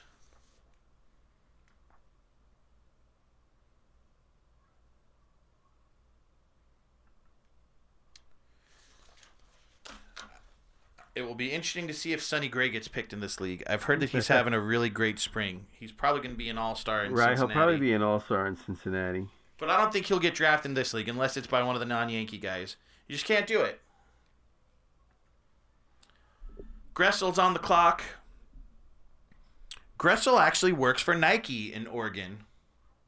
It 11.16 11.24
will 11.24 11.34
be 11.34 11.52
interesting 11.52 11.88
to 11.88 11.94
see 11.96 12.14
if 12.14 12.22
Sonny 12.22 12.48
Gray 12.48 12.70
gets 12.70 12.88
picked 12.88 13.12
in 13.12 13.22
this 13.22 13.42
league. 13.42 13.64
I've 13.66 13.84
heard 13.84 14.02
that 14.02 14.12
he's 14.12 14.28
having 14.28 14.54
a 14.54 14.60
really 14.60 14.92
great 14.92 15.18
spring. 15.18 15.66
He's 15.72 15.92
probably 15.92 16.22
going 16.22 16.34
to 16.34 16.38
be 16.38 16.50
an 16.50 16.60
all 16.60 16.76
star 16.76 17.04
in 17.04 17.14
Right, 17.14 17.30
Cincinnati. 17.30 17.42
Right, 17.42 17.56
he'll 17.56 17.64
probably 17.64 17.80
be 17.80 17.94
an 17.94 18.04
all 18.04 18.20
star 18.20 18.46
in 18.46 18.56
Cincinnati. 18.56 19.30
But 19.58 19.72
I 19.72 19.78
don't 19.78 19.92
think 19.92 20.06
he'll 20.06 20.20
get 20.20 20.36
drafted 20.36 20.70
in 20.70 20.76
this 20.76 20.94
league 20.94 21.10
unless 21.10 21.38
it's 21.38 21.48
by 21.48 21.64
one 21.64 21.76
of 21.76 21.80
the 21.80 21.88
non 21.88 22.10
Yankee 22.10 22.38
guys. 22.38 22.76
You 23.08 23.16
just 23.16 23.26
can't 23.26 23.48
do 23.48 23.62
it. 23.62 23.82
Gressel's 27.00 27.40
on 27.40 27.54
the 27.54 27.60
clock. 27.60 28.04
Gressel 29.98 30.38
actually 30.38 30.74
works 30.74 31.02
for 31.02 31.16
Nike 31.16 31.74
in 31.74 31.88
Oregon. 31.88 32.40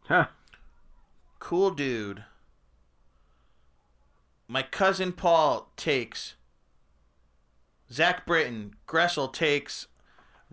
Huh. 0.04 0.28
Cool 1.40 1.72
dude. 1.72 2.24
My 4.48 4.64
cousin 4.64 5.12
Paul 5.12 5.74
takes 5.76 6.36
Zach 7.92 8.26
Britton. 8.26 8.76
Gressel 8.88 9.32
takes 9.32 9.88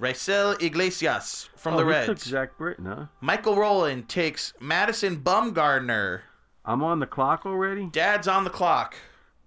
Raisel 0.01 0.61
Iglesias 0.61 1.49
from 1.55 1.75
oh, 1.75 1.77
the 1.77 1.85
he 1.85 1.91
Reds. 1.91 2.07
took 2.07 2.19
Zach 2.19 2.59
Britton, 2.59 2.87
huh? 2.87 3.07
Michael 3.21 3.55
Roland 3.55 4.09
takes 4.09 4.53
Madison 4.59 5.19
Bumgarner. 5.19 6.23
I'm 6.65 6.83
on 6.83 6.99
the 6.99 7.07
clock 7.07 7.47
already? 7.47 7.87
Dad's 7.87 8.27
on 8.27 8.43
the 8.43 8.51
clock. 8.51 8.97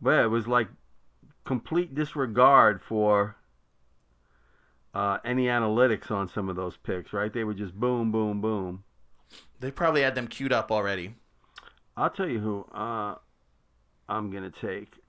But 0.02 0.20
it 0.20 0.28
was 0.28 0.48
like 0.48 0.70
complete 1.44 1.94
disregard 1.94 2.82
for 2.82 3.36
uh, 4.94 5.18
any 5.24 5.46
analytics 5.46 6.12
on 6.12 6.28
some 6.28 6.50
of 6.50 6.56
those 6.56 6.78
picks, 6.78 7.14
right? 7.14 7.32
They 7.32 7.44
were 7.44 7.54
just 7.54 7.74
boom, 7.74 8.12
boom, 8.12 8.42
boom. 8.42 8.84
They 9.60 9.72
probably 9.72 10.02
had 10.02 10.16
them 10.16 10.28
queued 10.28 10.52
up 10.52 10.72
already. 10.72 11.16
I'll 11.96 12.10
tell 12.10 12.28
you 12.28 12.40
who 12.40 12.66
uh, 12.74 13.16
I'm 14.10 14.32
going 14.32 14.50
to 14.50 14.52
take. 14.52 15.01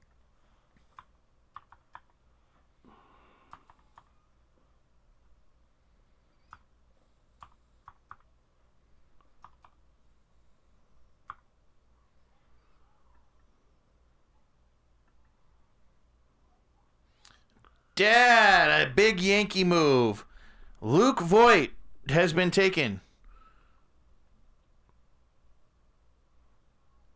Dad, 17.94 18.88
a 18.88 18.90
big 18.90 19.20
Yankee 19.20 19.64
move. 19.64 20.24
Luke 20.80 21.20
Voit 21.20 21.70
has 22.08 22.32
been 22.32 22.50
taken 22.50 23.00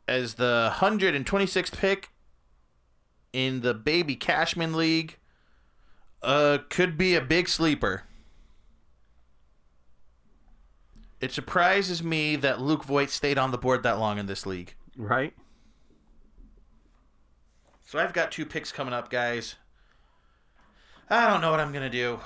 as 0.06 0.34
the 0.34 0.72
126th 0.74 1.76
pick 1.78 2.10
in 3.32 3.60
the 3.60 3.74
Baby 3.74 4.16
Cashman 4.16 4.74
League. 4.74 5.18
Uh, 6.22 6.58
could 6.68 6.96
be 6.96 7.14
a 7.14 7.20
big 7.20 7.48
sleeper. 7.48 8.04
It 11.20 11.32
surprises 11.32 12.02
me 12.02 12.36
that 12.36 12.60
Luke 12.60 12.84
Voit 12.84 13.10
stayed 13.10 13.38
on 13.38 13.50
the 13.50 13.58
board 13.58 13.82
that 13.82 13.98
long 13.98 14.18
in 14.18 14.26
this 14.26 14.44
league. 14.44 14.74
Right? 14.96 15.34
So 17.84 17.98
I've 17.98 18.12
got 18.12 18.30
two 18.30 18.44
picks 18.44 18.72
coming 18.72 18.92
up, 18.92 19.10
guys. 19.10 19.56
I 21.08 21.28
don't 21.28 21.40
know 21.40 21.50
what 21.52 21.60
I'm 21.60 21.72
gonna 21.72 21.88
do. 21.88 22.18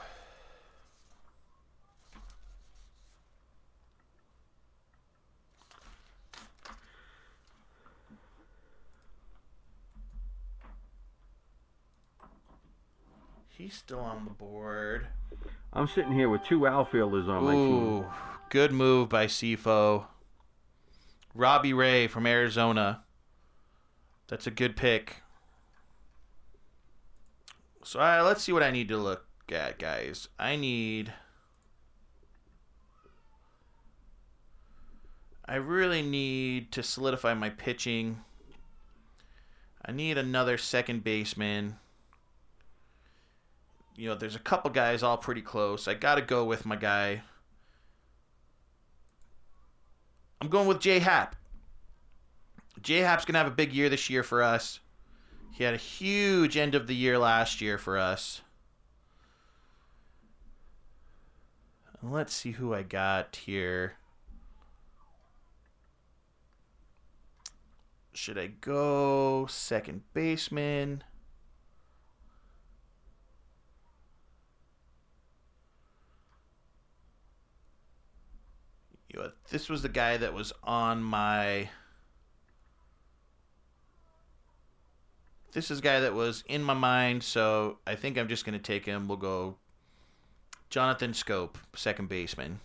He's 13.48 13.74
still 13.74 14.00
on 14.00 14.24
the 14.24 14.30
board. 14.30 15.08
I'm 15.74 15.86
sitting 15.86 16.12
here 16.12 16.30
with 16.30 16.42
two 16.44 16.66
outfielders 16.66 17.28
on 17.28 17.44
my 17.44 17.52
team. 17.52 17.74
Ooh, 17.74 18.06
good 18.48 18.72
move 18.72 19.10
by 19.10 19.26
Sifo. 19.26 20.06
Robbie 21.34 21.74
Ray 21.74 22.06
from 22.06 22.26
Arizona. 22.26 23.02
That's 24.28 24.46
a 24.46 24.50
good 24.50 24.76
pick. 24.76 25.16
So 27.82 27.98
uh, 28.00 28.22
let's 28.24 28.42
see 28.42 28.52
what 28.52 28.62
I 28.62 28.70
need 28.70 28.88
to 28.88 28.96
look 28.96 29.24
at, 29.50 29.78
guys. 29.78 30.28
I 30.38 30.56
need. 30.56 31.12
I 35.46 35.56
really 35.56 36.02
need 36.02 36.70
to 36.72 36.82
solidify 36.82 37.34
my 37.34 37.50
pitching. 37.50 38.20
I 39.84 39.92
need 39.92 40.18
another 40.18 40.58
second 40.58 41.02
baseman. 41.02 41.76
You 43.96 44.08
know, 44.08 44.14
there's 44.14 44.36
a 44.36 44.40
couple 44.40 44.70
guys 44.70 45.02
all 45.02 45.16
pretty 45.16 45.42
close. 45.42 45.88
I 45.88 45.94
got 45.94 46.14
to 46.14 46.22
go 46.22 46.44
with 46.44 46.64
my 46.64 46.76
guy. 46.76 47.22
I'm 50.40 50.48
going 50.48 50.68
with 50.68 50.80
J 50.80 51.00
Hap. 51.00 51.34
J 52.82 52.98
Hap's 52.98 53.24
going 53.24 53.34
to 53.34 53.38
have 53.38 53.46
a 53.46 53.54
big 53.54 53.72
year 53.72 53.88
this 53.88 54.08
year 54.08 54.22
for 54.22 54.42
us. 54.42 54.80
He 55.52 55.64
had 55.64 55.74
a 55.74 55.78
huge 55.78 56.56
end 56.56 56.74
of 56.74 56.86
the 56.86 56.94
year 56.94 57.18
last 57.18 57.60
year 57.60 57.76
for 57.76 57.98
us. 57.98 58.40
Let's 62.02 62.32
see 62.32 62.52
who 62.52 62.72
I 62.72 62.82
got 62.82 63.36
here. 63.36 63.96
Should 68.12 68.38
I 68.38 68.48
go 68.48 69.46
second 69.46 70.02
baseman? 70.14 71.04
You 79.12 79.20
know, 79.20 79.32
this 79.50 79.68
was 79.68 79.82
the 79.82 79.88
guy 79.88 80.16
that 80.16 80.32
was 80.32 80.52
on 80.62 81.02
my. 81.02 81.70
This 85.52 85.70
is 85.70 85.80
a 85.80 85.82
guy 85.82 86.00
that 86.00 86.14
was 86.14 86.44
in 86.46 86.62
my 86.62 86.74
mind, 86.74 87.22
so 87.22 87.78
I 87.86 87.96
think 87.96 88.16
I'm 88.16 88.28
just 88.28 88.44
going 88.44 88.58
to 88.58 88.62
take 88.62 88.86
him. 88.86 89.08
We'll 89.08 89.16
go 89.16 89.56
Jonathan 90.68 91.12
Schoop, 91.12 91.56
second 91.74 92.08
baseman. 92.08 92.60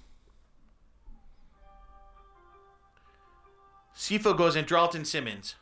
Sifo 3.95 4.37
goes 4.37 4.55
Andrelton 4.55 5.05
Simmons. 5.05 5.55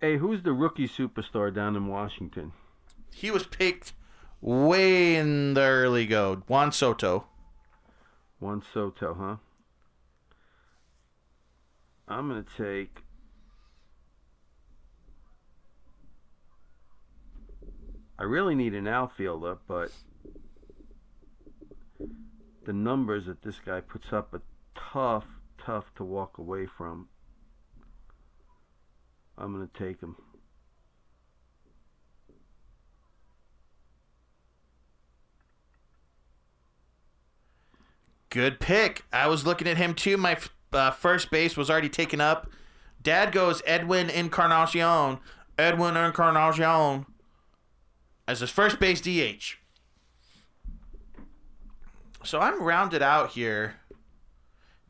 Hey, 0.00 0.16
who's 0.16 0.42
the 0.42 0.52
rookie 0.52 0.88
superstar 0.88 1.54
down 1.54 1.76
in 1.76 1.86
Washington? 1.86 2.52
He 3.14 3.30
was 3.30 3.44
picked 3.44 3.92
way 4.40 5.16
in 5.16 5.54
the 5.54 5.60
early 5.60 6.06
go. 6.06 6.42
Juan 6.48 6.72
Soto. 6.72 7.26
Juan 8.40 8.62
Soto, 8.74 9.14
huh? 9.14 9.36
I'm 12.08 12.28
going 12.28 12.44
to 12.44 12.62
take. 12.62 13.01
I 18.22 18.24
really 18.24 18.54
need 18.54 18.72
an 18.74 18.86
outfielder, 18.86 19.58
but 19.66 19.90
the 22.64 22.72
numbers 22.72 23.26
that 23.26 23.42
this 23.42 23.58
guy 23.58 23.80
puts 23.80 24.12
up 24.12 24.32
are 24.32 24.42
tough, 24.76 25.24
tough 25.58 25.92
to 25.96 26.04
walk 26.04 26.38
away 26.38 26.66
from. 26.66 27.08
I'm 29.36 29.52
going 29.52 29.68
to 29.68 29.76
take 29.76 30.00
him. 30.00 30.14
Good 38.30 38.60
pick. 38.60 39.04
I 39.12 39.26
was 39.26 39.44
looking 39.44 39.66
at 39.66 39.78
him 39.78 39.94
too. 39.94 40.16
My 40.16 40.38
uh, 40.72 40.92
first 40.92 41.32
base 41.32 41.56
was 41.56 41.68
already 41.68 41.88
taken 41.88 42.20
up. 42.20 42.48
Dad 43.02 43.32
goes 43.32 43.62
Edwin 43.66 44.08
Encarnacion. 44.08 45.18
Edwin 45.58 45.96
Encarnacion 45.96 47.06
as 48.26 48.40
his 48.40 48.50
first 48.50 48.78
base 48.78 49.00
DH. 49.00 49.56
So 52.24 52.40
I'm 52.40 52.62
rounded 52.62 53.02
out 53.02 53.30
here. 53.30 53.76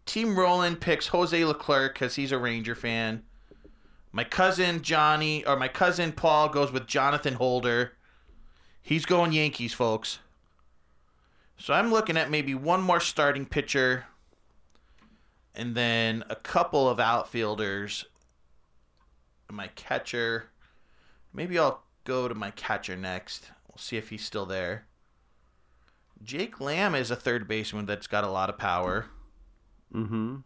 Team 0.05 0.37
Roland 0.37 0.81
picks 0.81 1.09
Jose 1.09 1.45
Leclerc 1.45 1.95
because 1.95 2.17
he's 2.17 2.33
a 2.33 2.39
Ranger 2.39 2.75
fan. 2.75 3.23
My 4.11 4.25
cousin 4.25 4.83
Johnny, 4.83 5.45
or 5.47 5.57
my 5.57 5.69
cousin 5.69 6.13
Paul, 6.13 6.51
goes 6.51 6.71
with 6.71 6.87
Jonathan 6.87 7.35
Holder. 7.35 7.93
He's 8.83 9.07
going 9.07 9.33
Yankees, 9.33 9.73
folks. 9.73 10.19
So 11.57 11.73
I'm 11.73 11.91
looking 11.91 12.17
at 12.17 12.31
maybe 12.31 12.55
one 12.55 12.83
more 12.83 13.01
starting 13.01 13.47
pitcher 13.47 14.07
and 15.55 15.75
then 15.75 16.25
a 16.29 16.37
couple 16.37 16.89
of 16.89 16.99
outfielders. 16.99 18.05
My 19.51 19.69
catcher. 19.69 20.51
Maybe 21.33 21.59
I'll 21.59 21.83
go 22.05 22.29
to 22.29 22.35
my 22.35 22.51
catcher 22.51 22.97
next. 22.97 23.51
We'll 23.69 23.79
see 23.79 23.97
if 23.97 24.11
he's 24.11 24.25
still 24.25 24.47
there. 24.47 24.87
Jake 26.23 26.61
Lamb 26.61 26.95
is 26.95 27.11
a 27.11 27.17
third 27.17 27.49
baseman 27.49 27.87
that's 27.87 28.07
got 28.07 28.25
a 28.25 28.31
lot 28.31 28.49
of 28.49 28.59
power. 28.59 29.07
Mm-hmm. 29.95 30.37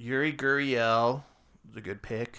Yuli 0.00 0.36
Gurriel 0.36 1.24
is 1.70 1.76
a 1.76 1.80
good 1.80 2.02
pick. 2.02 2.38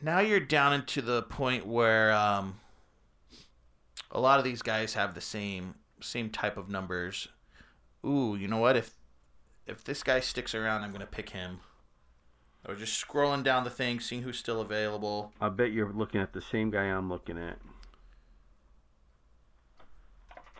Now 0.00 0.20
you're 0.20 0.40
down 0.40 0.72
into 0.72 1.02
the 1.02 1.22
point 1.22 1.66
where 1.66 2.12
um, 2.12 2.60
a 4.10 4.20
lot 4.20 4.38
of 4.38 4.44
these 4.44 4.62
guys 4.62 4.94
have 4.94 5.14
the 5.14 5.20
same 5.20 5.74
same 6.00 6.30
type 6.30 6.56
of 6.56 6.68
numbers. 6.68 7.28
Ooh, 8.06 8.36
you 8.36 8.46
know 8.48 8.58
what? 8.58 8.76
If 8.76 8.94
if 9.66 9.84
this 9.84 10.02
guy 10.02 10.20
sticks 10.20 10.54
around, 10.54 10.82
I'm 10.82 10.92
gonna 10.92 11.06
pick 11.06 11.30
him. 11.30 11.60
I 12.68 12.72
was 12.72 12.80
just 12.80 13.02
scrolling 13.02 13.42
down 13.42 13.64
the 13.64 13.70
thing, 13.70 13.98
seeing 13.98 14.20
who's 14.20 14.38
still 14.38 14.60
available. 14.60 15.32
I 15.40 15.48
bet 15.48 15.72
you're 15.72 15.90
looking 15.90 16.20
at 16.20 16.34
the 16.34 16.42
same 16.42 16.70
guy 16.70 16.82
I'm 16.82 17.08
looking 17.08 17.38
at. 17.38 17.56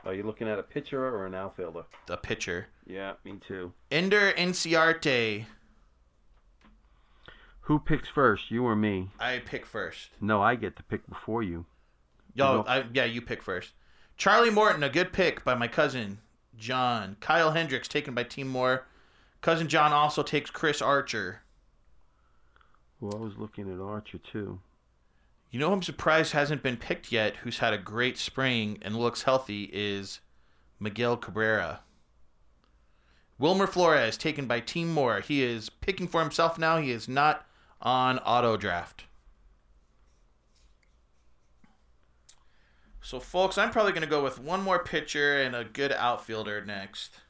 Are 0.07 0.15
you 0.15 0.23
looking 0.23 0.49
at 0.49 0.59
a 0.59 0.63
pitcher 0.63 1.05
or 1.05 1.27
an 1.27 1.35
outfielder? 1.35 1.85
The 2.07 2.17
pitcher, 2.17 2.69
Yeah, 2.87 3.13
me 3.25 3.35
too. 3.47 3.75
Ender 3.91 4.33
Inciarte. 4.33 5.45
Who 7.63 7.79
picks 7.79 8.09
first, 8.09 8.51
you 8.51 8.65
or 8.65 8.75
me? 8.75 9.11
I 9.21 9.43
pick 9.45 9.67
first. 9.67 10.09
No, 10.19 10.41
I 10.41 10.55
get 10.55 10.77
to 10.77 10.83
pick 10.85 11.07
before 11.07 11.43
you. 11.43 11.67
Yo. 12.33 12.65
I, 12.67 12.85
yeah, 12.95 13.05
you 13.05 13.21
pick 13.21 13.43
first. 13.43 13.75
Charlie 14.17 14.49
Morton, 14.49 14.83
a 14.83 14.89
good 14.89 15.13
pick 15.13 15.45
by 15.45 15.55
my 15.55 15.69
cousin 15.69 16.21
John. 16.57 17.19
Kyle 17.21 17.51
Hendricks 17.51 17.87
taken 17.87 18.15
by 18.15 18.23
Team 18.23 18.49
Moore. 18.49 18.87
Cousin 19.43 19.69
John 19.69 19.93
also 19.93 20.23
takes 20.23 20.51
Chris 20.51 20.81
Archer. 20.81 21.43
Well, 23.01 23.17
I 23.17 23.25
was 23.25 23.37
looking 23.37 23.73
at 23.73 23.81
Archer 23.81 24.19
too. 24.19 24.61
You 25.51 25.61
know 25.61 25.73
I'm 25.73 25.83
surprised 25.83 26.33
hasn't 26.33 26.63
been 26.63 26.77
picked 26.77 27.11
yet, 27.11 27.37
who's 27.37 27.59
had 27.59 27.73
a 27.73 27.79
great 27.79 28.19
spring 28.19 28.79
and 28.83 28.97
looks 28.97 29.23
healthy, 29.23 29.71
is 29.73 30.21
Miguel 30.79 31.17
Cabrera. 31.17 31.81
Wilmer 33.39 33.67
Flores 33.67 34.17
taken 34.17 34.47
by 34.47 34.61
Team 34.61 34.93
Moore. 34.93 35.21
He 35.21 35.43
is 35.43 35.71
picking 35.71 36.09
for 36.09 36.21
himself 36.21 36.59
now. 36.59 36.79
He 36.79 36.91
is 36.91 37.09
not 37.09 37.47
on 37.81 38.19
auto 38.19 38.57
draft. 38.57 39.05
So, 43.01 43.21
folks, 43.21 43.57
I'm 43.57 43.71
probably 43.71 43.93
going 43.93 44.03
to 44.03 44.09
go 44.09 44.23
with 44.23 44.41
one 44.41 44.63
more 44.63 44.81
pitcher 44.81 45.41
and 45.41 45.55
a 45.55 45.65
good 45.65 45.93
outfielder 45.93 46.65
next. 46.65 47.21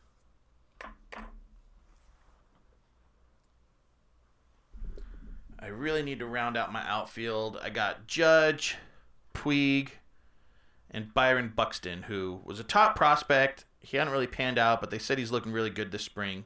I 5.61 5.67
really 5.67 6.03
need 6.03 6.21
to 6.21 6.27
round 6.27 6.57
out 6.57 6.73
my 6.73 6.87
outfield. 6.89 7.59
I 7.63 7.71
got 7.71 8.07
Judge, 8.07 8.77
Puig, 9.35 9.91
and 10.91 11.13
Byron 11.13 11.53
Buxton, 11.55 12.05
who 12.05 12.41
was 12.45 12.61
a 12.61 12.65
top 12.65 12.95
prospect. 12.95 13.65
He 13.81 13.97
hadn't 13.97 14.13
really 14.13 14.27
panned 14.27 14.59
out, 14.59 14.81
but 14.81 14.91
they 14.91 14.99
said 14.99 15.19
he's 15.19 15.33
looking 15.33 15.53
really 15.53 15.71
good 15.71 15.91
this 15.91 16.05
spring. 16.05 16.45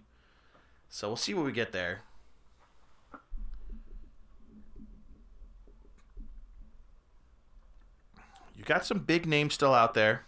So 0.88 1.08
we'll 1.08 1.16
see 1.16 1.34
what 1.34 1.44
we 1.44 1.52
get 1.52 1.72
there. 1.72 2.00
You 8.56 8.64
got 8.64 8.86
some 8.86 9.00
big 9.00 9.26
names 9.26 9.54
still 9.54 9.74
out 9.74 9.94
there. 9.94 10.22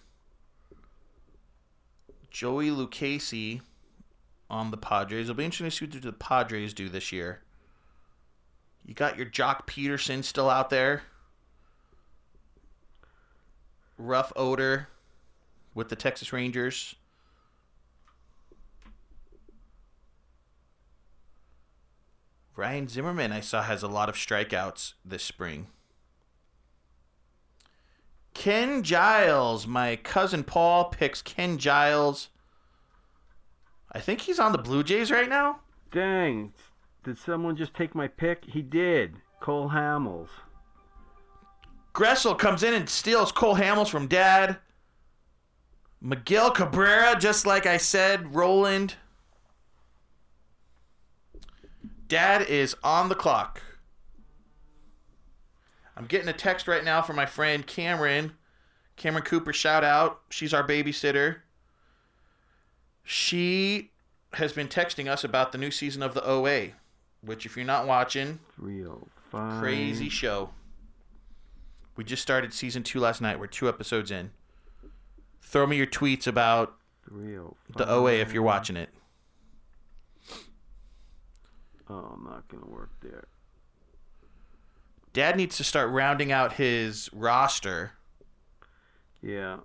Joey 2.30 2.68
Lucchesi 2.68 3.60
on 4.50 4.70
the 4.70 4.76
Padres. 4.76 5.26
It'll 5.26 5.36
be 5.36 5.44
interesting 5.44 5.88
to 5.88 5.94
see 5.94 5.98
what 5.98 6.02
the 6.02 6.12
Padres 6.12 6.74
do 6.74 6.88
this 6.88 7.12
year. 7.12 7.42
You 8.84 8.94
got 8.94 9.16
your 9.16 9.26
Joc 9.26 9.66
Pederson 9.66 10.22
still 10.22 10.50
out 10.50 10.70
there. 10.70 11.02
Rougned 13.98 14.32
Odor 14.36 14.88
with 15.74 15.88
the 15.88 15.96
Texas 15.96 16.32
Rangers. 16.32 16.94
Ryan 22.56 22.86
Zimmerman, 22.86 23.32
I 23.32 23.40
saw, 23.40 23.62
has 23.62 23.82
a 23.82 23.88
lot 23.88 24.08
of 24.08 24.14
strikeouts 24.14 24.92
this 25.04 25.24
spring. 25.24 25.66
Ken 28.32 28.82
Giles, 28.82 29.66
my 29.66 29.96
cousin 29.96 30.44
Paul 30.44 30.86
picks 30.86 31.22
Ken 31.22 31.58
Giles. 31.58 32.28
I 33.90 34.00
think 34.00 34.22
he's 34.22 34.38
on 34.38 34.52
the 34.52 34.58
Blue 34.58 34.82
Jays 34.82 35.10
right 35.10 35.28
now. 35.28 35.60
Dang, 35.90 36.52
did 37.04 37.18
someone 37.18 37.56
just 37.56 37.74
take 37.74 37.94
my 37.94 38.08
pick? 38.08 38.44
He 38.46 38.62
did. 38.62 39.16
Cole 39.40 39.70
Hamels. 39.70 40.28
Gressel 41.94 42.36
comes 42.36 42.62
in 42.62 42.74
and 42.74 42.88
steals 42.88 43.30
Cole 43.30 43.56
Hamels 43.56 43.88
from 43.88 44.08
Dad. 44.08 44.58
Miguel 46.00 46.50
Cabrera, 46.50 47.16
just 47.18 47.46
like 47.46 47.66
I 47.66 47.76
said, 47.76 48.34
Roland. 48.34 48.96
Dad 52.08 52.42
is 52.42 52.74
on 52.82 53.08
the 53.08 53.14
clock. 53.14 53.62
I'm 55.96 56.06
getting 56.06 56.28
a 56.28 56.32
text 56.32 56.66
right 56.66 56.84
now 56.84 57.02
from 57.02 57.16
my 57.16 57.26
friend 57.26 57.66
Cameron. 57.66 58.32
Cameron 58.96 59.24
Cooper, 59.24 59.52
shout 59.52 59.84
out. 59.84 60.20
She's 60.30 60.52
our 60.52 60.66
babysitter. 60.66 61.36
She 63.02 63.90
has 64.34 64.52
been 64.52 64.68
texting 64.68 65.08
us 65.08 65.22
about 65.22 65.52
the 65.52 65.58
new 65.58 65.70
season 65.70 66.02
of 66.02 66.14
the 66.14 66.26
OA, 66.26 66.70
which, 67.24 67.46
if 67.46 67.56
you're 67.56 67.64
not 67.66 67.86
watching, 67.86 68.38
305. 68.56 69.60
crazy 69.62 70.08
show. 70.08 70.50
We 71.96 72.04
just 72.04 72.22
started 72.22 72.52
season 72.52 72.82
two 72.82 73.00
last 73.00 73.20
night. 73.20 73.38
We're 73.38 73.46
two 73.46 73.68
episodes 73.68 74.10
in. 74.10 74.30
Throw 75.42 75.66
me 75.66 75.76
your 75.76 75.86
tweets 75.86 76.26
about 76.26 76.74
305. 77.08 77.76
the 77.76 77.88
OA 77.88 78.12
if 78.14 78.32
you're 78.32 78.42
watching 78.42 78.76
it. 78.76 78.90
Oh, 81.88 82.12
I'm 82.14 82.24
not 82.24 82.48
going 82.48 82.62
to 82.62 82.68
work 82.70 82.90
there. 83.02 83.24
Dad 85.12 85.36
needs 85.36 85.56
to 85.58 85.64
start 85.64 85.90
rounding 85.90 86.32
out 86.32 86.54
his 86.54 87.08
roster. 87.12 87.92
Yeah. 89.22 89.58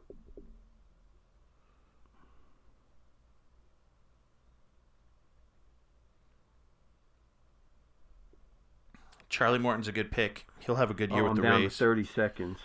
Charlie 9.30 9.60
Morton's 9.60 9.88
a 9.88 9.92
good 9.92 10.12
pick. 10.12 10.48
He'll 10.60 10.76
have 10.76 10.92
a 10.92 10.94
good 10.94 11.12
year 11.12 11.22
oh, 11.22 11.24
with 11.24 11.32
I'm 11.32 11.36
the 11.38 11.42
down 11.44 11.62
Rays. 11.62 11.74
to 11.74 11.78
30 11.78 12.04
seconds. 12.04 12.60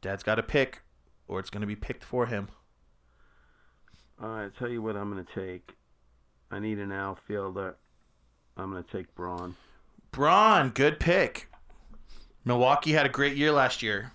Dad's 0.00 0.22
got 0.22 0.36
to 0.36 0.42
pick, 0.42 0.82
or 1.28 1.38
it's 1.38 1.50
going 1.50 1.60
to 1.60 1.66
be 1.66 1.76
picked 1.76 2.04
for 2.04 2.26
him. 2.26 2.48
All 4.22 4.28
right, 4.28 4.50
tell 4.56 4.68
you 4.68 4.82
what 4.82 4.96
I'm 4.96 5.10
going 5.10 5.24
to 5.24 5.34
take. 5.34 5.74
I 6.50 6.58
need 6.58 6.78
an 6.78 6.92
outfielder. 6.92 7.76
I'm 8.56 8.70
going 8.70 8.84
to 8.84 8.90
take 8.90 9.14
Braun. 9.14 9.56
Braun, 10.12 10.70
good 10.70 11.00
pick. 11.00 11.48
Milwaukee 12.44 12.92
had 12.92 13.06
a 13.06 13.10
great 13.10 13.36
year 13.36 13.50
last 13.50 13.82
year. 13.82 14.12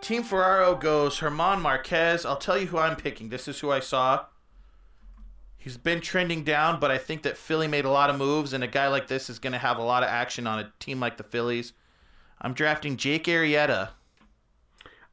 Team 0.00 0.24
Ferraro 0.24 0.74
goes 0.74 1.18
German 1.18 1.60
Marquez. 1.60 2.26
I'll 2.26 2.36
tell 2.36 2.58
you 2.58 2.66
who 2.66 2.78
I'm 2.78 2.96
picking. 2.96 3.28
This 3.28 3.46
is 3.46 3.60
who 3.60 3.70
I 3.70 3.78
saw. 3.78 4.24
He's 5.62 5.76
been 5.76 6.00
trending 6.00 6.42
down, 6.42 6.80
but 6.80 6.90
I 6.90 6.98
think 6.98 7.22
that 7.22 7.36
Philly 7.36 7.68
made 7.68 7.84
a 7.84 7.90
lot 7.90 8.10
of 8.10 8.18
moves, 8.18 8.52
and 8.52 8.64
a 8.64 8.66
guy 8.66 8.88
like 8.88 9.06
this 9.06 9.30
is 9.30 9.38
going 9.38 9.52
to 9.52 9.60
have 9.60 9.78
a 9.78 9.82
lot 9.82 10.02
of 10.02 10.08
action 10.08 10.48
on 10.48 10.58
a 10.58 10.72
team 10.80 10.98
like 10.98 11.16
the 11.16 11.22
Phillies. 11.22 11.72
I'm 12.40 12.52
drafting 12.52 12.96
Jake 12.96 13.26
Arrieta. 13.26 13.90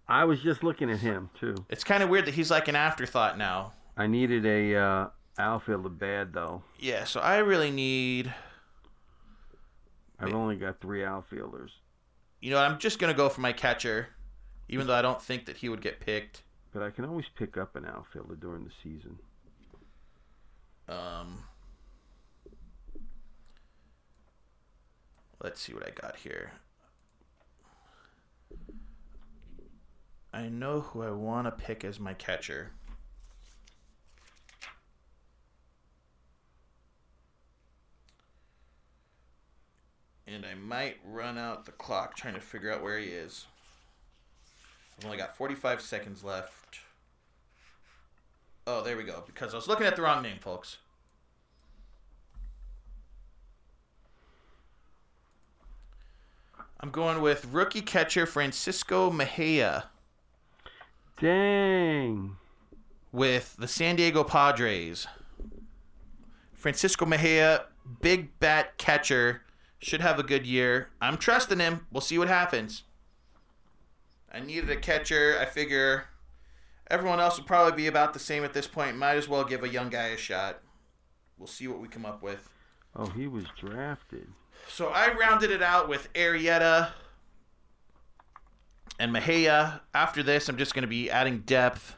I 0.08 0.24
was 0.24 0.41
just 0.41 0.64
looking 0.64 0.89
at 0.89 0.97
him, 0.97 1.30
too. 1.39 1.54
It's 1.70 1.84
kind 1.84 2.02
of 2.02 2.10
weird 2.10 2.26
that 2.26 2.34
he's 2.34 2.50
like 2.50 2.68
an 2.68 2.76
afterthought 2.76 3.38
now. 3.38 3.74
I 3.95 4.08
needed 4.08 4.43
a 4.43 4.76
uh, 4.76 5.08
outfielder 5.38 5.89
bad, 5.89 6.34
though. 6.34 6.64
Yeah, 6.80 7.04
so 7.04 7.20
I 7.20 7.38
really 7.38 7.70
need. 7.70 8.34
I've 10.20 10.34
only 10.34 10.56
got 10.56 10.82
three 10.82 11.06
outfielders. 11.06 11.74
You 12.41 12.50
know, 12.50 12.58
I'm 12.58 12.80
just 12.80 12.97
going 12.97 13.14
to 13.14 13.18
go 13.18 13.30
for 13.30 13.41
my 13.41 13.54
catcher, 13.54 14.08
even 14.68 14.88
though 14.88 14.95
I 14.95 15.04
don't 15.04 15.22
think 15.22 15.45
that 15.45 15.58
he 15.58 15.70
would 15.70 15.82
get 15.84 16.00
picked. 16.00 16.41
But 16.74 16.82
I 16.82 16.89
can 16.89 17.06
always 17.06 17.26
pick 17.38 17.56
up 17.56 17.76
an 17.76 17.86
outfielder 17.86 18.36
during 18.36 18.64
the 18.64 18.72
season. 18.82 19.20
Um, 20.90 21.44
let's 25.44 25.62
see 25.62 25.74
what 25.74 25.86
I 25.86 25.92
got 25.92 26.16
here. 26.18 26.54
I 30.34 30.50
know 30.50 30.82
who 30.82 31.04
I 31.04 31.12
want 31.12 31.46
to 31.48 31.52
pick 31.52 31.84
as 31.84 32.00
my 32.00 32.14
catcher. 32.14 32.72
And 40.28 40.46
I 40.46 40.54
might 40.54 40.98
run 41.04 41.38
out 41.38 41.66
the 41.66 41.72
clock 41.72 42.16
trying 42.16 42.36
to 42.36 42.40
figure 42.40 42.72
out 42.72 42.84
where 42.84 43.00
he 43.00 43.08
is. 43.08 43.46
I've 44.98 45.06
only 45.06 45.18
got 45.18 45.36
45 45.36 45.82
seconds 45.82 46.24
left. 46.24 46.80
Oh, 48.72 48.84
there 48.84 48.95
we 48.95 49.03
go. 49.03 49.24
Because 49.26 49.55
I 49.55 49.57
was 49.57 49.67
looking 49.67 49.88
at 49.88 49.95
the 49.95 50.03
wrong 50.03 50.22
name, 50.22 50.38
folks. 50.38 50.78
I'm 56.80 56.91
going 56.91 57.20
with 57.20 57.47
rookie 57.51 57.82
catcher 57.82 58.28
Francisco 58.28 59.09
Mejia. 59.09 59.86
Dang. 61.20 62.36
With 63.11 63.55
the 63.57 63.67
San 63.67 63.95
Diego 63.95 64.24
Padres. 64.24 65.07
Francisco 66.53 67.07
Mejia, 67.07 67.65
big 68.01 68.39
bat 68.39 68.78
catcher, 68.78 69.41
should 69.80 70.01
have 70.01 70.20
a 70.20 70.24
good 70.24 70.45
year. 70.45 70.89
I'm 71.01 71.17
trusting 71.17 71.57
him. 71.57 71.88
We'll 71.91 72.01
see 72.01 72.20
what 72.20 72.28
happens. 72.28 72.84
I 74.32 74.39
needed 74.41 74.70
a 74.70 74.76
catcher. 74.76 75.39
I 75.41 75.45
figure 75.45 76.05
everyone 76.90 77.20
else 77.20 77.38
would 77.38 77.48
probably 77.48 77.76
be 77.76 77.88
about 77.88 78.14
the 78.14 78.20
same 78.20 78.44
at 78.44 78.54
this 78.54 78.68
point. 78.68 78.98
Might 78.98 79.18
as 79.18 79.28
well 79.28 79.44
give 79.44 79.64
a 79.64 79.70
young 79.70 79.90
guy 79.90 80.08
a 80.08 80.18
shot. 80.18 80.62
We'll 81.38 81.48
see 81.48 81.68
what 81.68 81.80
we 81.80 81.88
come 81.88 82.06
up 82.06 82.22
with. 82.22 82.50
Oh, 82.96 83.06
he 83.08 83.28
was 83.28 83.46
drafted. 83.58 84.28
So 84.68 84.88
I 84.88 85.14
rounded 85.14 85.52
it 85.52 85.62
out 85.62 85.88
with 85.88 86.12
Arrieta 86.14 86.90
and 89.00 89.14
Mejia. 89.14 89.82
After 89.94 90.22
this, 90.22 90.50
I'm 90.50 90.58
just 90.58 90.74
going 90.74 90.84
to 90.84 90.88
be 90.88 91.10
adding 91.10 91.40
depth. 91.40 91.96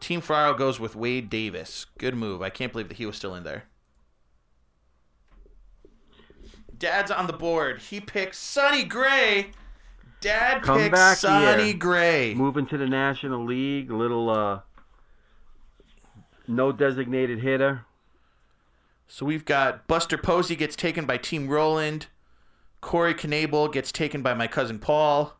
Team 0.00 0.20
Ferraro 0.20 0.54
goes 0.54 0.78
with 0.78 0.94
Wade 0.94 1.28
Davis. 1.28 1.86
Good 1.98 2.14
move. 2.14 2.40
I 2.40 2.50
can't 2.50 2.72
believe 2.72 2.88
that 2.88 2.96
he 2.96 3.06
was 3.06 3.16
still 3.16 3.34
in 3.34 3.44
there. 3.44 3.64
Dad's 6.78 7.10
on 7.10 7.26
the 7.26 7.32
board. 7.32 7.80
He 7.80 8.00
picks 8.00 8.38
Sonny 8.38 8.84
Gray. 8.84 9.50
Dad 10.20 10.62
Come 10.62 10.78
picks 10.78 10.90
back 10.90 11.18
Sonny 11.18 11.64
here. 11.64 11.74
Gray. 11.74 12.34
Moving 12.34 12.66
to 12.66 12.78
the 12.78 12.86
National 12.86 13.44
League, 13.44 13.90
little 13.90 14.30
uh 14.30 14.60
no 16.48 16.72
designated 16.72 17.40
hitter. 17.40 17.84
So 19.08 19.26
we've 19.26 19.44
got 19.44 19.86
Buster 19.86 20.18
Posey 20.18 20.56
gets 20.56 20.76
taken 20.76 21.06
by 21.06 21.16
Team 21.16 21.48
Roland. 21.48 22.06
Corey 22.80 23.14
Knebel 23.14 23.72
gets 23.72 23.90
taken 23.92 24.22
by 24.22 24.34
my 24.34 24.46
cousin 24.46 24.78
Paul. 24.78 25.36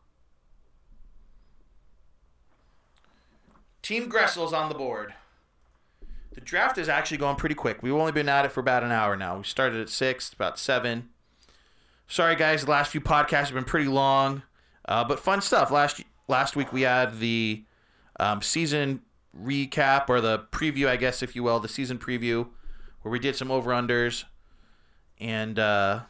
Team 3.81 4.09
Gressel's 4.09 4.53
on 4.53 4.69
the 4.69 4.75
board. 4.75 5.13
The 6.33 6.41
draft 6.41 6.77
is 6.77 6.89
actually 6.89 7.17
going 7.17 7.35
pretty 7.35 7.55
quick. 7.55 7.81
We've 7.81 7.93
only 7.93 8.11
been 8.11 8.29
at 8.29 8.45
it 8.45 8.51
for 8.51 8.59
about 8.59 8.83
an 8.83 8.91
hour 8.91 9.15
now. 9.15 9.37
We 9.37 9.43
started 9.43 9.81
at 9.81 9.89
six, 9.89 10.31
about 10.33 10.59
seven. 10.59 11.09
Sorry, 12.07 12.35
guys. 12.35 12.65
The 12.65 12.71
last 12.71 12.91
few 12.91 13.01
podcasts 13.01 13.45
have 13.45 13.53
been 13.53 13.63
pretty 13.63 13.87
long, 13.87 14.43
uh, 14.87 15.03
but 15.03 15.19
fun 15.19 15.41
stuff. 15.41 15.71
Last 15.71 16.01
last 16.27 16.55
week 16.55 16.71
we 16.73 16.81
had 16.81 17.19
the 17.19 17.63
um, 18.19 18.41
season 18.41 19.01
recap 19.39 20.09
or 20.09 20.21
the 20.21 20.39
preview, 20.51 20.87
I 20.87 20.95
guess, 20.95 21.21
if 21.21 21.35
you 21.35 21.43
will, 21.43 21.59
the 21.59 21.67
season 21.67 21.97
preview, 21.97 22.47
where 23.01 23.11
we 23.11 23.19
did 23.19 23.35
some 23.35 23.51
over 23.51 23.71
unders, 23.71 24.23
and 25.19 25.59
uh, 25.59 26.01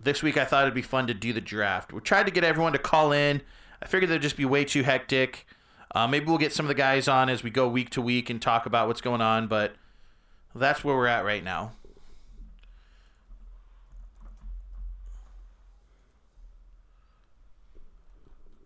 this 0.00 0.22
week 0.22 0.36
I 0.36 0.44
thought 0.44 0.62
it'd 0.62 0.74
be 0.74 0.82
fun 0.82 1.06
to 1.06 1.14
do 1.14 1.32
the 1.32 1.40
draft. 1.40 1.92
We 1.92 2.00
tried 2.00 2.26
to 2.26 2.32
get 2.32 2.44
everyone 2.44 2.72
to 2.72 2.78
call 2.78 3.12
in. 3.12 3.42
I 3.82 3.86
figured 3.86 4.10
they'd 4.10 4.22
just 4.22 4.36
be 4.36 4.44
way 4.44 4.64
too 4.64 4.82
hectic. 4.82 5.46
Uh, 5.94 6.06
maybe 6.06 6.26
we'll 6.26 6.38
get 6.38 6.52
some 6.52 6.64
of 6.64 6.68
the 6.68 6.74
guys 6.74 7.08
on 7.08 7.28
as 7.28 7.42
we 7.42 7.50
go 7.50 7.68
week 7.68 7.90
to 7.90 8.00
week 8.00 8.30
and 8.30 8.40
talk 8.40 8.64
about 8.64 8.88
what's 8.88 9.00
going 9.00 9.20
on, 9.20 9.46
but 9.46 9.74
that's 10.54 10.82
where 10.82 10.96
we're 10.96 11.06
at 11.06 11.24
right 11.24 11.44
now. 11.44 11.72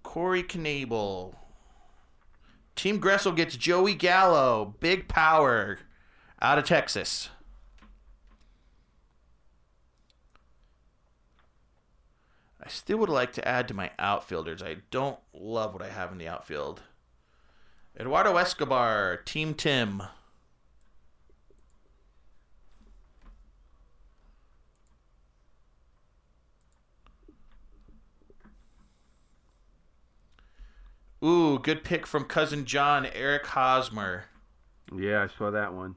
Corey 0.06 0.44
Knebel. 0.44 1.34
Team 2.76 3.00
Gressel 3.00 3.34
gets 3.34 3.56
Joey 3.56 3.92
Gallo. 3.92 4.76
Big 4.78 5.08
power 5.08 5.80
out 6.40 6.58
of 6.58 6.64
Texas. 6.64 7.28
I 12.62 12.68
still 12.68 12.98
would 12.98 13.08
like 13.08 13.32
to 13.32 13.46
add 13.46 13.66
to 13.66 13.74
my 13.74 13.90
outfielders. 13.98 14.62
I 14.62 14.76
don't 14.92 15.18
love 15.34 15.72
what 15.72 15.82
I 15.82 15.88
have 15.88 16.12
in 16.12 16.18
the 16.18 16.28
outfield. 16.28 16.82
Eduardo 17.98 18.36
Escobar, 18.36 19.16
Team 19.16 19.54
Tim. 19.54 20.04
Ooh, 31.26 31.58
good 31.58 31.82
pick 31.82 32.06
from 32.06 32.24
cousin 32.24 32.66
John, 32.66 33.04
Eric 33.04 33.46
Hosmer. 33.46 34.26
Yeah, 34.96 35.24
I 35.24 35.36
saw 35.36 35.50
that 35.50 35.74
one. 35.74 35.96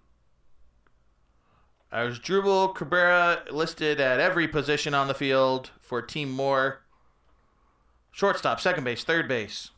There's 1.92 2.20
Asdrubal 2.20 2.74
Cabrera 2.74 3.44
listed 3.52 4.00
at 4.00 4.20
every 4.20 4.48
position 4.48 4.96
on 4.96 5.08
the 5.08 5.14
field 5.14 5.70
for 5.80 6.02
Team 6.02 6.32
Moore. 6.32 6.82
Shortstop, 8.12 8.60
second 8.60 8.86
base, 8.86 9.04
third 9.04 9.28
base. 9.28 9.70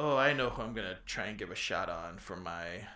Oh, 0.00 0.16
I 0.16 0.32
know 0.32 0.48
who 0.48 0.62
I'm 0.62 0.74
to 0.76 0.96
try 1.06 1.24
and 1.24 1.36
give 1.36 1.50
a 1.50 1.56
shot 1.56 1.88
on 1.88 2.18
for 2.18 2.36
my 2.36 2.86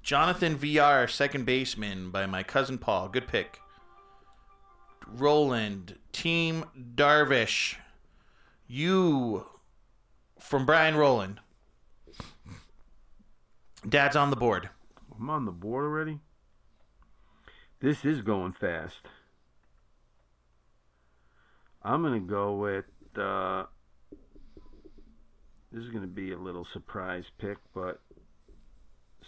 Jonathan 0.00 0.56
Villar, 0.56 1.08
second 1.08 1.44
baseman 1.44 2.12
by 2.12 2.24
my 2.26 2.44
cousin 2.44 2.78
Paul. 2.78 3.08
Good 3.08 3.26
pick. 3.26 3.58
Roland, 5.08 5.98
Team 6.12 6.66
Darvish. 6.94 7.74
You 8.68 9.46
from 10.38 10.64
Brian 10.64 10.94
Roland. 10.94 11.40
Dad's 13.88 14.14
on 14.14 14.30
the 14.30 14.36
board. 14.36 14.70
I'm 15.18 15.28
on 15.28 15.46
the 15.46 15.50
board 15.50 15.84
already. 15.84 16.20
This 17.80 18.04
is 18.04 18.20
going 18.20 18.52
fast. 18.52 18.98
I'm 21.84 22.02
gonna 22.02 22.20
go 22.20 22.56
with. 22.56 22.84
Uh, 23.16 23.64
this 25.70 25.84
is 25.84 25.90
gonna 25.90 26.06
be 26.06 26.32
a 26.32 26.38
little 26.38 26.66
surprise 26.72 27.24
pick, 27.38 27.58
but 27.74 28.00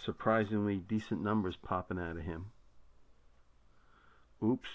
surprisingly 0.05 0.77
decent 0.77 1.23
numbers 1.23 1.57
popping 1.57 1.99
out 1.99 2.17
of 2.17 2.23
him. 2.23 2.47
Oops. 4.43 4.69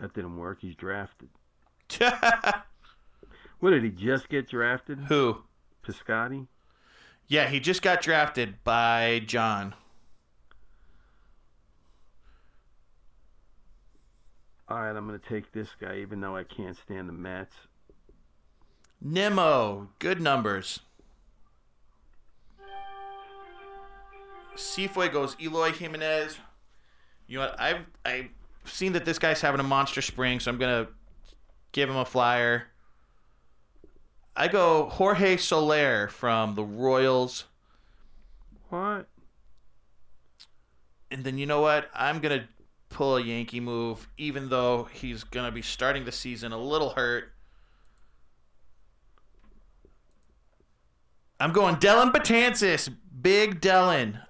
That 0.00 0.14
didn't 0.14 0.36
work. 0.36 0.58
He's 0.60 0.74
drafted. 0.74 1.28
What 3.60 3.70
did 3.70 3.84
he 3.84 3.90
just 3.90 4.30
get 4.30 4.48
drafted? 4.48 4.98
Who? 5.08 5.42
Piscotti? 5.86 6.46
Yeah, 7.28 7.48
he 7.48 7.60
just 7.60 7.82
got 7.82 8.00
drafted 8.00 8.64
by 8.64 9.22
John. 9.26 9.74
All 14.70 14.78
right, 14.80 14.94
I'm 14.94 15.06
going 15.08 15.18
to 15.18 15.28
take 15.28 15.50
this 15.52 15.68
guy, 15.80 15.96
even 15.96 16.20
though 16.20 16.36
I 16.36 16.44
can't 16.44 16.76
stand 16.76 17.08
the 17.08 17.12
Mets. 17.12 17.54
Nimmo, 19.00 19.88
good 19.98 20.20
numbers. 20.20 20.80
Sifo 24.56 25.10
goes 25.10 25.36
Eloy 25.40 25.72
Jimenez. 25.72 26.38
You 27.26 27.38
know 27.38 27.46
what? 27.46 27.60
I've 27.60 27.86
I've 28.04 28.28
seen 28.64 28.92
that 28.92 29.04
this 29.04 29.18
guy's 29.18 29.40
having 29.40 29.60
a 29.60 29.64
monster 29.64 30.02
spring, 30.02 30.38
so 30.38 30.50
I'm 30.50 30.58
gonna 30.58 30.88
give 31.72 31.88
him 31.88 31.96
a 31.96 32.04
flyer. 32.04 32.66
I 34.36 34.48
go 34.48 34.86
Jorge 34.86 35.36
Soler 35.38 36.08
from 36.08 36.54
the 36.56 36.62
Royals, 36.64 37.44
What? 38.68 39.06
and 41.10 41.24
then 41.24 41.38
you 41.38 41.46
know 41.46 41.60
what? 41.62 41.88
I'm 41.94 42.20
gonna 42.20 42.48
pull 42.90 43.16
a 43.16 43.22
Yankee 43.22 43.60
move, 43.60 44.08
even 44.18 44.50
though 44.50 44.88
he's 44.92 45.24
gonna 45.24 45.50
be 45.50 45.62
starting 45.62 46.04
the 46.04 46.12
season 46.12 46.52
a 46.52 46.58
little 46.58 46.90
hurt. 46.90 47.32
I'm 51.38 51.52
going 51.52 51.76
Dellin 51.76 52.12
Betances, 52.12 52.94
big 53.22 53.60
Dellin. 53.60 54.20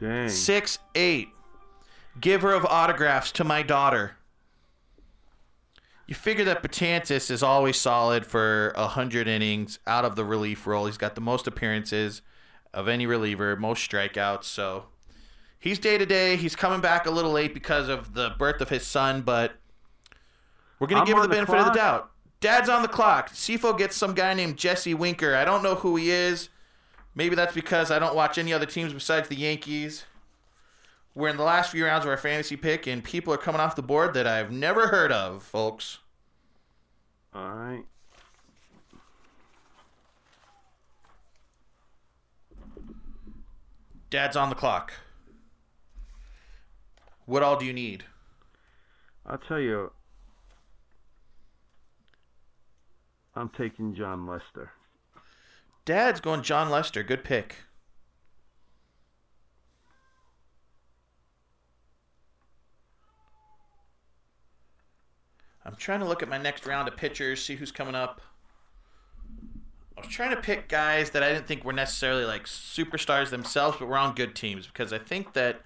Dang. 0.00 0.28
Six 0.28 0.78
eight. 0.94 1.28
Giver 2.20 2.52
of 2.52 2.66
autographs 2.66 3.30
to 3.32 3.44
my 3.44 3.62
daughter. 3.62 4.16
You 6.08 6.14
figure 6.16 6.44
that 6.46 6.62
Betances 6.62 7.30
is 7.30 7.42
always 7.42 7.76
solid 7.76 8.26
for 8.26 8.72
hundred 8.76 9.28
innings 9.28 9.78
out 9.86 10.04
of 10.04 10.16
the 10.16 10.24
relief 10.24 10.66
role. 10.66 10.86
He's 10.86 10.98
got 10.98 11.14
the 11.14 11.20
most 11.20 11.46
appearances 11.46 12.22
of 12.74 12.88
any 12.88 13.06
reliever, 13.06 13.54
most 13.54 13.88
strikeouts. 13.88 14.44
So 14.44 14.86
he's 15.60 15.78
day 15.78 15.96
to 15.98 16.06
day. 16.06 16.36
He's 16.36 16.56
coming 16.56 16.80
back 16.80 17.06
a 17.06 17.10
little 17.10 17.30
late 17.30 17.54
because 17.54 17.88
of 17.88 18.14
the 18.14 18.34
birth 18.38 18.60
of 18.60 18.68
his 18.68 18.86
son, 18.86 19.22
but 19.22 19.52
we're 20.78 20.88
gonna 20.88 21.02
I'm 21.02 21.06
give 21.06 21.16
him 21.16 21.22
the 21.22 21.28
the 21.28 21.34
benefit 21.34 21.56
of 21.56 21.66
the 21.66 21.72
doubt. 21.72 22.10
Dad's 22.40 22.68
on 22.68 22.82
the 22.82 22.88
clock. 22.88 23.30
Sifo 23.30 23.76
gets 23.76 23.94
some 23.94 24.14
guy 24.14 24.32
named 24.34 24.56
Jesse 24.56 24.94
Winker. 24.94 25.36
I 25.36 25.44
don't 25.44 25.62
know 25.62 25.74
who 25.76 25.96
he 25.96 26.10
is. 26.10 26.48
Maybe 27.14 27.36
that's 27.36 27.54
because 27.54 27.90
I 27.90 27.98
don't 27.98 28.14
watch 28.14 28.38
any 28.38 28.52
other 28.52 28.66
teams 28.66 28.92
besides 28.92 29.28
the 29.28 29.36
Yankees. 29.36 30.04
We're 31.14 31.28
in 31.28 31.36
the 31.36 31.42
last 31.42 31.72
few 31.72 31.84
rounds 31.84 32.04
of 32.04 32.10
our 32.10 32.16
fantasy 32.16 32.56
pick, 32.56 32.86
and 32.86 33.04
people 33.04 33.34
are 33.34 33.38
coming 33.38 33.60
off 33.60 33.76
the 33.76 33.82
board 33.82 34.14
that 34.14 34.26
I've 34.26 34.50
never 34.50 34.88
heard 34.88 35.12
of, 35.12 35.42
folks. 35.42 35.98
All 37.34 37.50
right. 37.50 37.84
Dad's 44.08 44.36
on 44.36 44.48
the 44.48 44.56
clock. 44.56 44.92
What 47.30 47.44
all 47.44 47.54
do 47.54 47.64
you 47.64 47.72
need? 47.72 48.02
I'll 49.24 49.38
tell 49.38 49.60
you. 49.60 49.92
I'm 53.36 53.48
taking 53.50 53.94
Jon 53.94 54.26
Lester. 54.26 54.72
Dad's 55.84 56.18
going 56.18 56.42
Jon 56.42 56.70
Lester. 56.70 57.04
Good 57.04 57.22
pick. 57.22 57.54
I'm 65.64 65.76
trying 65.76 66.00
to 66.00 66.06
look 66.06 66.24
at 66.24 66.28
my 66.28 66.36
next 66.36 66.66
round 66.66 66.88
of 66.88 66.96
pitchers, 66.96 67.44
see 67.44 67.54
who's 67.54 67.70
coming 67.70 67.94
up. 67.94 68.20
I 69.96 70.00
was 70.00 70.08
trying 70.10 70.34
to 70.34 70.42
pick 70.42 70.68
guys 70.68 71.10
that 71.10 71.22
I 71.22 71.32
didn't 71.32 71.46
think 71.46 71.64
were 71.64 71.72
necessarily 71.72 72.24
like 72.24 72.46
superstars 72.46 73.30
themselves, 73.30 73.76
but 73.78 73.86
were 73.86 73.98
on 73.98 74.16
good 74.16 74.34
teams 74.34 74.66
because 74.66 74.92
I 74.92 74.98
think 74.98 75.34
that 75.34 75.60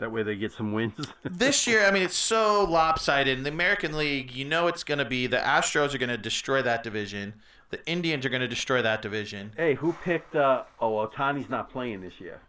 That 0.00 0.10
way 0.10 0.22
they 0.22 0.34
get 0.34 0.50
some 0.52 0.72
wins. 0.72 0.94
this 1.24 1.66
year, 1.66 1.84
I 1.86 1.90
mean, 1.90 2.02
it's 2.02 2.16
so 2.16 2.64
lopsided. 2.64 3.36
In 3.36 3.44
the 3.44 3.50
American 3.50 3.96
League, 3.96 4.32
you 4.32 4.46
know 4.46 4.66
it's 4.66 4.82
going 4.82 4.98
to 4.98 5.04
be 5.04 5.26
the 5.26 5.36
Astros 5.36 5.94
are 5.94 5.98
going 5.98 6.08
to 6.08 6.16
destroy 6.16 6.62
that 6.62 6.82
division. 6.82 7.34
The 7.68 7.86
Indians 7.86 8.24
are 8.24 8.30
going 8.30 8.40
to 8.40 8.48
destroy 8.48 8.80
that 8.80 9.02
division. 9.02 9.52
hey, 9.56 9.74
who 9.74 9.92
picked? 9.92 10.34
Uh, 10.34 10.64
oh, 10.80 11.06
Ohtani's 11.06 11.50
not 11.50 11.70
playing 11.70 12.00
this 12.00 12.14
year. 12.18 12.40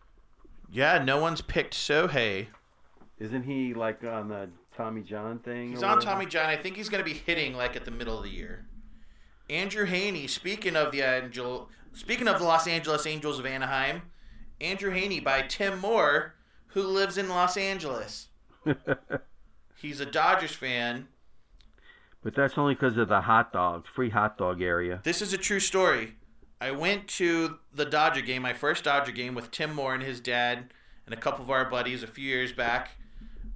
Yeah, 0.72 1.04
no 1.04 1.20
one's 1.20 1.42
picked 1.42 1.74
Shohei. 1.74 2.48
Isn't 3.20 3.44
he 3.44 3.74
like 3.74 4.04
on 4.06 4.30
the 4.30 4.50
Tommy 4.76 5.02
John 5.02 5.40
thing? 5.40 5.72
He's 5.72 5.84
on 5.84 5.98
whatever? 5.98 6.14
Tommy 6.14 6.26
John. 6.26 6.46
I 6.46 6.56
think 6.56 6.78
he's 6.78 6.88
going 6.88 7.04
to 7.04 7.10
be 7.10 7.18
hitting 7.18 7.54
like 7.54 7.76
at 7.76 7.84
the 7.84 7.92
middle 7.92 8.18
of 8.18 8.24
the 8.24 8.30
year. 8.30 8.66
Andrew 9.50 9.86
Heaney, 9.86 10.30
speaking 10.30 10.78
of 10.78 10.94
the 10.94 11.02
Angel, 11.02 11.70
speaking 11.92 12.30
of 12.30 12.40
the 12.40 12.46
Los 12.46 12.66
Angeles 12.66 13.06
Angels 13.06 13.38
of 13.38 13.46
Anaheim, 13.46 14.04
Andrew 14.62 14.94
Heaney 14.94 15.22
by 15.22 15.42
Tim 15.42 15.78
Moore, 15.80 16.36
who 16.74 16.84
lives 16.84 17.18
in 17.18 17.30
Los 17.30 17.58
Angeles. 17.58 18.28
He's 19.82 20.00
a 20.00 20.06
Dodgers 20.06 20.54
fan. 20.54 21.08
but 22.24 22.36
that's 22.36 22.58
only 22.58 22.76
because 22.76 22.98
of 22.98 23.08
the 23.08 23.22
hot 23.22 23.52
dogs, 23.52 23.90
free 23.90 24.10
hot 24.10 24.38
dog 24.38 24.62
area. 24.62 25.02
This 25.04 25.22
is 25.22 25.34
a 25.34 25.38
true 25.38 25.60
story. 25.60 26.16
I 26.60 26.72
went 26.72 27.08
to 27.10 27.58
the 27.74 27.86
Dodger 27.86 28.22
game, 28.22 28.44
my 28.44 28.54
first 28.54 28.84
Dodger 28.84 29.12
game, 29.12 29.34
with 29.34 29.50
Tim 29.50 29.74
Moore 29.74 29.96
and 29.96 30.04
his 30.04 30.20
dad 30.20 30.72
and 31.06 31.14
a 31.14 31.18
couple 31.18 31.44
of 31.44 31.50
our 31.50 31.68
buddies 31.68 32.04
a 32.04 32.08
few 32.08 32.28
years 32.28 32.54
back. 32.54 32.92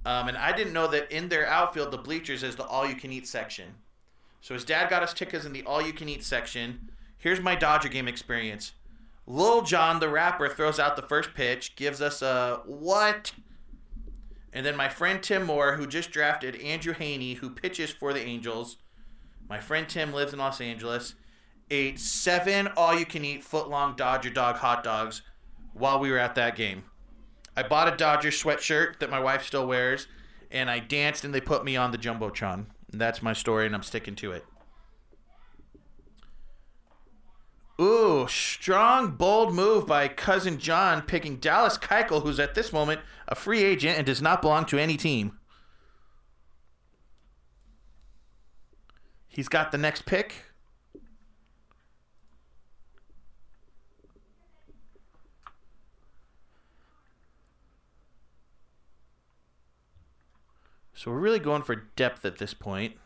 Um, 0.04 0.28
and 0.28 0.36
I 0.36 0.52
didn't 0.52 0.72
know 0.72 0.88
that 0.88 1.10
in 1.12 1.28
their 1.28 1.46
outfield, 1.46 1.92
the 1.92 1.98
bleachers 1.98 2.42
is 2.42 2.56
the 2.56 2.64
all-you-can-eat 2.66 3.26
section. 3.26 3.74
So 4.40 4.54
his 4.54 4.64
dad 4.64 4.90
got 4.90 5.02
us 5.02 5.14
tickets 5.14 5.44
in 5.44 5.52
the 5.52 5.62
all-you-can-eat 5.62 6.24
section. 6.24 6.90
Here's 7.18 7.40
my 7.40 7.54
Dodger 7.54 7.88
game 7.88 8.08
experience. 8.08 8.72
Lil 9.26 9.62
Jon, 9.62 9.98
the 10.00 10.08
rapper, 10.08 10.48
throws 10.48 10.78
out 10.78 10.96
the 10.96 11.02
first 11.02 11.34
pitch, 11.34 11.74
gives 11.74 12.00
us 12.00 12.22
a 12.22 12.62
what? 12.64 13.32
And 14.52 14.64
then 14.64 14.76
my 14.76 14.88
friend 14.88 15.22
Tim 15.22 15.44
Moore, 15.44 15.76
who 15.76 15.86
just 15.86 16.10
drafted 16.10 16.56
Andrew 16.56 16.94
Heaney, 16.94 17.36
who 17.36 17.50
pitches 17.50 17.90
for 17.90 18.12
the 18.12 18.20
Angels. 18.20 18.76
My 19.48 19.60
friend 19.60 19.88
Tim 19.88 20.12
lives 20.12 20.32
in 20.32 20.38
Los 20.38 20.60
Angeles 20.60 21.14
ate 21.70 21.98
seven 21.98 22.68
all-you-can-eat 22.76 23.42
foot-long 23.42 23.96
Dodger 23.96 24.30
dog 24.30 24.56
hot 24.56 24.84
dogs 24.84 25.22
while 25.74 25.98
we 25.98 26.10
were 26.10 26.18
at 26.18 26.36
that 26.36 26.56
game. 26.56 26.84
I 27.56 27.64
bought 27.64 27.92
a 27.92 27.96
Dodger 27.96 28.30
sweatshirt 28.30 29.00
that 29.00 29.10
my 29.10 29.18
wife 29.18 29.44
still 29.44 29.66
wears, 29.66 30.06
and 30.50 30.70
I 30.70 30.78
danced 30.78 31.24
and 31.24 31.34
they 31.34 31.40
put 31.40 31.64
me 31.64 31.76
on 31.76 31.90
the 31.90 31.98
jumbotron. 31.98 32.66
And 32.92 33.00
that's 33.00 33.22
my 33.22 33.32
story, 33.32 33.66
and 33.66 33.74
I'm 33.74 33.82
sticking 33.82 34.14
to 34.16 34.32
it. 34.32 34.44
Ooh, 37.78 38.26
strong, 38.26 39.12
bold 39.12 39.54
move 39.54 39.86
by 39.86 40.08
cousin 40.08 40.58
John 40.58 41.02
picking 41.02 41.36
Dallas 41.36 41.76
Keuchel, 41.76 42.22
who's 42.22 42.40
at 42.40 42.54
this 42.54 42.72
moment 42.72 43.00
a 43.28 43.34
free 43.34 43.62
agent 43.62 43.98
and 43.98 44.06
does 44.06 44.22
not 44.22 44.40
belong 44.40 44.64
to 44.66 44.78
any 44.78 44.96
team. 44.96 45.38
He's 49.28 49.48
got 49.48 49.72
the 49.72 49.78
next 49.78 50.06
pick. 50.06 50.46
So 60.94 61.10
we're 61.10 61.18
really 61.18 61.38
going 61.38 61.60
for 61.60 61.74
depth 61.74 62.24
at 62.24 62.38
this 62.38 62.54
point. 62.54 62.96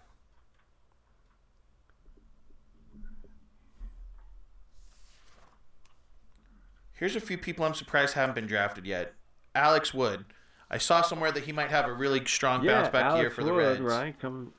Here's 7.01 7.17
a 7.17 7.21
few 7.21 7.39
people 7.39 7.65
I'm 7.65 7.73
surprised 7.73 8.13
haven't 8.13 8.35
been 8.35 8.47
drafted 8.47 8.87
yet. 8.87 9.15
Alex 9.55 9.95
Wood. 9.95 10.27
I 10.71 10.77
saw 10.77 11.01
somewhere 11.01 11.33
that 11.33 11.45
he 11.45 11.51
might 11.51 11.71
have 11.71 11.87
a 11.87 11.93
really 11.95 12.23
strong 12.27 12.65
bounce 12.65 12.91
back 12.91 13.05
Alex 13.07 13.21
year 13.23 13.31
for 13.31 13.43
the 13.43 13.55
Wood, 13.55 13.81
Reds. 13.81 13.81
right? 13.81 14.21
Come. 14.21 14.53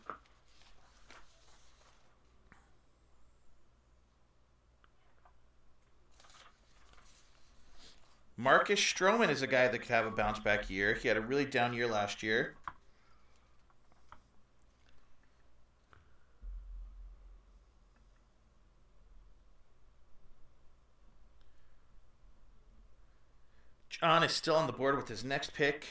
Marcus 8.36 8.80
Stroman 8.80 9.30
is 9.30 9.44
a 9.44 9.48
guy 9.48 9.68
that 9.68 9.78
could 9.78 9.92
have 9.92 10.08
a 10.08 10.12
bounce 10.12 10.40
back 10.40 10.68
year. 10.68 10.96
He 10.96 11.08
had 11.08 11.18
a 11.18 11.22
really 11.22 11.46
down 11.46 11.76
year 11.76 11.86
last 11.86 12.24
year. 12.24 12.56
John 24.02 24.24
is 24.24 24.32
still 24.32 24.56
on 24.56 24.66
the 24.66 24.74
board 24.74 24.98
with 24.98 25.10
his 25.10 25.24
next 25.24 25.54
pick. 25.54 25.86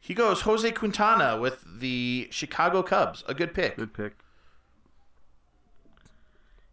He 0.00 0.14
goes 0.14 0.40
Jose 0.40 0.68
Quintana 0.72 1.38
with 1.38 1.62
the 1.64 2.26
Chicago 2.32 2.82
Cubs. 2.82 3.22
A 3.28 3.34
good 3.34 3.54
pick. 3.54 3.76
Good 3.76 3.94
pick. 3.94 4.16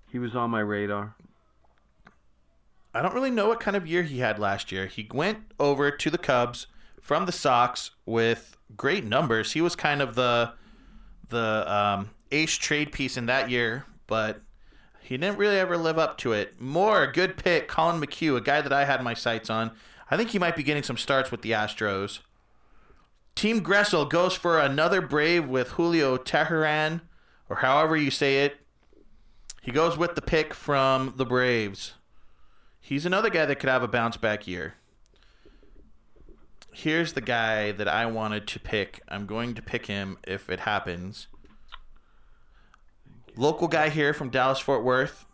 He 0.10 0.18
was 0.18 0.36
on 0.36 0.50
my 0.50 0.62
radar. 0.62 1.16
I 2.96 3.02
don't 3.02 3.14
really 3.14 3.30
know 3.30 3.50
what 3.50 3.60
kind 3.60 3.76
of 3.76 3.86
year 3.86 4.04
he 4.04 4.20
had 4.20 4.40
last 4.40 4.72
year. 4.72 4.88
He 4.88 5.06
went 5.14 5.40
over 5.60 5.92
to 5.92 6.10
the 6.10 6.18
Cubs 6.18 6.68
from 7.02 7.26
the 7.26 7.34
Sox 7.34 7.92
with 8.06 8.56
great 8.78 9.04
numbers. 9.04 9.52
He 9.52 9.60
was 9.60 9.76
kind 9.76 10.02
of 10.02 10.16
the 10.16 10.54
the 11.28 11.66
um, 11.72 12.12
ace 12.32 12.56
trade 12.56 12.94
piece 12.94 13.18
in 13.18 13.26
that 13.26 13.50
year, 13.50 13.86
but 14.08 14.42
he 15.02 15.18
didn't 15.18 15.38
really 15.38 15.58
ever 15.58 15.76
live 15.76 15.98
up 16.00 16.18
to 16.20 16.32
it. 16.32 16.62
More 16.62 17.06
good 17.06 17.36
pick, 17.36 17.68
Collin 17.68 18.00
McHugh, 18.00 18.38
a 18.38 18.42
guy 18.42 18.62
that 18.62 18.72
I 18.72 18.86
had 18.86 19.04
my 19.04 19.14
sights 19.14 19.50
on. 19.50 19.72
I 20.10 20.16
think 20.16 20.30
he 20.30 20.40
might 20.40 20.56
be 20.56 20.64
getting 20.64 20.84
some 20.84 20.98
starts 20.98 21.32
with 21.32 21.42
the 21.42 21.52
Astros. 21.52 22.20
Team 23.36 23.62
Gressel 23.62 24.10
goes 24.10 24.36
for 24.36 24.58
another 24.58 25.02
Brave 25.02 25.50
with 25.50 25.72
Julio 25.72 26.16
Teheran, 26.16 27.02
or 27.50 27.58
however 27.58 27.98
you 27.98 28.10
say 28.10 28.46
it. 28.46 28.58
He 29.62 29.72
goes 29.72 29.98
with 29.98 30.16
the 30.16 30.22
pick 30.22 30.54
from 30.54 31.16
the 31.18 31.26
Braves. 31.26 31.96
He's 32.86 33.08
another 33.08 33.32
guy 33.32 33.48
that 33.48 33.56
could 33.56 33.68
have 33.68 33.82
a 33.82 33.88
bounce 33.88 34.16
back 34.16 34.46
year. 34.46 34.76
Here's 36.72 37.14
the 37.14 37.22
guy 37.22 37.72
that 37.72 37.88
I 37.88 38.06
wanted 38.06 38.46
to 38.50 38.60
pick. 38.60 39.02
I'm 39.08 39.26
going 39.26 39.56
to 39.56 39.64
pick 39.64 39.88
him 39.88 40.20
if 40.28 40.52
it 40.52 40.60
happens. 40.60 41.26
Local 43.36 43.68
guy 43.68 43.90
here 43.90 44.14
from 44.14 44.30
Dallas 44.30 44.60
Fort 44.60 44.84
Worth. 44.84 45.26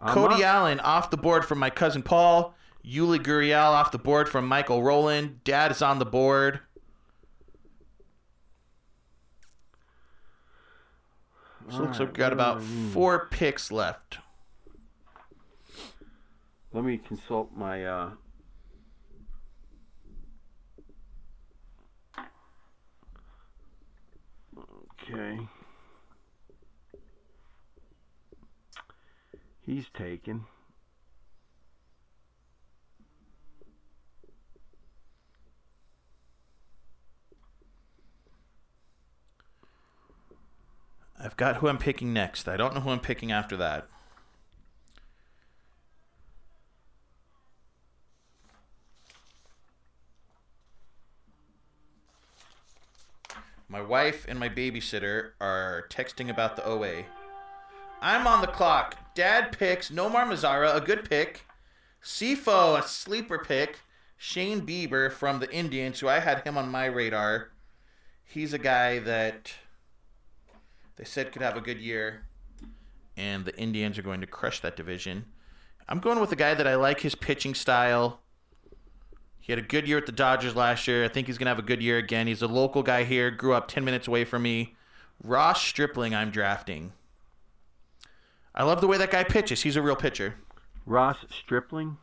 I'm 0.00 0.14
Cody 0.14 0.36
up. 0.36 0.54
Allen 0.54 0.80
off 0.80 1.10
the 1.10 1.18
board 1.18 1.44
from 1.44 1.58
my 1.58 1.68
cousin 1.68 2.02
Paul. 2.02 2.54
Yuli 2.82 3.18
Gurriel 3.18 3.72
off 3.72 3.92
the 3.92 3.98
board 3.98 4.26
from 4.26 4.48
Michael 4.48 4.82
Rowland. 4.82 5.44
Dad 5.44 5.70
is 5.70 5.82
on 5.82 5.98
the 5.98 6.06
board. 6.06 6.60
So 11.68 11.80
looks 11.80 12.00
like 12.00 12.08
we 12.08 12.14
got 12.14 12.32
about 12.32 12.62
four 12.62 13.26
picks 13.26 13.70
left 13.70 14.20
let 16.72 16.84
me 16.84 16.98
consult 16.98 17.50
my 17.56 17.84
uh, 17.84 18.10
okay 25.02 25.38
he's 29.64 29.86
taken 29.90 30.44
I've 41.20 41.36
got 41.36 41.56
who 41.56 41.66
I'm 41.66 41.78
picking 41.78 42.12
next. 42.12 42.46
I 42.46 42.56
don't 42.56 42.74
know 42.74 42.80
who 42.80 42.90
I'm 42.90 43.00
picking 43.00 43.32
after 43.32 43.56
that. 43.56 43.88
My 53.68 53.82
wife 53.82 54.24
and 54.28 54.38
my 54.38 54.48
babysitter 54.48 55.32
are 55.40 55.84
texting 55.90 56.30
about 56.30 56.56
the 56.56 56.64
OA. 56.66 57.04
I'm 58.00 58.26
on 58.26 58.40
the 58.40 58.46
clock. 58.46 58.96
Dad 59.14 59.58
picks 59.58 59.90
Nomar 59.90 60.26
Mazara, 60.26 60.74
a 60.74 60.80
good 60.80 61.08
pick. 61.08 61.44
Sifo, 62.02 62.78
a 62.78 62.82
sleeper 62.82 63.38
pick. 63.38 63.80
Shane 64.16 64.62
Bieber 64.62 65.12
from 65.12 65.38
the 65.38 65.50
Indians, 65.52 66.00
who 66.00 66.08
I 66.08 66.18
had 66.18 66.44
him 66.44 66.56
on 66.56 66.70
my 66.70 66.86
radar. 66.86 67.50
He's 68.24 68.52
a 68.52 68.58
guy 68.58 68.98
that 68.98 69.52
they 70.96 71.04
said 71.04 71.30
could 71.30 71.42
have 71.42 71.56
a 71.56 71.60
good 71.60 71.78
year, 71.78 72.24
and 73.16 73.44
the 73.44 73.56
Indians 73.56 73.96
are 73.96 74.02
going 74.02 74.20
to 74.20 74.26
crush 74.26 74.60
that 74.60 74.76
division. 74.76 75.26
I'm 75.88 76.00
going 76.00 76.18
with 76.20 76.32
a 76.32 76.36
guy 76.36 76.54
that 76.54 76.66
I 76.66 76.74
like 76.74 77.00
his 77.00 77.14
pitching 77.14 77.54
style. 77.54 78.20
He 79.48 79.52
had 79.52 79.58
a 79.58 79.66
good 79.66 79.88
year 79.88 79.96
at 79.96 80.04
the 80.04 80.12
Dodgers 80.12 80.54
last 80.54 80.86
year. 80.86 81.06
I 81.06 81.08
think 81.08 81.26
he's 81.26 81.38
going 81.38 81.46
to 81.46 81.50
have 81.50 81.58
a 81.58 81.62
good 81.62 81.80
year 81.82 81.96
again. 81.96 82.26
He's 82.26 82.42
a 82.42 82.46
local 82.46 82.82
guy 82.82 83.04
here, 83.04 83.30
grew 83.30 83.54
up 83.54 83.66
10 83.66 83.82
minutes 83.82 84.06
away 84.06 84.26
from 84.26 84.42
me. 84.42 84.76
Ross 85.24 85.62
Stripling, 85.62 86.14
I'm 86.14 86.30
drafting. 86.30 86.92
I 88.54 88.64
love 88.64 88.82
the 88.82 88.86
way 88.86 88.98
that 88.98 89.10
guy 89.10 89.24
pitches. 89.24 89.62
He's 89.62 89.74
a 89.74 89.80
real 89.80 89.96
pitcher. 89.96 90.34
Ross 90.84 91.16
Stripling. 91.30 91.96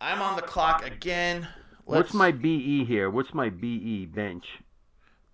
I'm 0.00 0.20
on 0.20 0.34
the 0.34 0.42
clock 0.42 0.84
again. 0.84 1.46
What's 1.84 2.08
Let's- 2.08 2.14
my 2.14 2.32
BE 2.32 2.84
here? 2.84 3.08
What's 3.08 3.32
my 3.34 3.50
BE 3.50 4.06
bench? 4.06 4.44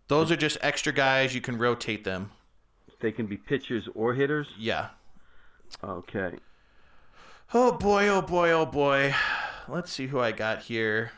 Those 0.08 0.30
are 0.30 0.36
just 0.36 0.58
extra 0.60 0.92
guys. 0.92 1.34
You 1.34 1.40
can 1.40 1.56
rotate 1.56 2.04
them. 2.04 2.32
They 3.00 3.12
can 3.12 3.24
be 3.26 3.38
pitchers 3.38 3.88
or 3.94 4.12
hitters. 4.12 4.48
Yeah. 4.58 4.90
Okay. 5.82 6.34
Oh 7.54 7.72
boy, 7.72 8.08
oh 8.08 8.20
boy, 8.20 8.50
oh 8.50 8.66
boy. 8.66 9.14
Let's 9.68 9.90
see 9.90 10.08
who 10.08 10.20
I 10.20 10.32
got 10.32 10.64
here. 10.64 11.12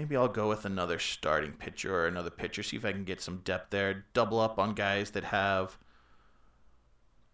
Maybe 0.00 0.16
I'll 0.16 0.28
go 0.28 0.48
with 0.48 0.64
another 0.64 0.98
starting 0.98 1.52
pitcher 1.52 1.94
or 1.94 2.06
another 2.06 2.30
pitcher, 2.30 2.62
see 2.62 2.78
if 2.78 2.86
I 2.86 2.92
can 2.92 3.04
get 3.04 3.20
some 3.20 3.42
depth 3.44 3.68
there. 3.68 4.06
Double 4.14 4.40
up 4.40 4.58
on 4.58 4.72
guys 4.72 5.10
that 5.10 5.24
have 5.24 5.76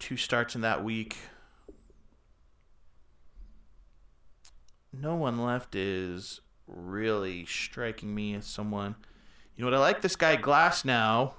two 0.01 0.16
starts 0.16 0.56
in 0.56 0.62
that 0.62 0.82
week. 0.82 1.16
No 4.93 5.14
one 5.14 5.44
left 5.44 5.76
is 5.76 6.40
really 6.66 7.47
striking 7.47 8.12
me 8.12 8.34
as 8.34 8.47
someone. 8.47 8.97
You 9.55 9.64
know 9.64 9.70
what? 9.70 9.78
I 9.78 9.80
like 9.80 10.02
this 10.02 10.16
guy 10.16 10.36
Glasnow, 10.36 11.34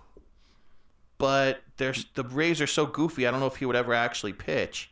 but 1.18 1.60
there's 1.76 2.06
the 2.14 2.24
Rays 2.24 2.62
are 2.62 2.68
so 2.68 2.86
goofy. 2.86 3.28
I 3.28 3.32
don't 3.32 3.41
know 3.41 3.48
if 3.48 3.58
he 3.58 3.66
would 3.66 3.76
ever 3.76 3.94
actually 3.94 4.32
pitch 4.32 4.91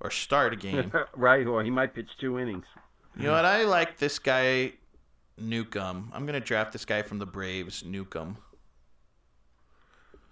or 0.00 0.10
start 0.10 0.52
a 0.52 0.56
game. 0.56 0.90
right, 1.14 1.46
or 1.46 1.62
he 1.62 1.70
might 1.70 1.94
pitch 1.94 2.10
two 2.18 2.36
innings. 2.36 2.66
you 3.16 3.26
know 3.26 3.32
what? 3.32 3.44
I 3.44 3.62
like 3.62 3.98
this 3.98 4.18
guy 4.18 4.72
Newcomb. 5.40 6.10
I'm 6.14 6.26
gonna 6.26 6.40
draft 6.40 6.72
this 6.72 6.84
guy 6.84 7.02
from 7.02 7.18
the 7.18 7.26
Braves, 7.26 7.84
Newcomb. 7.84 8.38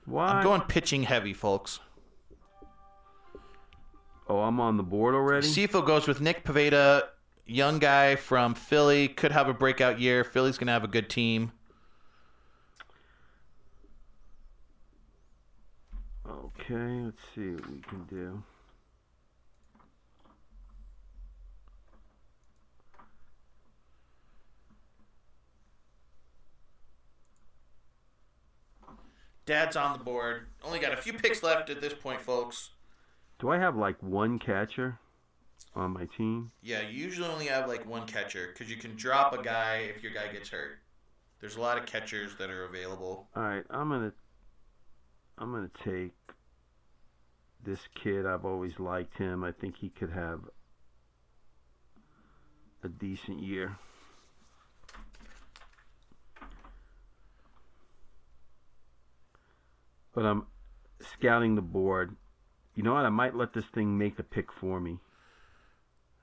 Why? 0.04 0.28
I'm 0.28 0.42
going 0.44 0.60
pitching 0.62 1.02
heavy, 1.02 1.34
folks. 1.34 1.80
oh, 4.28 4.40
I'm 4.40 4.60
on 4.60 4.76
the 4.76 4.82
board 4.82 5.14
already. 5.14 5.46
Sifo 5.46 5.84
goes 5.84 6.06
with 6.06 6.20
Nick 6.20 6.44
Pivetta, 6.44 7.02
young 7.44 7.78
guy 7.78 8.16
from 8.16 8.54
Philly, 8.54 9.08
could 9.08 9.32
have 9.32 9.48
a 9.48 9.54
breakout 9.54 9.98
year. 10.00 10.24
Philly's 10.24 10.58
gonna 10.58 10.72
have 10.72 10.84
a 10.84 10.88
good 10.88 11.10
team. 11.10 11.52
Okay, 16.28 16.74
let's 17.04 17.22
see 17.34 17.50
what 17.50 17.70
we 17.70 17.80
can 17.80 18.04
do. 18.04 18.42
Dad's 29.46 29.76
on 29.76 29.96
the 29.96 30.04
board. 30.04 30.48
Only 30.64 30.80
got 30.80 30.92
a 30.92 30.96
few 30.96 31.12
picks 31.12 31.42
left 31.42 31.70
at 31.70 31.80
this 31.80 31.94
point, 31.94 32.20
folks. 32.20 32.70
Do 33.38 33.50
I 33.50 33.58
have 33.58 33.76
like 33.76 34.02
one 34.02 34.38
catcher 34.38 34.98
on 35.74 35.92
my 35.92 36.06
team? 36.16 36.50
Yeah, 36.62 36.82
you 36.82 37.04
usually 37.04 37.28
only 37.28 37.46
have 37.46 37.68
like 37.68 37.88
one 37.88 38.06
catcher 38.06 38.48
because 38.52 38.68
you 38.68 38.76
can 38.76 38.96
drop 38.96 39.32
a 39.38 39.42
guy 39.42 39.88
if 39.94 40.02
your 40.02 40.12
guy 40.12 40.32
gets 40.32 40.48
hurt. 40.48 40.78
There's 41.40 41.56
a 41.56 41.60
lot 41.60 41.78
of 41.78 41.86
catchers 41.86 42.34
that 42.38 42.50
are 42.50 42.64
available. 42.64 43.28
All 43.36 43.42
right, 43.42 43.64
I'm 43.70 43.88
gonna 43.88 44.12
I'm 45.38 45.52
gonna 45.52 45.70
take 45.84 46.14
this 47.62 47.80
kid. 47.94 48.26
I've 48.26 48.44
always 48.44 48.80
liked 48.80 49.16
him. 49.16 49.44
I 49.44 49.52
think 49.52 49.76
he 49.76 49.90
could 49.90 50.10
have 50.10 50.40
a 52.82 52.88
decent 52.88 53.42
year. 53.42 53.76
But 60.16 60.24
I'm 60.24 60.46
scouting 61.12 61.56
the 61.56 61.62
board. 61.62 62.16
You 62.74 62.82
know 62.82 62.94
what? 62.94 63.04
I 63.04 63.10
might 63.10 63.36
let 63.36 63.52
this 63.52 63.66
thing 63.66 63.98
make 63.98 64.18
a 64.18 64.22
pick 64.22 64.50
for 64.50 64.80
me. 64.80 64.98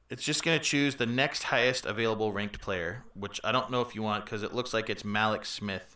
It's 0.10 0.24
just 0.24 0.44
going 0.44 0.58
to 0.58 0.64
choose 0.64 0.96
the 0.96 1.06
next 1.06 1.44
highest 1.44 1.86
available 1.86 2.32
ranked 2.32 2.60
player, 2.60 3.04
which 3.14 3.40
I 3.44 3.52
don't 3.52 3.70
know 3.70 3.82
if 3.82 3.94
you 3.94 4.02
want 4.02 4.26
because 4.26 4.42
it 4.42 4.54
looks 4.54 4.74
like 4.74 4.90
it's 4.90 5.04
Mallex 5.04 5.46
Smith. 5.46 5.96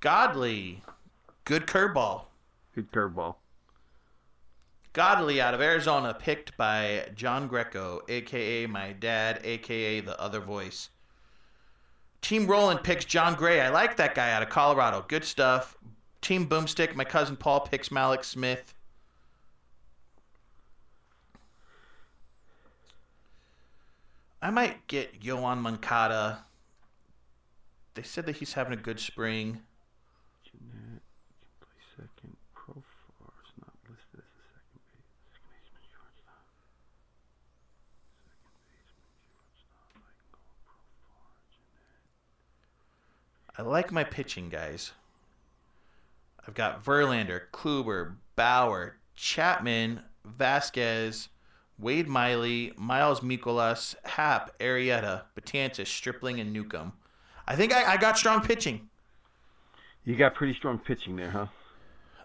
Godley. 0.00 0.82
Good 1.44 1.66
curveball. 1.66 2.24
Good 2.74 2.90
curveball. 2.90 3.34
Godley 4.94 5.38
out 5.38 5.52
of 5.52 5.60
Arizona, 5.60 6.16
picked 6.18 6.56
by 6.56 7.10
John 7.14 7.46
Greco, 7.46 8.00
aka 8.08 8.66
my 8.66 8.92
dad, 8.92 9.40
aka 9.44 10.00
the 10.00 10.18
other 10.18 10.40
voice. 10.40 10.88
Team 12.22 12.46
Roland 12.46 12.82
picks 12.82 13.04
Jon 13.04 13.34
Gray. 13.34 13.60
I 13.60 13.68
like 13.68 13.98
that 13.98 14.14
guy 14.14 14.32
out 14.32 14.42
of 14.42 14.48
Colorado. 14.48 15.04
Good 15.06 15.24
stuff. 15.26 15.76
Team 16.20 16.46
Boomstick, 16.46 16.94
my 16.94 17.04
cousin 17.04 17.36
Paul 17.36 17.60
picks 17.60 17.88
Mallex 17.88 18.24
Smith. 18.24 18.74
I 24.42 24.50
might 24.50 24.86
get 24.86 25.20
Yoan 25.20 25.58
Moncada. 25.58 26.44
They 27.94 28.02
said 28.02 28.26
that 28.26 28.36
he's 28.36 28.54
having 28.54 28.72
a 28.72 28.76
good 28.76 29.00
spring. 29.00 29.60
I 43.58 43.62
like 43.62 43.92
my 43.92 44.04
pitching, 44.04 44.48
guys. 44.48 44.92
I've 46.50 46.54
got 46.54 46.84
Verlander, 46.84 47.42
Kluber, 47.52 48.16
Bauer, 48.34 48.96
Chapman, 49.14 50.02
Vazquez, 50.36 51.28
Wade 51.78 52.08
Miley, 52.08 52.72
Miles 52.76 53.20
Mikolas, 53.20 53.94
Happ, 54.04 54.58
Arrieta, 54.58 55.26
Betances, 55.38 55.86
Stripling, 55.86 56.40
and 56.40 56.52
Newcomb. 56.52 56.92
I 57.46 57.54
think 57.54 57.72
I, 57.72 57.92
I 57.92 57.96
got 57.98 58.18
strong 58.18 58.40
pitching. 58.40 58.88
You 60.04 60.16
got 60.16 60.34
pretty 60.34 60.54
strong 60.54 60.80
pitching 60.80 61.14
there, 61.14 61.30
huh? 61.30 61.46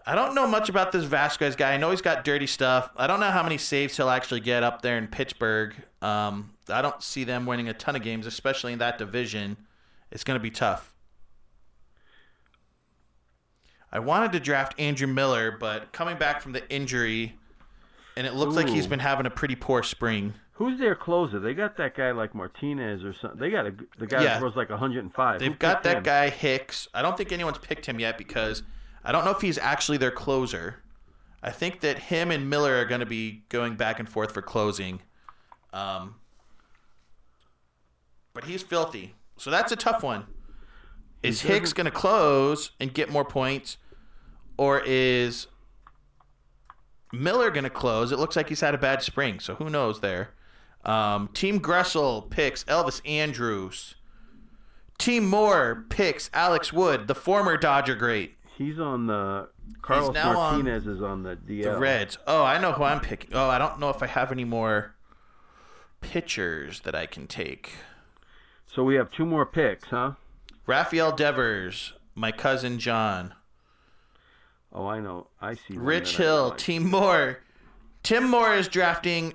I 0.04 0.16
don't 0.16 0.34
know 0.34 0.48
much 0.48 0.68
about 0.68 0.90
this 0.90 1.04
Vazquez 1.04 1.56
guy. 1.56 1.74
I 1.74 1.76
know 1.76 1.92
he's 1.92 2.02
got 2.02 2.24
dirty 2.24 2.48
stuff. 2.48 2.90
I 2.96 3.06
don't 3.06 3.20
know 3.20 3.30
how 3.30 3.44
many 3.44 3.58
saves 3.58 3.96
he'll 3.96 4.10
actually 4.10 4.40
get 4.40 4.64
up 4.64 4.82
there 4.82 4.98
in 4.98 5.06
Pittsburgh. 5.06 5.72
Um, 6.02 6.50
I 6.68 6.82
don't 6.82 7.00
see 7.00 7.22
them 7.22 7.46
winning 7.46 7.68
a 7.68 7.74
ton 7.74 7.94
of 7.94 8.02
games, 8.02 8.26
especially 8.26 8.72
in 8.72 8.80
that 8.80 8.98
division. 8.98 9.56
It's 10.10 10.24
going 10.24 10.36
to 10.36 10.42
be 10.42 10.50
tough. 10.50 10.95
I 13.96 13.98
wanted 13.98 14.32
to 14.32 14.40
draft 14.40 14.78
Andrew 14.78 15.06
Miller, 15.06 15.50
but 15.50 15.90
coming 15.90 16.18
back 16.18 16.42
from 16.42 16.52
the 16.52 16.68
injury, 16.70 17.34
and 18.14 18.26
it 18.26 18.34
looks 18.34 18.54
like 18.54 18.68
he's 18.68 18.86
been 18.86 18.98
having 18.98 19.24
a 19.24 19.30
pretty 19.30 19.54
poor 19.54 19.82
spring. 19.82 20.34
Who's 20.52 20.78
their 20.78 20.94
closer? 20.94 21.40
They 21.40 21.54
got 21.54 21.78
that 21.78 21.94
guy 21.96 22.10
like 22.10 22.34
Martinez 22.34 23.04
or 23.04 23.14
something. 23.14 23.40
They 23.40 23.48
got 23.48 23.64
a 23.66 23.74
the 23.96 24.06
guy 24.06 24.22
Yeah. 24.22 24.34
that 24.34 24.40
throws 24.40 24.54
like 24.54 24.68
105. 24.68 25.40
They've 25.40 25.58
got 25.58 25.82
that 25.84 25.96
him? 25.96 26.02
guy 26.02 26.28
Hicks. 26.28 26.88
I 26.92 27.00
don't 27.00 27.16
think 27.16 27.32
anyone's 27.32 27.56
picked 27.56 27.86
him 27.86 27.98
yet 27.98 28.18
because 28.18 28.62
I 29.02 29.12
don't 29.12 29.24
know 29.24 29.30
if 29.30 29.40
he's 29.40 29.56
actually 29.56 29.96
their 29.96 30.10
closer. 30.10 30.82
I 31.42 31.50
think 31.50 31.80
that 31.80 31.98
him 31.98 32.30
and 32.30 32.50
Miller 32.50 32.74
are 32.76 32.84
going 32.84 33.00
to 33.00 33.06
be 33.06 33.44
going 33.48 33.76
back 33.76 33.98
and 33.98 34.06
forth 34.06 34.34
for 34.34 34.42
closing. 34.42 35.00
Um, 35.72 36.16
but 38.34 38.44
he's 38.44 38.62
filthy. 38.62 39.14
So 39.38 39.50
that's 39.50 39.72
a 39.72 39.76
tough 39.76 40.02
one. 40.02 40.26
Is 41.22 41.40
Hicks 41.40 41.72
going 41.72 41.86
to 41.86 41.90
close 41.90 42.72
and 42.78 42.92
get 42.92 43.08
more 43.10 43.24
points? 43.24 43.78
Or 44.58 44.82
is 44.84 45.46
Miller 47.12 47.50
going 47.50 47.64
to 47.64 47.70
close? 47.70 48.12
It 48.12 48.18
looks 48.18 48.36
like 48.36 48.48
he's 48.48 48.60
had 48.60 48.74
a 48.74 48.78
bad 48.78 49.02
spring, 49.02 49.40
so 49.40 49.54
who 49.56 49.70
knows 49.70 50.00
there. 50.00 50.30
Um, 50.84 51.28
Team 51.34 51.60
Gressel 51.60 52.30
picks 52.30 52.64
Elvis 52.64 53.00
Andrus. 53.04 53.94
Team 54.98 55.28
Moore 55.28 55.84
picks 55.90 56.30
Alex 56.32 56.72
Wood, 56.72 57.06
the 57.06 57.14
former 57.14 57.56
Dodger 57.56 57.94
great. 57.94 58.36
He's 58.56 58.78
on 58.80 59.06
the. 59.06 59.48
Carlos 59.82 60.14
now 60.14 60.38
on 60.38 60.66
is 60.66 61.02
on 61.02 61.22
the 61.22 61.36
DL. 61.36 61.62
The 61.64 61.78
Reds. 61.78 62.18
Oh, 62.26 62.42
I 62.42 62.58
know 62.58 62.72
who 62.72 62.84
I'm 62.84 63.00
picking. 63.00 63.30
Oh, 63.34 63.48
I 63.48 63.58
don't 63.58 63.78
know 63.78 63.90
if 63.90 64.02
I 64.02 64.06
have 64.06 64.32
any 64.32 64.44
more 64.44 64.94
pitchers 66.00 66.80
that 66.80 66.94
I 66.94 67.06
can 67.06 67.26
take. 67.26 67.72
So 68.66 68.84
we 68.84 68.94
have 68.94 69.10
two 69.10 69.26
more 69.26 69.44
picks, 69.44 69.88
huh? 69.88 70.12
Rafael 70.66 71.12
Devers, 71.12 71.92
my 72.14 72.32
cousin 72.32 72.78
John. 72.78 73.34
Oh, 74.72 74.86
I 74.86 75.00
know. 75.00 75.28
I 75.40 75.54
see. 75.54 75.76
Rich 75.76 76.16
Hill, 76.16 76.50
like. 76.50 76.58
Team 76.58 76.90
Moore. 76.90 77.38
Tim 78.02 78.28
Moore 78.30 78.54
is 78.54 78.68
drafting 78.68 79.34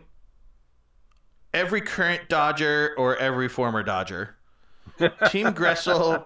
every 1.53 1.81
current 1.81 2.29
Dodger 2.29 2.93
or 2.97 3.17
every 3.17 3.49
former 3.49 3.83
Dodger. 3.83 4.37
Team 5.29 5.47
Gressel, 5.47 6.25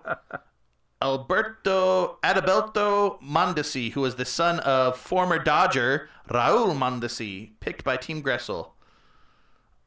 Alberto 1.01 2.17
Adalberto 2.23 3.21
Mondesi, 3.21 3.91
who 3.91 4.05
is 4.05 4.15
the 4.15 4.25
son 4.25 4.59
of 4.59 4.97
former 4.97 5.39
Dodger 5.39 6.09
Raul 6.29 6.75
Mondesi, 6.75 7.51
picked 7.59 7.83
by 7.83 7.97
Team 7.97 8.21
Gressel. 8.21 8.71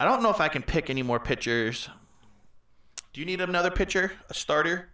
I 0.00 0.04
don't 0.04 0.22
know 0.22 0.30
if 0.30 0.40
I 0.40 0.48
can 0.48 0.62
pick 0.62 0.90
any 0.90 1.02
more 1.02 1.18
pitchers. 1.18 1.88
Do 3.12 3.20
you 3.20 3.26
need 3.26 3.40
another 3.40 3.70
pitcher, 3.70 4.12
a 4.30 4.34
starter? 4.34 4.90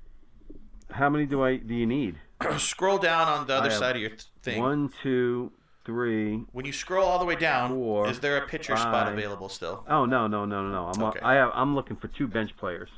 How 0.91 1.11
many 1.11 1.27
do 1.27 1.43
I 1.43 1.57
do 1.57 1.75
you 1.75 1.87
need? 1.87 2.17
Scroll 2.59 2.99
down 2.99 3.29
on 3.29 3.47
the 3.47 3.55
other 3.55 3.71
side 3.71 3.97
of 3.97 4.03
your 4.03 4.11
thing. 4.43 4.61
One, 4.61 4.91
two, 5.03 5.53
three. 5.85 6.45
When 6.53 6.65
you 6.65 6.73
scroll 6.73 7.07
all 7.07 7.19
the 7.19 7.25
way 7.25 7.37
down, 7.37 7.71
Four, 7.71 8.09
is 8.09 8.21
there 8.21 8.37
a 8.39 8.47
pitcher 8.47 8.77
spot 8.77 9.13
available 9.13 9.49
still? 9.49 9.85
Oh 9.89 10.05
no, 10.05 10.27
no, 10.27 10.45
no, 10.45 10.63
no, 10.63 10.71
no. 10.71 10.87
I'm 10.95 11.03
Okay. 11.03 11.21
I 11.21 11.35
have, 11.35 11.51
I'm 11.55 11.75
looking 11.75 11.97
for 11.97 12.09
two 12.09 12.27
bench 12.27 12.57
players. 12.57 12.89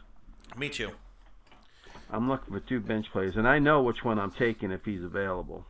Me 0.56 0.68
too. 0.68 0.90
I'm 2.10 2.28
looking 2.28 2.54
for 2.54 2.60
two 2.60 2.80
bench 2.80 3.06
players, 3.12 3.36
and 3.36 3.48
I 3.48 3.58
know 3.58 3.82
which 3.82 4.04
one 4.04 4.18
I'm 4.18 4.30
taking 4.30 4.70
if 4.70 4.84
he's 4.84 5.02
available. 5.02 5.66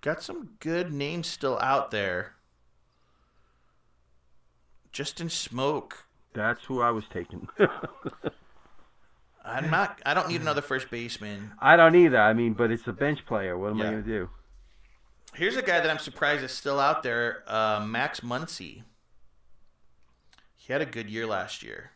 Got 0.00 0.22
some 0.22 0.50
good 0.60 0.92
names 0.92 1.26
still 1.26 1.58
out 1.58 1.90
there. 1.90 2.36
Justin 4.92 5.28
Smoak. 5.28 5.92
That's 6.32 6.64
who 6.64 6.80
I 6.80 6.90
was 6.90 7.04
taking. 7.12 7.48
I'm 9.50 9.70
not. 9.70 10.00
I 10.06 10.14
don't 10.14 10.28
need 10.28 10.40
another 10.40 10.60
first 10.62 10.90
baseman. 10.90 11.52
I 11.60 11.76
don't 11.76 11.94
either. 11.96 12.18
I 12.18 12.32
mean, 12.32 12.52
but 12.54 12.70
it's 12.70 12.86
a 12.86 12.92
bench 12.92 13.24
player. 13.26 13.58
What 13.58 13.70
am 13.72 13.78
Yeah. 13.78 13.88
I 13.88 13.90
going 13.90 14.02
to 14.04 14.08
do? 14.08 14.30
Here's 15.34 15.56
a 15.56 15.62
guy 15.62 15.80
that 15.80 15.88
I'm 15.90 15.98
surprised 15.98 16.42
is 16.42 16.52
still 16.52 16.80
out 16.80 17.02
there. 17.02 17.42
Uh, 17.46 17.84
Max 17.86 18.20
Muncy. 18.20 18.82
He 20.56 20.72
had 20.72 20.82
a 20.82 20.86
good 20.86 21.08
year 21.10 21.26
last 21.26 21.62
year. 21.62 21.90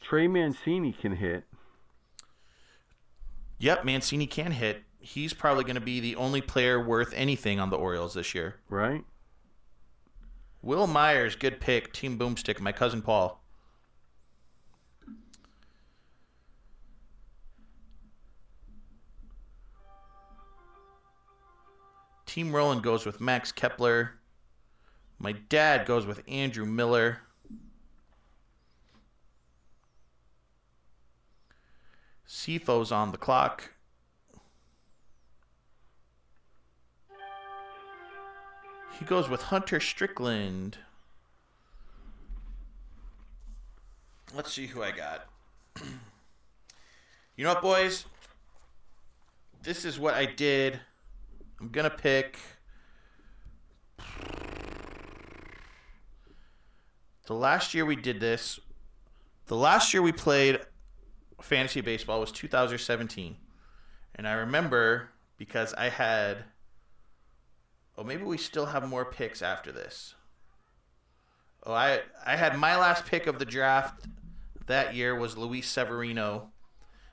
Trey 0.00 0.28
Mancini 0.28 0.92
can 0.92 1.16
hit. 1.16 1.44
Yep, 3.58 3.84
Mancini 3.84 4.26
can 4.26 4.52
hit. 4.52 4.82
He's 5.00 5.32
probably 5.32 5.64
going 5.64 5.74
to 5.74 5.80
be 5.80 6.00
the 6.00 6.16
only 6.16 6.40
player 6.40 6.82
worth 6.82 7.12
anything 7.14 7.60
on 7.60 7.70
the 7.70 7.76
Orioles 7.76 8.14
this 8.14 8.34
year. 8.34 8.56
right? 8.68 9.04
Wil 10.68 10.86
Myers, 10.86 11.34
good 11.34 11.60
pick. 11.60 11.94
Team 11.94 12.18
Boomstick, 12.18 12.60
my 12.60 12.72
cousin 12.72 13.00
Paul. 13.00 13.42
Team 22.26 22.54
Roland 22.54 22.82
goes 22.82 23.06
with 23.06 23.18
Max 23.18 23.50
Kepler. 23.50 24.18
My 25.18 25.32
dad 25.32 25.86
goes 25.86 26.04
with 26.04 26.22
Andrew 26.28 26.66
Miller. 26.66 27.20
Sifo's 32.28 32.92
on 32.92 33.12
the 33.12 33.16
clock. 33.16 33.70
He 38.98 39.04
goes 39.04 39.28
with 39.28 39.42
Hunter 39.42 39.78
Strickland. 39.78 40.78
Let's 44.34 44.52
see 44.52 44.66
who 44.66 44.82
I 44.82 44.90
got. 44.90 45.26
you 47.36 47.44
know 47.44 47.54
what, 47.54 47.62
boys? 47.62 48.06
This 49.62 49.84
is 49.84 49.98
what 50.00 50.14
I 50.14 50.26
did. 50.26 50.80
I'm 51.60 51.68
going 51.68 51.88
to 51.88 51.96
pick. 51.96 52.38
The 57.26 57.34
last 57.34 57.74
year 57.74 57.84
we 57.84 57.94
did 57.94 58.20
this, 58.20 58.58
the 59.46 59.56
last 59.56 59.94
year 59.94 60.02
we 60.02 60.12
played 60.12 60.60
fantasy 61.40 61.82
baseball 61.82 62.20
was 62.20 62.32
2017. 62.32 63.36
And 64.16 64.26
I 64.26 64.32
remember 64.32 65.10
because 65.36 65.72
I 65.74 65.88
had 65.88 66.44
Oh, 67.98 68.04
maybe 68.04 68.22
we 68.22 68.38
still 68.38 68.66
have 68.66 68.88
more 68.88 69.04
picks 69.04 69.42
after 69.42 69.72
this. 69.72 70.14
Oh, 71.64 71.72
I 71.72 72.02
I 72.24 72.36
had 72.36 72.56
my 72.56 72.76
last 72.76 73.04
pick 73.06 73.26
of 73.26 73.40
the 73.40 73.44
draft 73.44 74.06
that 74.66 74.94
year 74.94 75.18
was 75.18 75.36
Luis 75.36 75.68
Severino 75.68 76.52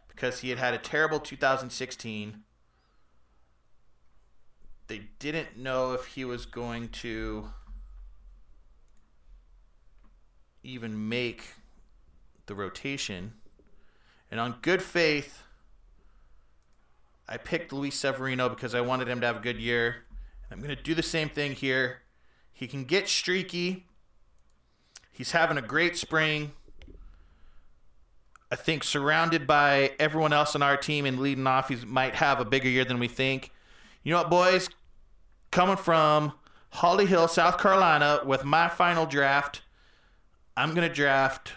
because 0.08 0.42
he 0.42 0.52
had 0.52 0.60
had 0.60 0.76
a 0.76 0.78
terrible 0.78 1.20
2016. 1.20 2.44
They 4.88 5.08
didn't 5.18 5.58
know 5.58 5.94
if 5.94 6.06
he 6.06 6.24
was 6.24 6.46
going 6.46 6.90
to 6.90 7.50
even 10.62 11.10
make 11.10 11.56
the 12.46 12.54
rotation. 12.54 13.34
And 14.30 14.40
on 14.40 14.58
good 14.62 14.84
faith, 14.84 15.42
I 17.28 17.38
picked 17.38 17.74
Luis 17.74 17.96
Severino 17.96 18.50
because 18.50 18.76
I 18.76 18.82
wanted 18.82 19.08
him 19.08 19.22
to 19.22 19.28
have 19.28 19.38
a 19.38 19.42
good 19.42 19.60
year. 19.60 20.05
I'm 20.52 20.60
going 20.60 20.76
to 20.76 20.82
do 20.82 20.94
the 20.94 21.04
same 21.04 21.30
thing 21.30 21.54
here. 21.54 22.02
He 22.54 22.68
can 22.68 22.86
get 22.86 23.08
streaky. 23.08 23.86
He's 25.12 25.32
having 25.32 25.58
a 25.58 25.62
great 25.62 25.98
spring. 25.98 26.54
I 28.52 28.56
think 28.56 28.84
surrounded 28.84 29.48
by 29.48 29.92
everyone 30.00 30.32
else 30.32 30.56
on 30.56 30.62
our 30.62 30.78
team 30.78 31.06
and 31.06 31.20
leading 31.20 31.48
off, 31.48 31.70
he 31.70 31.78
might 31.86 32.16
have 32.16 32.40
a 32.40 32.46
bigger 32.46 32.70
year 32.70 32.86
than 32.86 33.00
we 33.00 33.08
think. 33.08 33.52
You 34.04 34.12
know 34.12 34.20
what, 34.20 34.30
boys? 34.30 34.70
Coming 35.52 35.78
from 35.78 36.34
Holly 36.70 37.06
Hill, 37.06 37.28
South 37.28 37.58
Carolina, 37.58 38.22
with 38.26 38.44
my 38.44 38.68
final 38.68 39.06
draft, 39.06 39.62
I'm 40.56 40.74
going 40.74 40.88
to 40.88 40.94
draft 40.94 41.54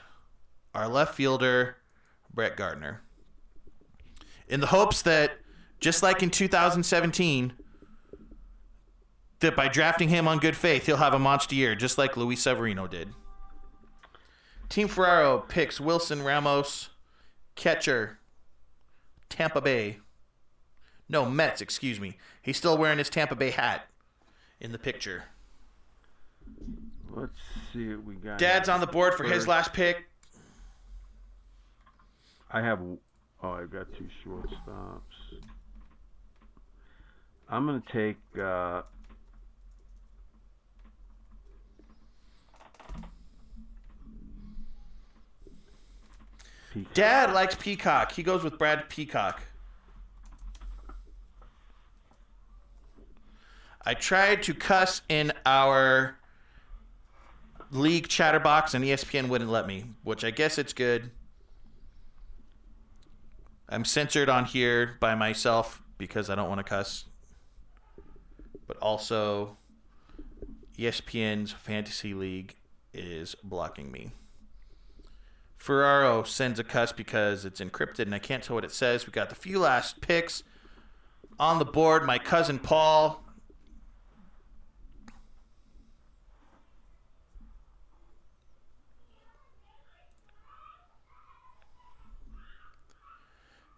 our 0.74 0.88
left 0.88 1.14
fielder, 1.14 1.76
Brett 2.32 2.56
Gardner. 2.56 3.02
In 4.48 4.60
the 4.60 4.68
hopes 4.68 5.02
that, 5.02 5.38
just 5.78 6.02
like 6.02 6.22
in 6.22 6.30
2017, 6.30 7.52
that 9.40 9.54
by 9.54 9.68
drafting 9.68 10.08
him 10.08 10.26
on 10.26 10.38
good 10.38 10.56
faith, 10.56 10.86
he'll 10.86 10.96
have 10.96 11.14
a 11.14 11.18
monster 11.18 11.54
year, 11.54 11.74
just 11.74 11.98
like 11.98 12.16
Luis 12.16 12.42
Severino 12.42 12.86
did. 12.86 13.10
Team 14.68 14.88
Ferraro 14.88 15.38
picks 15.48 15.80
Wilson 15.80 16.22
Ramos, 16.22 16.90
catcher, 17.54 18.18
Tampa 19.28 19.60
Bay. 19.60 19.98
No, 21.08 21.24
Mets, 21.24 21.60
excuse 21.60 21.98
me. 21.98 22.16
He's 22.42 22.56
still 22.56 22.76
wearing 22.76 22.98
his 22.98 23.08
Tampa 23.08 23.34
Bay 23.34 23.50
hat 23.50 23.86
in 24.60 24.72
the 24.72 24.78
picture. 24.78 25.24
Let's 27.10 27.32
see 27.72 27.88
what 27.88 28.04
we 28.04 28.14
got. 28.16 28.38
Dad's 28.38 28.68
on 28.68 28.80
the 28.80 28.86
board 28.86 29.14
for 29.14 29.24
his 29.24 29.48
last 29.48 29.72
pick. 29.72 30.08
I 32.50 32.60
have. 32.60 32.80
Oh, 33.42 33.50
I've 33.50 33.70
got 33.70 33.86
two 33.96 34.08
shortstops. 34.24 35.00
I'm 37.48 37.66
gonna 37.66 37.82
take. 37.92 38.18
Uh, 38.38 38.82
Peacock. 46.72 46.94
Dad 46.94 47.32
likes 47.32 47.54
Peacock. 47.54 48.12
He 48.12 48.22
goes 48.22 48.44
with 48.44 48.58
Brad 48.58 48.88
Peacock. 48.88 49.42
I 53.84 53.94
tried 53.94 54.42
to 54.44 54.54
cuss 54.54 55.02
in 55.08 55.32
our 55.46 56.18
league 57.70 58.08
chatterbox 58.08 58.74
and 58.74 58.84
ESPN 58.84 59.28
wouldn't 59.28 59.50
let 59.50 59.66
me, 59.66 59.84
which 60.02 60.24
I 60.24 60.30
guess 60.30 60.58
it's 60.58 60.72
good. 60.72 61.10
I'm 63.68 63.84
censored 63.84 64.28
on 64.28 64.44
here 64.46 64.96
by 65.00 65.14
myself 65.14 65.82
because 65.98 66.30
I 66.30 66.34
don't 66.34 66.48
want 66.48 66.58
to 66.58 66.64
cuss. 66.64 67.04
But 68.66 68.76
also 68.78 69.56
ESPN's 70.78 71.52
fantasy 71.52 72.14
league 72.14 72.54
is 72.92 73.34
blocking 73.42 73.90
me. 73.90 74.12
Ferraro 75.68 76.22
sends 76.22 76.58
a 76.58 76.64
cuss 76.64 76.92
because 76.92 77.44
it's 77.44 77.60
encrypted 77.60 77.98
and 77.98 78.14
I 78.14 78.18
can't 78.18 78.42
tell 78.42 78.54
what 78.54 78.64
it 78.64 78.72
says. 78.72 79.06
We 79.06 79.12
got 79.12 79.28
the 79.28 79.34
few 79.34 79.58
last 79.58 80.00
picks 80.00 80.42
on 81.38 81.58
the 81.58 81.66
board. 81.66 82.06
My 82.06 82.18
cousin 82.18 82.58
Paul. 82.58 83.22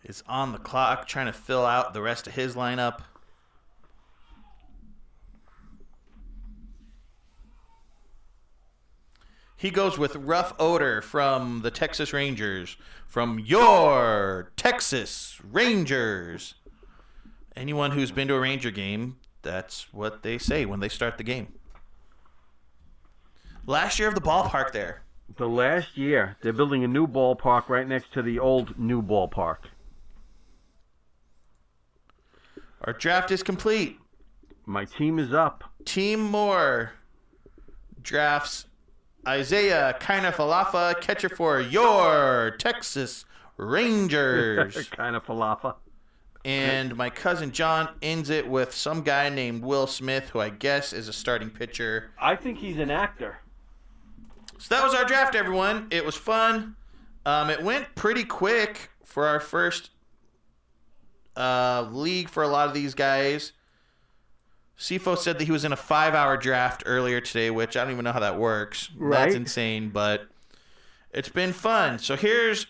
Is 0.05 0.23
on 0.29 0.53
the 0.53 0.59
clock 0.59 1.09
trying 1.09 1.27
to 1.27 1.33
fill 1.33 1.67
out 1.67 1.93
the 1.93 2.03
rest 2.03 2.29
of 2.29 2.35
his 2.35 2.55
lineup. 2.55 3.01
He 9.61 9.70
goes 9.70 9.99
with 9.99 10.15
Rougned 10.15 10.55
Odor 10.59 11.03
from 11.03 11.61
the 11.61 11.70
Texas 11.70 12.15
Rangers. 12.15 12.78
From 13.07 13.39
your 13.39 14.53
Texas 14.57 15.39
Rangers. 15.45 16.55
Anyone 17.55 17.91
who's 17.91 18.11
been 18.11 18.27
to 18.28 18.37
a 18.37 18.41
Ranger 18.41 18.70
game, 18.70 19.19
that's 19.43 19.93
what 19.93 20.23
they 20.23 20.39
say 20.39 20.65
when 20.65 20.81
they 20.81 20.89
start 20.89 21.19
the 21.19 21.24
game. 21.24 21.53
Last 23.66 23.99
year 23.99 24.09
of 24.09 24.15
the 24.15 24.23
ballpark 24.23 24.73
there. 24.73 25.03
The 25.37 25.47
last 25.47 25.95
year, 25.95 26.39
they're 26.41 26.55
building 26.55 26.82
a 26.82 26.89
new 26.89 27.07
ballpark 27.07 27.69
right 27.69 27.87
next 27.87 28.15
to 28.15 28.23
the 28.23 28.39
old 28.39 28.78
new 28.78 29.03
ballpark. 29.03 29.59
Our 32.81 32.95
draft 32.95 33.31
is 33.31 33.43
complete. 33.43 33.99
My 34.65 34.87
team 34.87 35.19
is 35.19 35.35
up. 35.35 35.65
Team 35.85 36.23
Moore 36.23 36.93
drafts 38.03 38.65
Isiah 39.29 39.97
Kiner-Falefa, 40.01 41.01
catcher 41.01 41.29
for 41.29 41.61
your 41.61 42.53
Texas 42.59 43.25
Rangers. 43.57 44.89
kind 44.91 45.15
of 45.15 45.25
falafel. 45.25 45.75
and 46.45 46.97
my 46.97 47.11
cousin 47.11 47.53
John 47.53 47.89
ends 48.01 48.31
it 48.31 48.49
with 48.49 48.73
some 48.75 49.03
guy 49.03 49.29
named 49.29 49.63
Will 49.63 49.87
Smith, 49.87 50.31
who 50.31 50.41
I 50.41 50.49
guess 50.49 50.93
is 50.93 51.09
a 51.09 51.13
starting 51.13 51.51
pitcher. 51.51 52.11
I 52.19 52.35
think 52.37 52.59
he's 52.59 52.79
an 52.79 52.91
actor. 52.91 53.39
So 54.59 54.75
that 54.75 54.83
was 54.85 54.95
our 54.95 55.05
draft, 55.05 55.35
everyone. 55.35 55.89
It 55.91 56.05
was 56.05 56.17
fun. 56.17 56.77
Um, 57.27 57.51
it 57.51 57.63
went 57.63 57.95
pretty 57.95 58.25
quick 58.25 58.91
for 59.05 59.27
our 59.27 59.41
first 59.41 59.91
uh, 61.37 61.89
league 61.91 62.29
for 62.29 62.43
a 62.43 62.49
lot 62.49 62.69
of 62.69 62.75
these 62.75 62.95
guys. 62.95 63.53
Sifo 64.81 65.16
said 65.16 65.39
that 65.39 65.44
he 65.44 65.52
was 65.52 65.66
in 65.66 65.73
a 65.73 65.77
five-hour 65.77 66.39
draft 66.39 66.85
earlier 66.86 67.20
today, 67.20 67.51
which 67.51 67.77
I 67.77 67.82
don't 67.85 67.93
even 67.93 68.02
know 68.02 68.12
how 68.12 68.20
that 68.20 68.39
works. 68.39 68.89
That's 68.98 69.35
insane, 69.35 69.90
but 69.90 70.27
it's 71.12 71.28
been 71.28 71.52
fun. 71.52 71.98
So 71.98 72.16
here's 72.16 72.66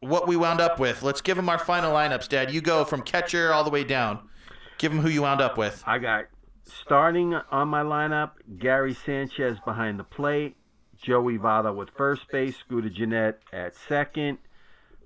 what 0.00 0.28
we 0.28 0.36
wound 0.36 0.60
up 0.60 0.78
with. 0.78 1.02
Let's 1.02 1.22
give 1.22 1.36
them 1.36 1.48
our 1.48 1.58
final 1.58 1.90
lineups, 1.90 2.28
Dad. 2.28 2.52
You 2.52 2.60
go 2.60 2.84
from 2.84 3.00
catcher 3.00 3.50
all 3.50 3.64
the 3.64 3.70
way 3.70 3.82
down. 3.82 4.28
Give 4.76 4.92
them 4.92 5.00
who 5.00 5.08
you 5.08 5.22
wound 5.22 5.40
up 5.40 5.56
with. 5.56 5.82
I 5.86 5.98
got 5.98 6.26
starting 6.64 7.32
on 7.32 7.68
my 7.68 7.82
lineup 7.82 8.32
Gary 8.58 8.92
Sanchez 8.92 9.56
behind 9.64 9.98
the 9.98 10.04
plate, 10.04 10.56
Joey 11.00 11.38
Votto 11.38 11.74
with 11.74 11.88
first 11.96 12.28
base, 12.30 12.58
Scooter 12.58 12.90
Gennett 12.90 13.40
at 13.54 13.74
second, 13.74 14.36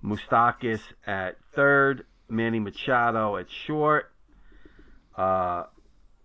Moustakas 0.02 0.80
at 1.06 1.36
third, 1.54 2.04
Manny 2.28 2.58
Machado 2.58 3.36
at 3.36 3.48
short. 3.48 4.10
Uh, 5.16 5.64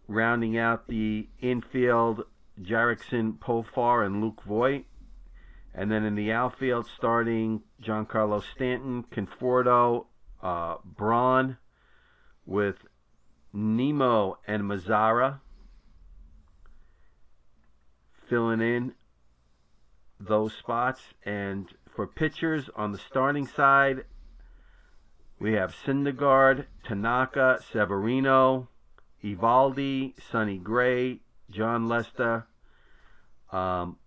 rounding 0.08 0.58
out 0.58 0.88
the 0.88 1.28
infield, 1.42 2.26
Jurickson 2.62 3.38
Profar 3.40 4.06
and 4.06 4.22
Luke 4.22 4.44
Voit. 4.44 4.86
And 5.74 5.92
then 5.92 6.04
in 6.04 6.16
the 6.16 6.32
outfield, 6.32 6.88
starting 6.96 7.64
Giancarlo 7.82 8.44
Stanton, 8.54 9.06
Conforto, 9.12 10.06
uh, 10.42 10.76
Braun 10.84 11.58
with 12.46 12.76
Nimmo 13.54 14.38
and 14.46 14.64
Mazara 14.64 15.40
filling 18.30 18.62
in 18.62 18.94
those 20.20 20.54
spots. 20.54 21.02
And 21.26 21.68
for 21.96 22.08
pitchers 22.08 22.70
on 22.76 22.92
the 22.92 22.98
starting 22.98 23.48
side, 23.48 24.06
we 25.40 25.54
have 25.54 25.76
Syndergaard, 25.86 26.66
Tanaka, 26.84 27.60
Severino, 27.72 28.70
Eovaldi, 29.24 30.14
Sonny 30.32 30.58
Gray, 30.58 31.20
Jon 31.50 31.88
Lester. 31.88 32.46
Um, 33.52 33.98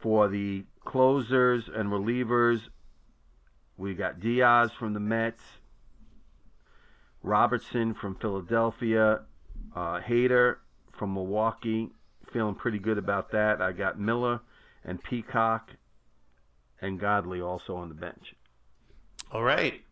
for 0.00 0.28
the 0.28 0.64
closers 0.84 1.68
and 1.68 1.90
relievers, 1.90 2.60
we 3.76 3.94
got 3.94 4.20
Diaz 4.20 4.70
from 4.78 4.94
the 4.94 5.00
Mets, 5.00 5.42
Robertson 7.22 7.94
from 7.94 8.14
Philadelphia, 8.14 9.22
uh, 9.74 10.00
Hader 10.00 10.56
from 10.98 11.14
Milwaukee. 11.14 11.90
Feeling 12.32 12.54
pretty 12.54 12.78
good 12.78 12.98
about 12.98 13.32
that. 13.32 13.60
I 13.60 13.72
got 13.72 13.98
Miller 13.98 14.40
and 14.84 15.02
Peacock 15.02 15.70
and 16.80 16.98
Godley 16.98 17.40
also 17.40 17.76
on 17.76 17.88
the 17.88 17.94
bench. 17.94 18.34
All 19.32 19.42
right. 19.42 19.82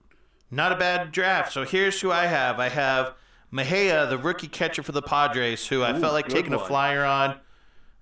Not 0.51 0.73
a 0.73 0.77
bad 0.77 1.13
draft. 1.13 1.53
So 1.53 1.65
here's 1.65 2.01
who 2.01 2.13
I 2.13 2.27
have. 2.27 2.61
I 2.61 2.69
have 2.69 3.15
Mejia, 3.51 4.07
the 4.07 4.19
rookie 4.19 4.49
catcher 4.49 4.83
for 4.83 4.93
the 4.93 5.03
Padres, 5.03 5.67
who 5.67 5.83
I 5.83 5.97
Ooh, 5.97 6.01
felt 6.01 6.13
like 6.13 6.29
taking 6.29 6.55
a 6.55 6.59
flyer 6.59 7.05
on. 7.05 7.37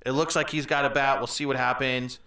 It 0.05 0.13
looks 0.13 0.35
like 0.35 0.51
he's 0.51 0.67
got 0.67 0.85
a 0.85 0.91
bat. 0.91 1.19
We'll 1.19 1.27
see 1.27 1.47
what 1.47 1.57
happens. 1.57 2.19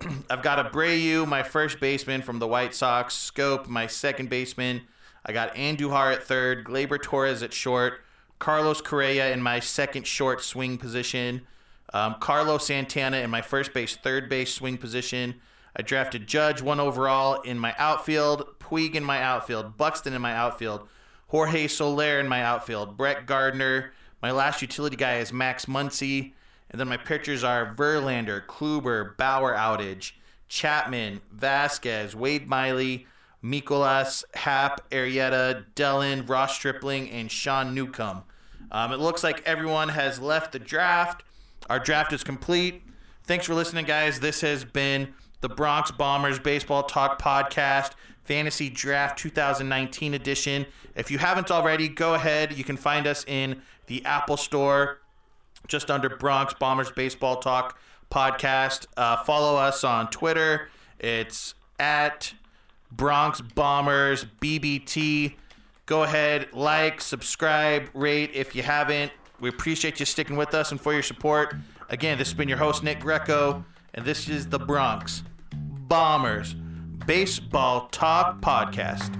I've 0.30 0.42
got 0.42 0.72
Abreu, 0.72 1.26
my 1.26 1.42
first 1.42 1.80
baseman 1.80 2.22
from 2.22 2.38
the 2.38 2.46
White 2.46 2.74
Sox. 2.74 3.30
Schoop, 3.30 3.66
my 3.66 3.86
second 3.86 4.28
baseman. 4.28 4.82
I 5.24 5.32
got 5.32 5.54
Andujar 5.54 6.12
at 6.12 6.22
third. 6.22 6.64
Gleyber 6.64 7.00
Torres 7.00 7.42
at 7.42 7.52
short. 7.52 8.00
Carlos 8.38 8.80
Correa 8.80 9.32
in 9.32 9.40
my 9.40 9.60
second 9.60 10.06
short 10.06 10.42
swing 10.42 10.76
position. 10.76 11.46
Um, 11.94 12.16
Carlos 12.20 12.66
Santana 12.66 13.18
in 13.18 13.30
my 13.30 13.40
first 13.42 13.72
base, 13.72 13.96
third 13.96 14.28
base 14.28 14.52
swing 14.52 14.76
position. 14.76 15.40
I 15.76 15.82
drafted 15.82 16.26
Judge 16.26 16.62
one 16.62 16.80
overall 16.80 17.42
in 17.42 17.58
my 17.58 17.74
outfield, 17.78 18.58
Puig 18.58 18.94
in 18.94 19.04
my 19.04 19.22
outfield, 19.22 19.76
Buxton 19.76 20.14
in 20.14 20.22
my 20.22 20.32
outfield, 20.32 20.88
Jorge 21.28 21.68
Soler 21.68 22.18
in 22.18 22.28
my 22.28 22.42
outfield, 22.42 22.96
Brett 22.96 23.26
Gardner. 23.26 23.92
My 24.22 24.30
last 24.30 24.62
utility 24.62 24.96
guy 24.96 25.18
is 25.18 25.32
Max 25.32 25.66
Muncy. 25.66 26.32
And 26.70 26.80
then 26.80 26.88
my 26.88 26.96
pitchers 26.96 27.44
are 27.44 27.74
Verlander, 27.74 28.44
Kluber, 28.46 29.16
Bauer 29.16 29.54
outage, 29.54 30.12
Chapman, 30.48 31.20
Vazquez, 31.36 32.14
Wade 32.14 32.48
Miley, 32.48 33.06
Mikolas, 33.44 34.24
Happ, 34.34 34.90
Arrieta, 34.90 35.64
Dellin, 35.74 36.28
Ross 36.28 36.54
Stripling, 36.54 37.10
and 37.10 37.30
Sean 37.30 37.74
Newcomb. 37.74 38.24
Um, 38.72 38.92
it 38.92 38.98
looks 38.98 39.22
like 39.22 39.42
everyone 39.46 39.90
has 39.90 40.18
left 40.20 40.52
the 40.52 40.58
draft. 40.58 41.22
Our 41.70 41.78
draft 41.78 42.12
is 42.12 42.24
complete. 42.24 42.82
Thanks 43.24 43.46
for 43.46 43.54
listening, 43.54 43.84
guys. 43.84 44.18
This 44.18 44.40
has 44.40 44.64
been 44.64 45.14
the 45.48 45.54
Bronx 45.54 45.92
Bombers 45.92 46.40
Baseball 46.40 46.82
Talk 46.82 47.22
Podcast, 47.22 47.92
Fantasy 48.24 48.68
Draft 48.68 49.16
2019 49.16 50.14
edition. 50.14 50.66
If 50.96 51.08
you 51.08 51.18
haven't 51.18 51.52
already, 51.52 51.86
go 51.88 52.14
ahead. 52.14 52.58
You 52.58 52.64
can 52.64 52.76
find 52.76 53.06
us 53.06 53.24
in 53.28 53.62
the 53.86 54.04
Apple 54.04 54.36
Store 54.36 54.98
just 55.68 55.88
under 55.88 56.08
Bronx 56.08 56.52
Bombers 56.54 56.90
Baseball 56.90 57.36
Talk 57.36 57.78
podcast. 58.10 58.86
Uh, 58.96 59.22
follow 59.22 59.56
us 59.56 59.84
on 59.84 60.10
Twitter. 60.10 60.68
It's 60.98 61.54
at 61.78 62.34
Bronx 62.90 63.40
Bombers 63.40 64.26
BBT. 64.40 65.34
Go 65.86 66.02
ahead, 66.02 66.48
like, 66.52 67.00
subscribe, 67.00 67.88
rate 67.94 68.32
if 68.34 68.56
you 68.56 68.64
haven't. 68.64 69.12
We 69.38 69.48
appreciate 69.48 70.00
you 70.00 70.06
sticking 70.06 70.36
with 70.36 70.54
us 70.54 70.72
and 70.72 70.80
for 70.80 70.92
your 70.92 71.04
support. 71.04 71.54
Again, 71.88 72.18
this 72.18 72.26
has 72.26 72.34
been 72.34 72.48
your 72.48 72.58
host, 72.58 72.82
Nick 72.82 72.98
Greco, 72.98 73.64
and 73.94 74.04
this 74.04 74.28
is 74.28 74.48
the 74.48 74.58
Bronx 74.58 75.22
Bombers 75.88 76.54
Baseball 77.06 77.88
Talk 77.92 78.40
Podcast. 78.40 79.12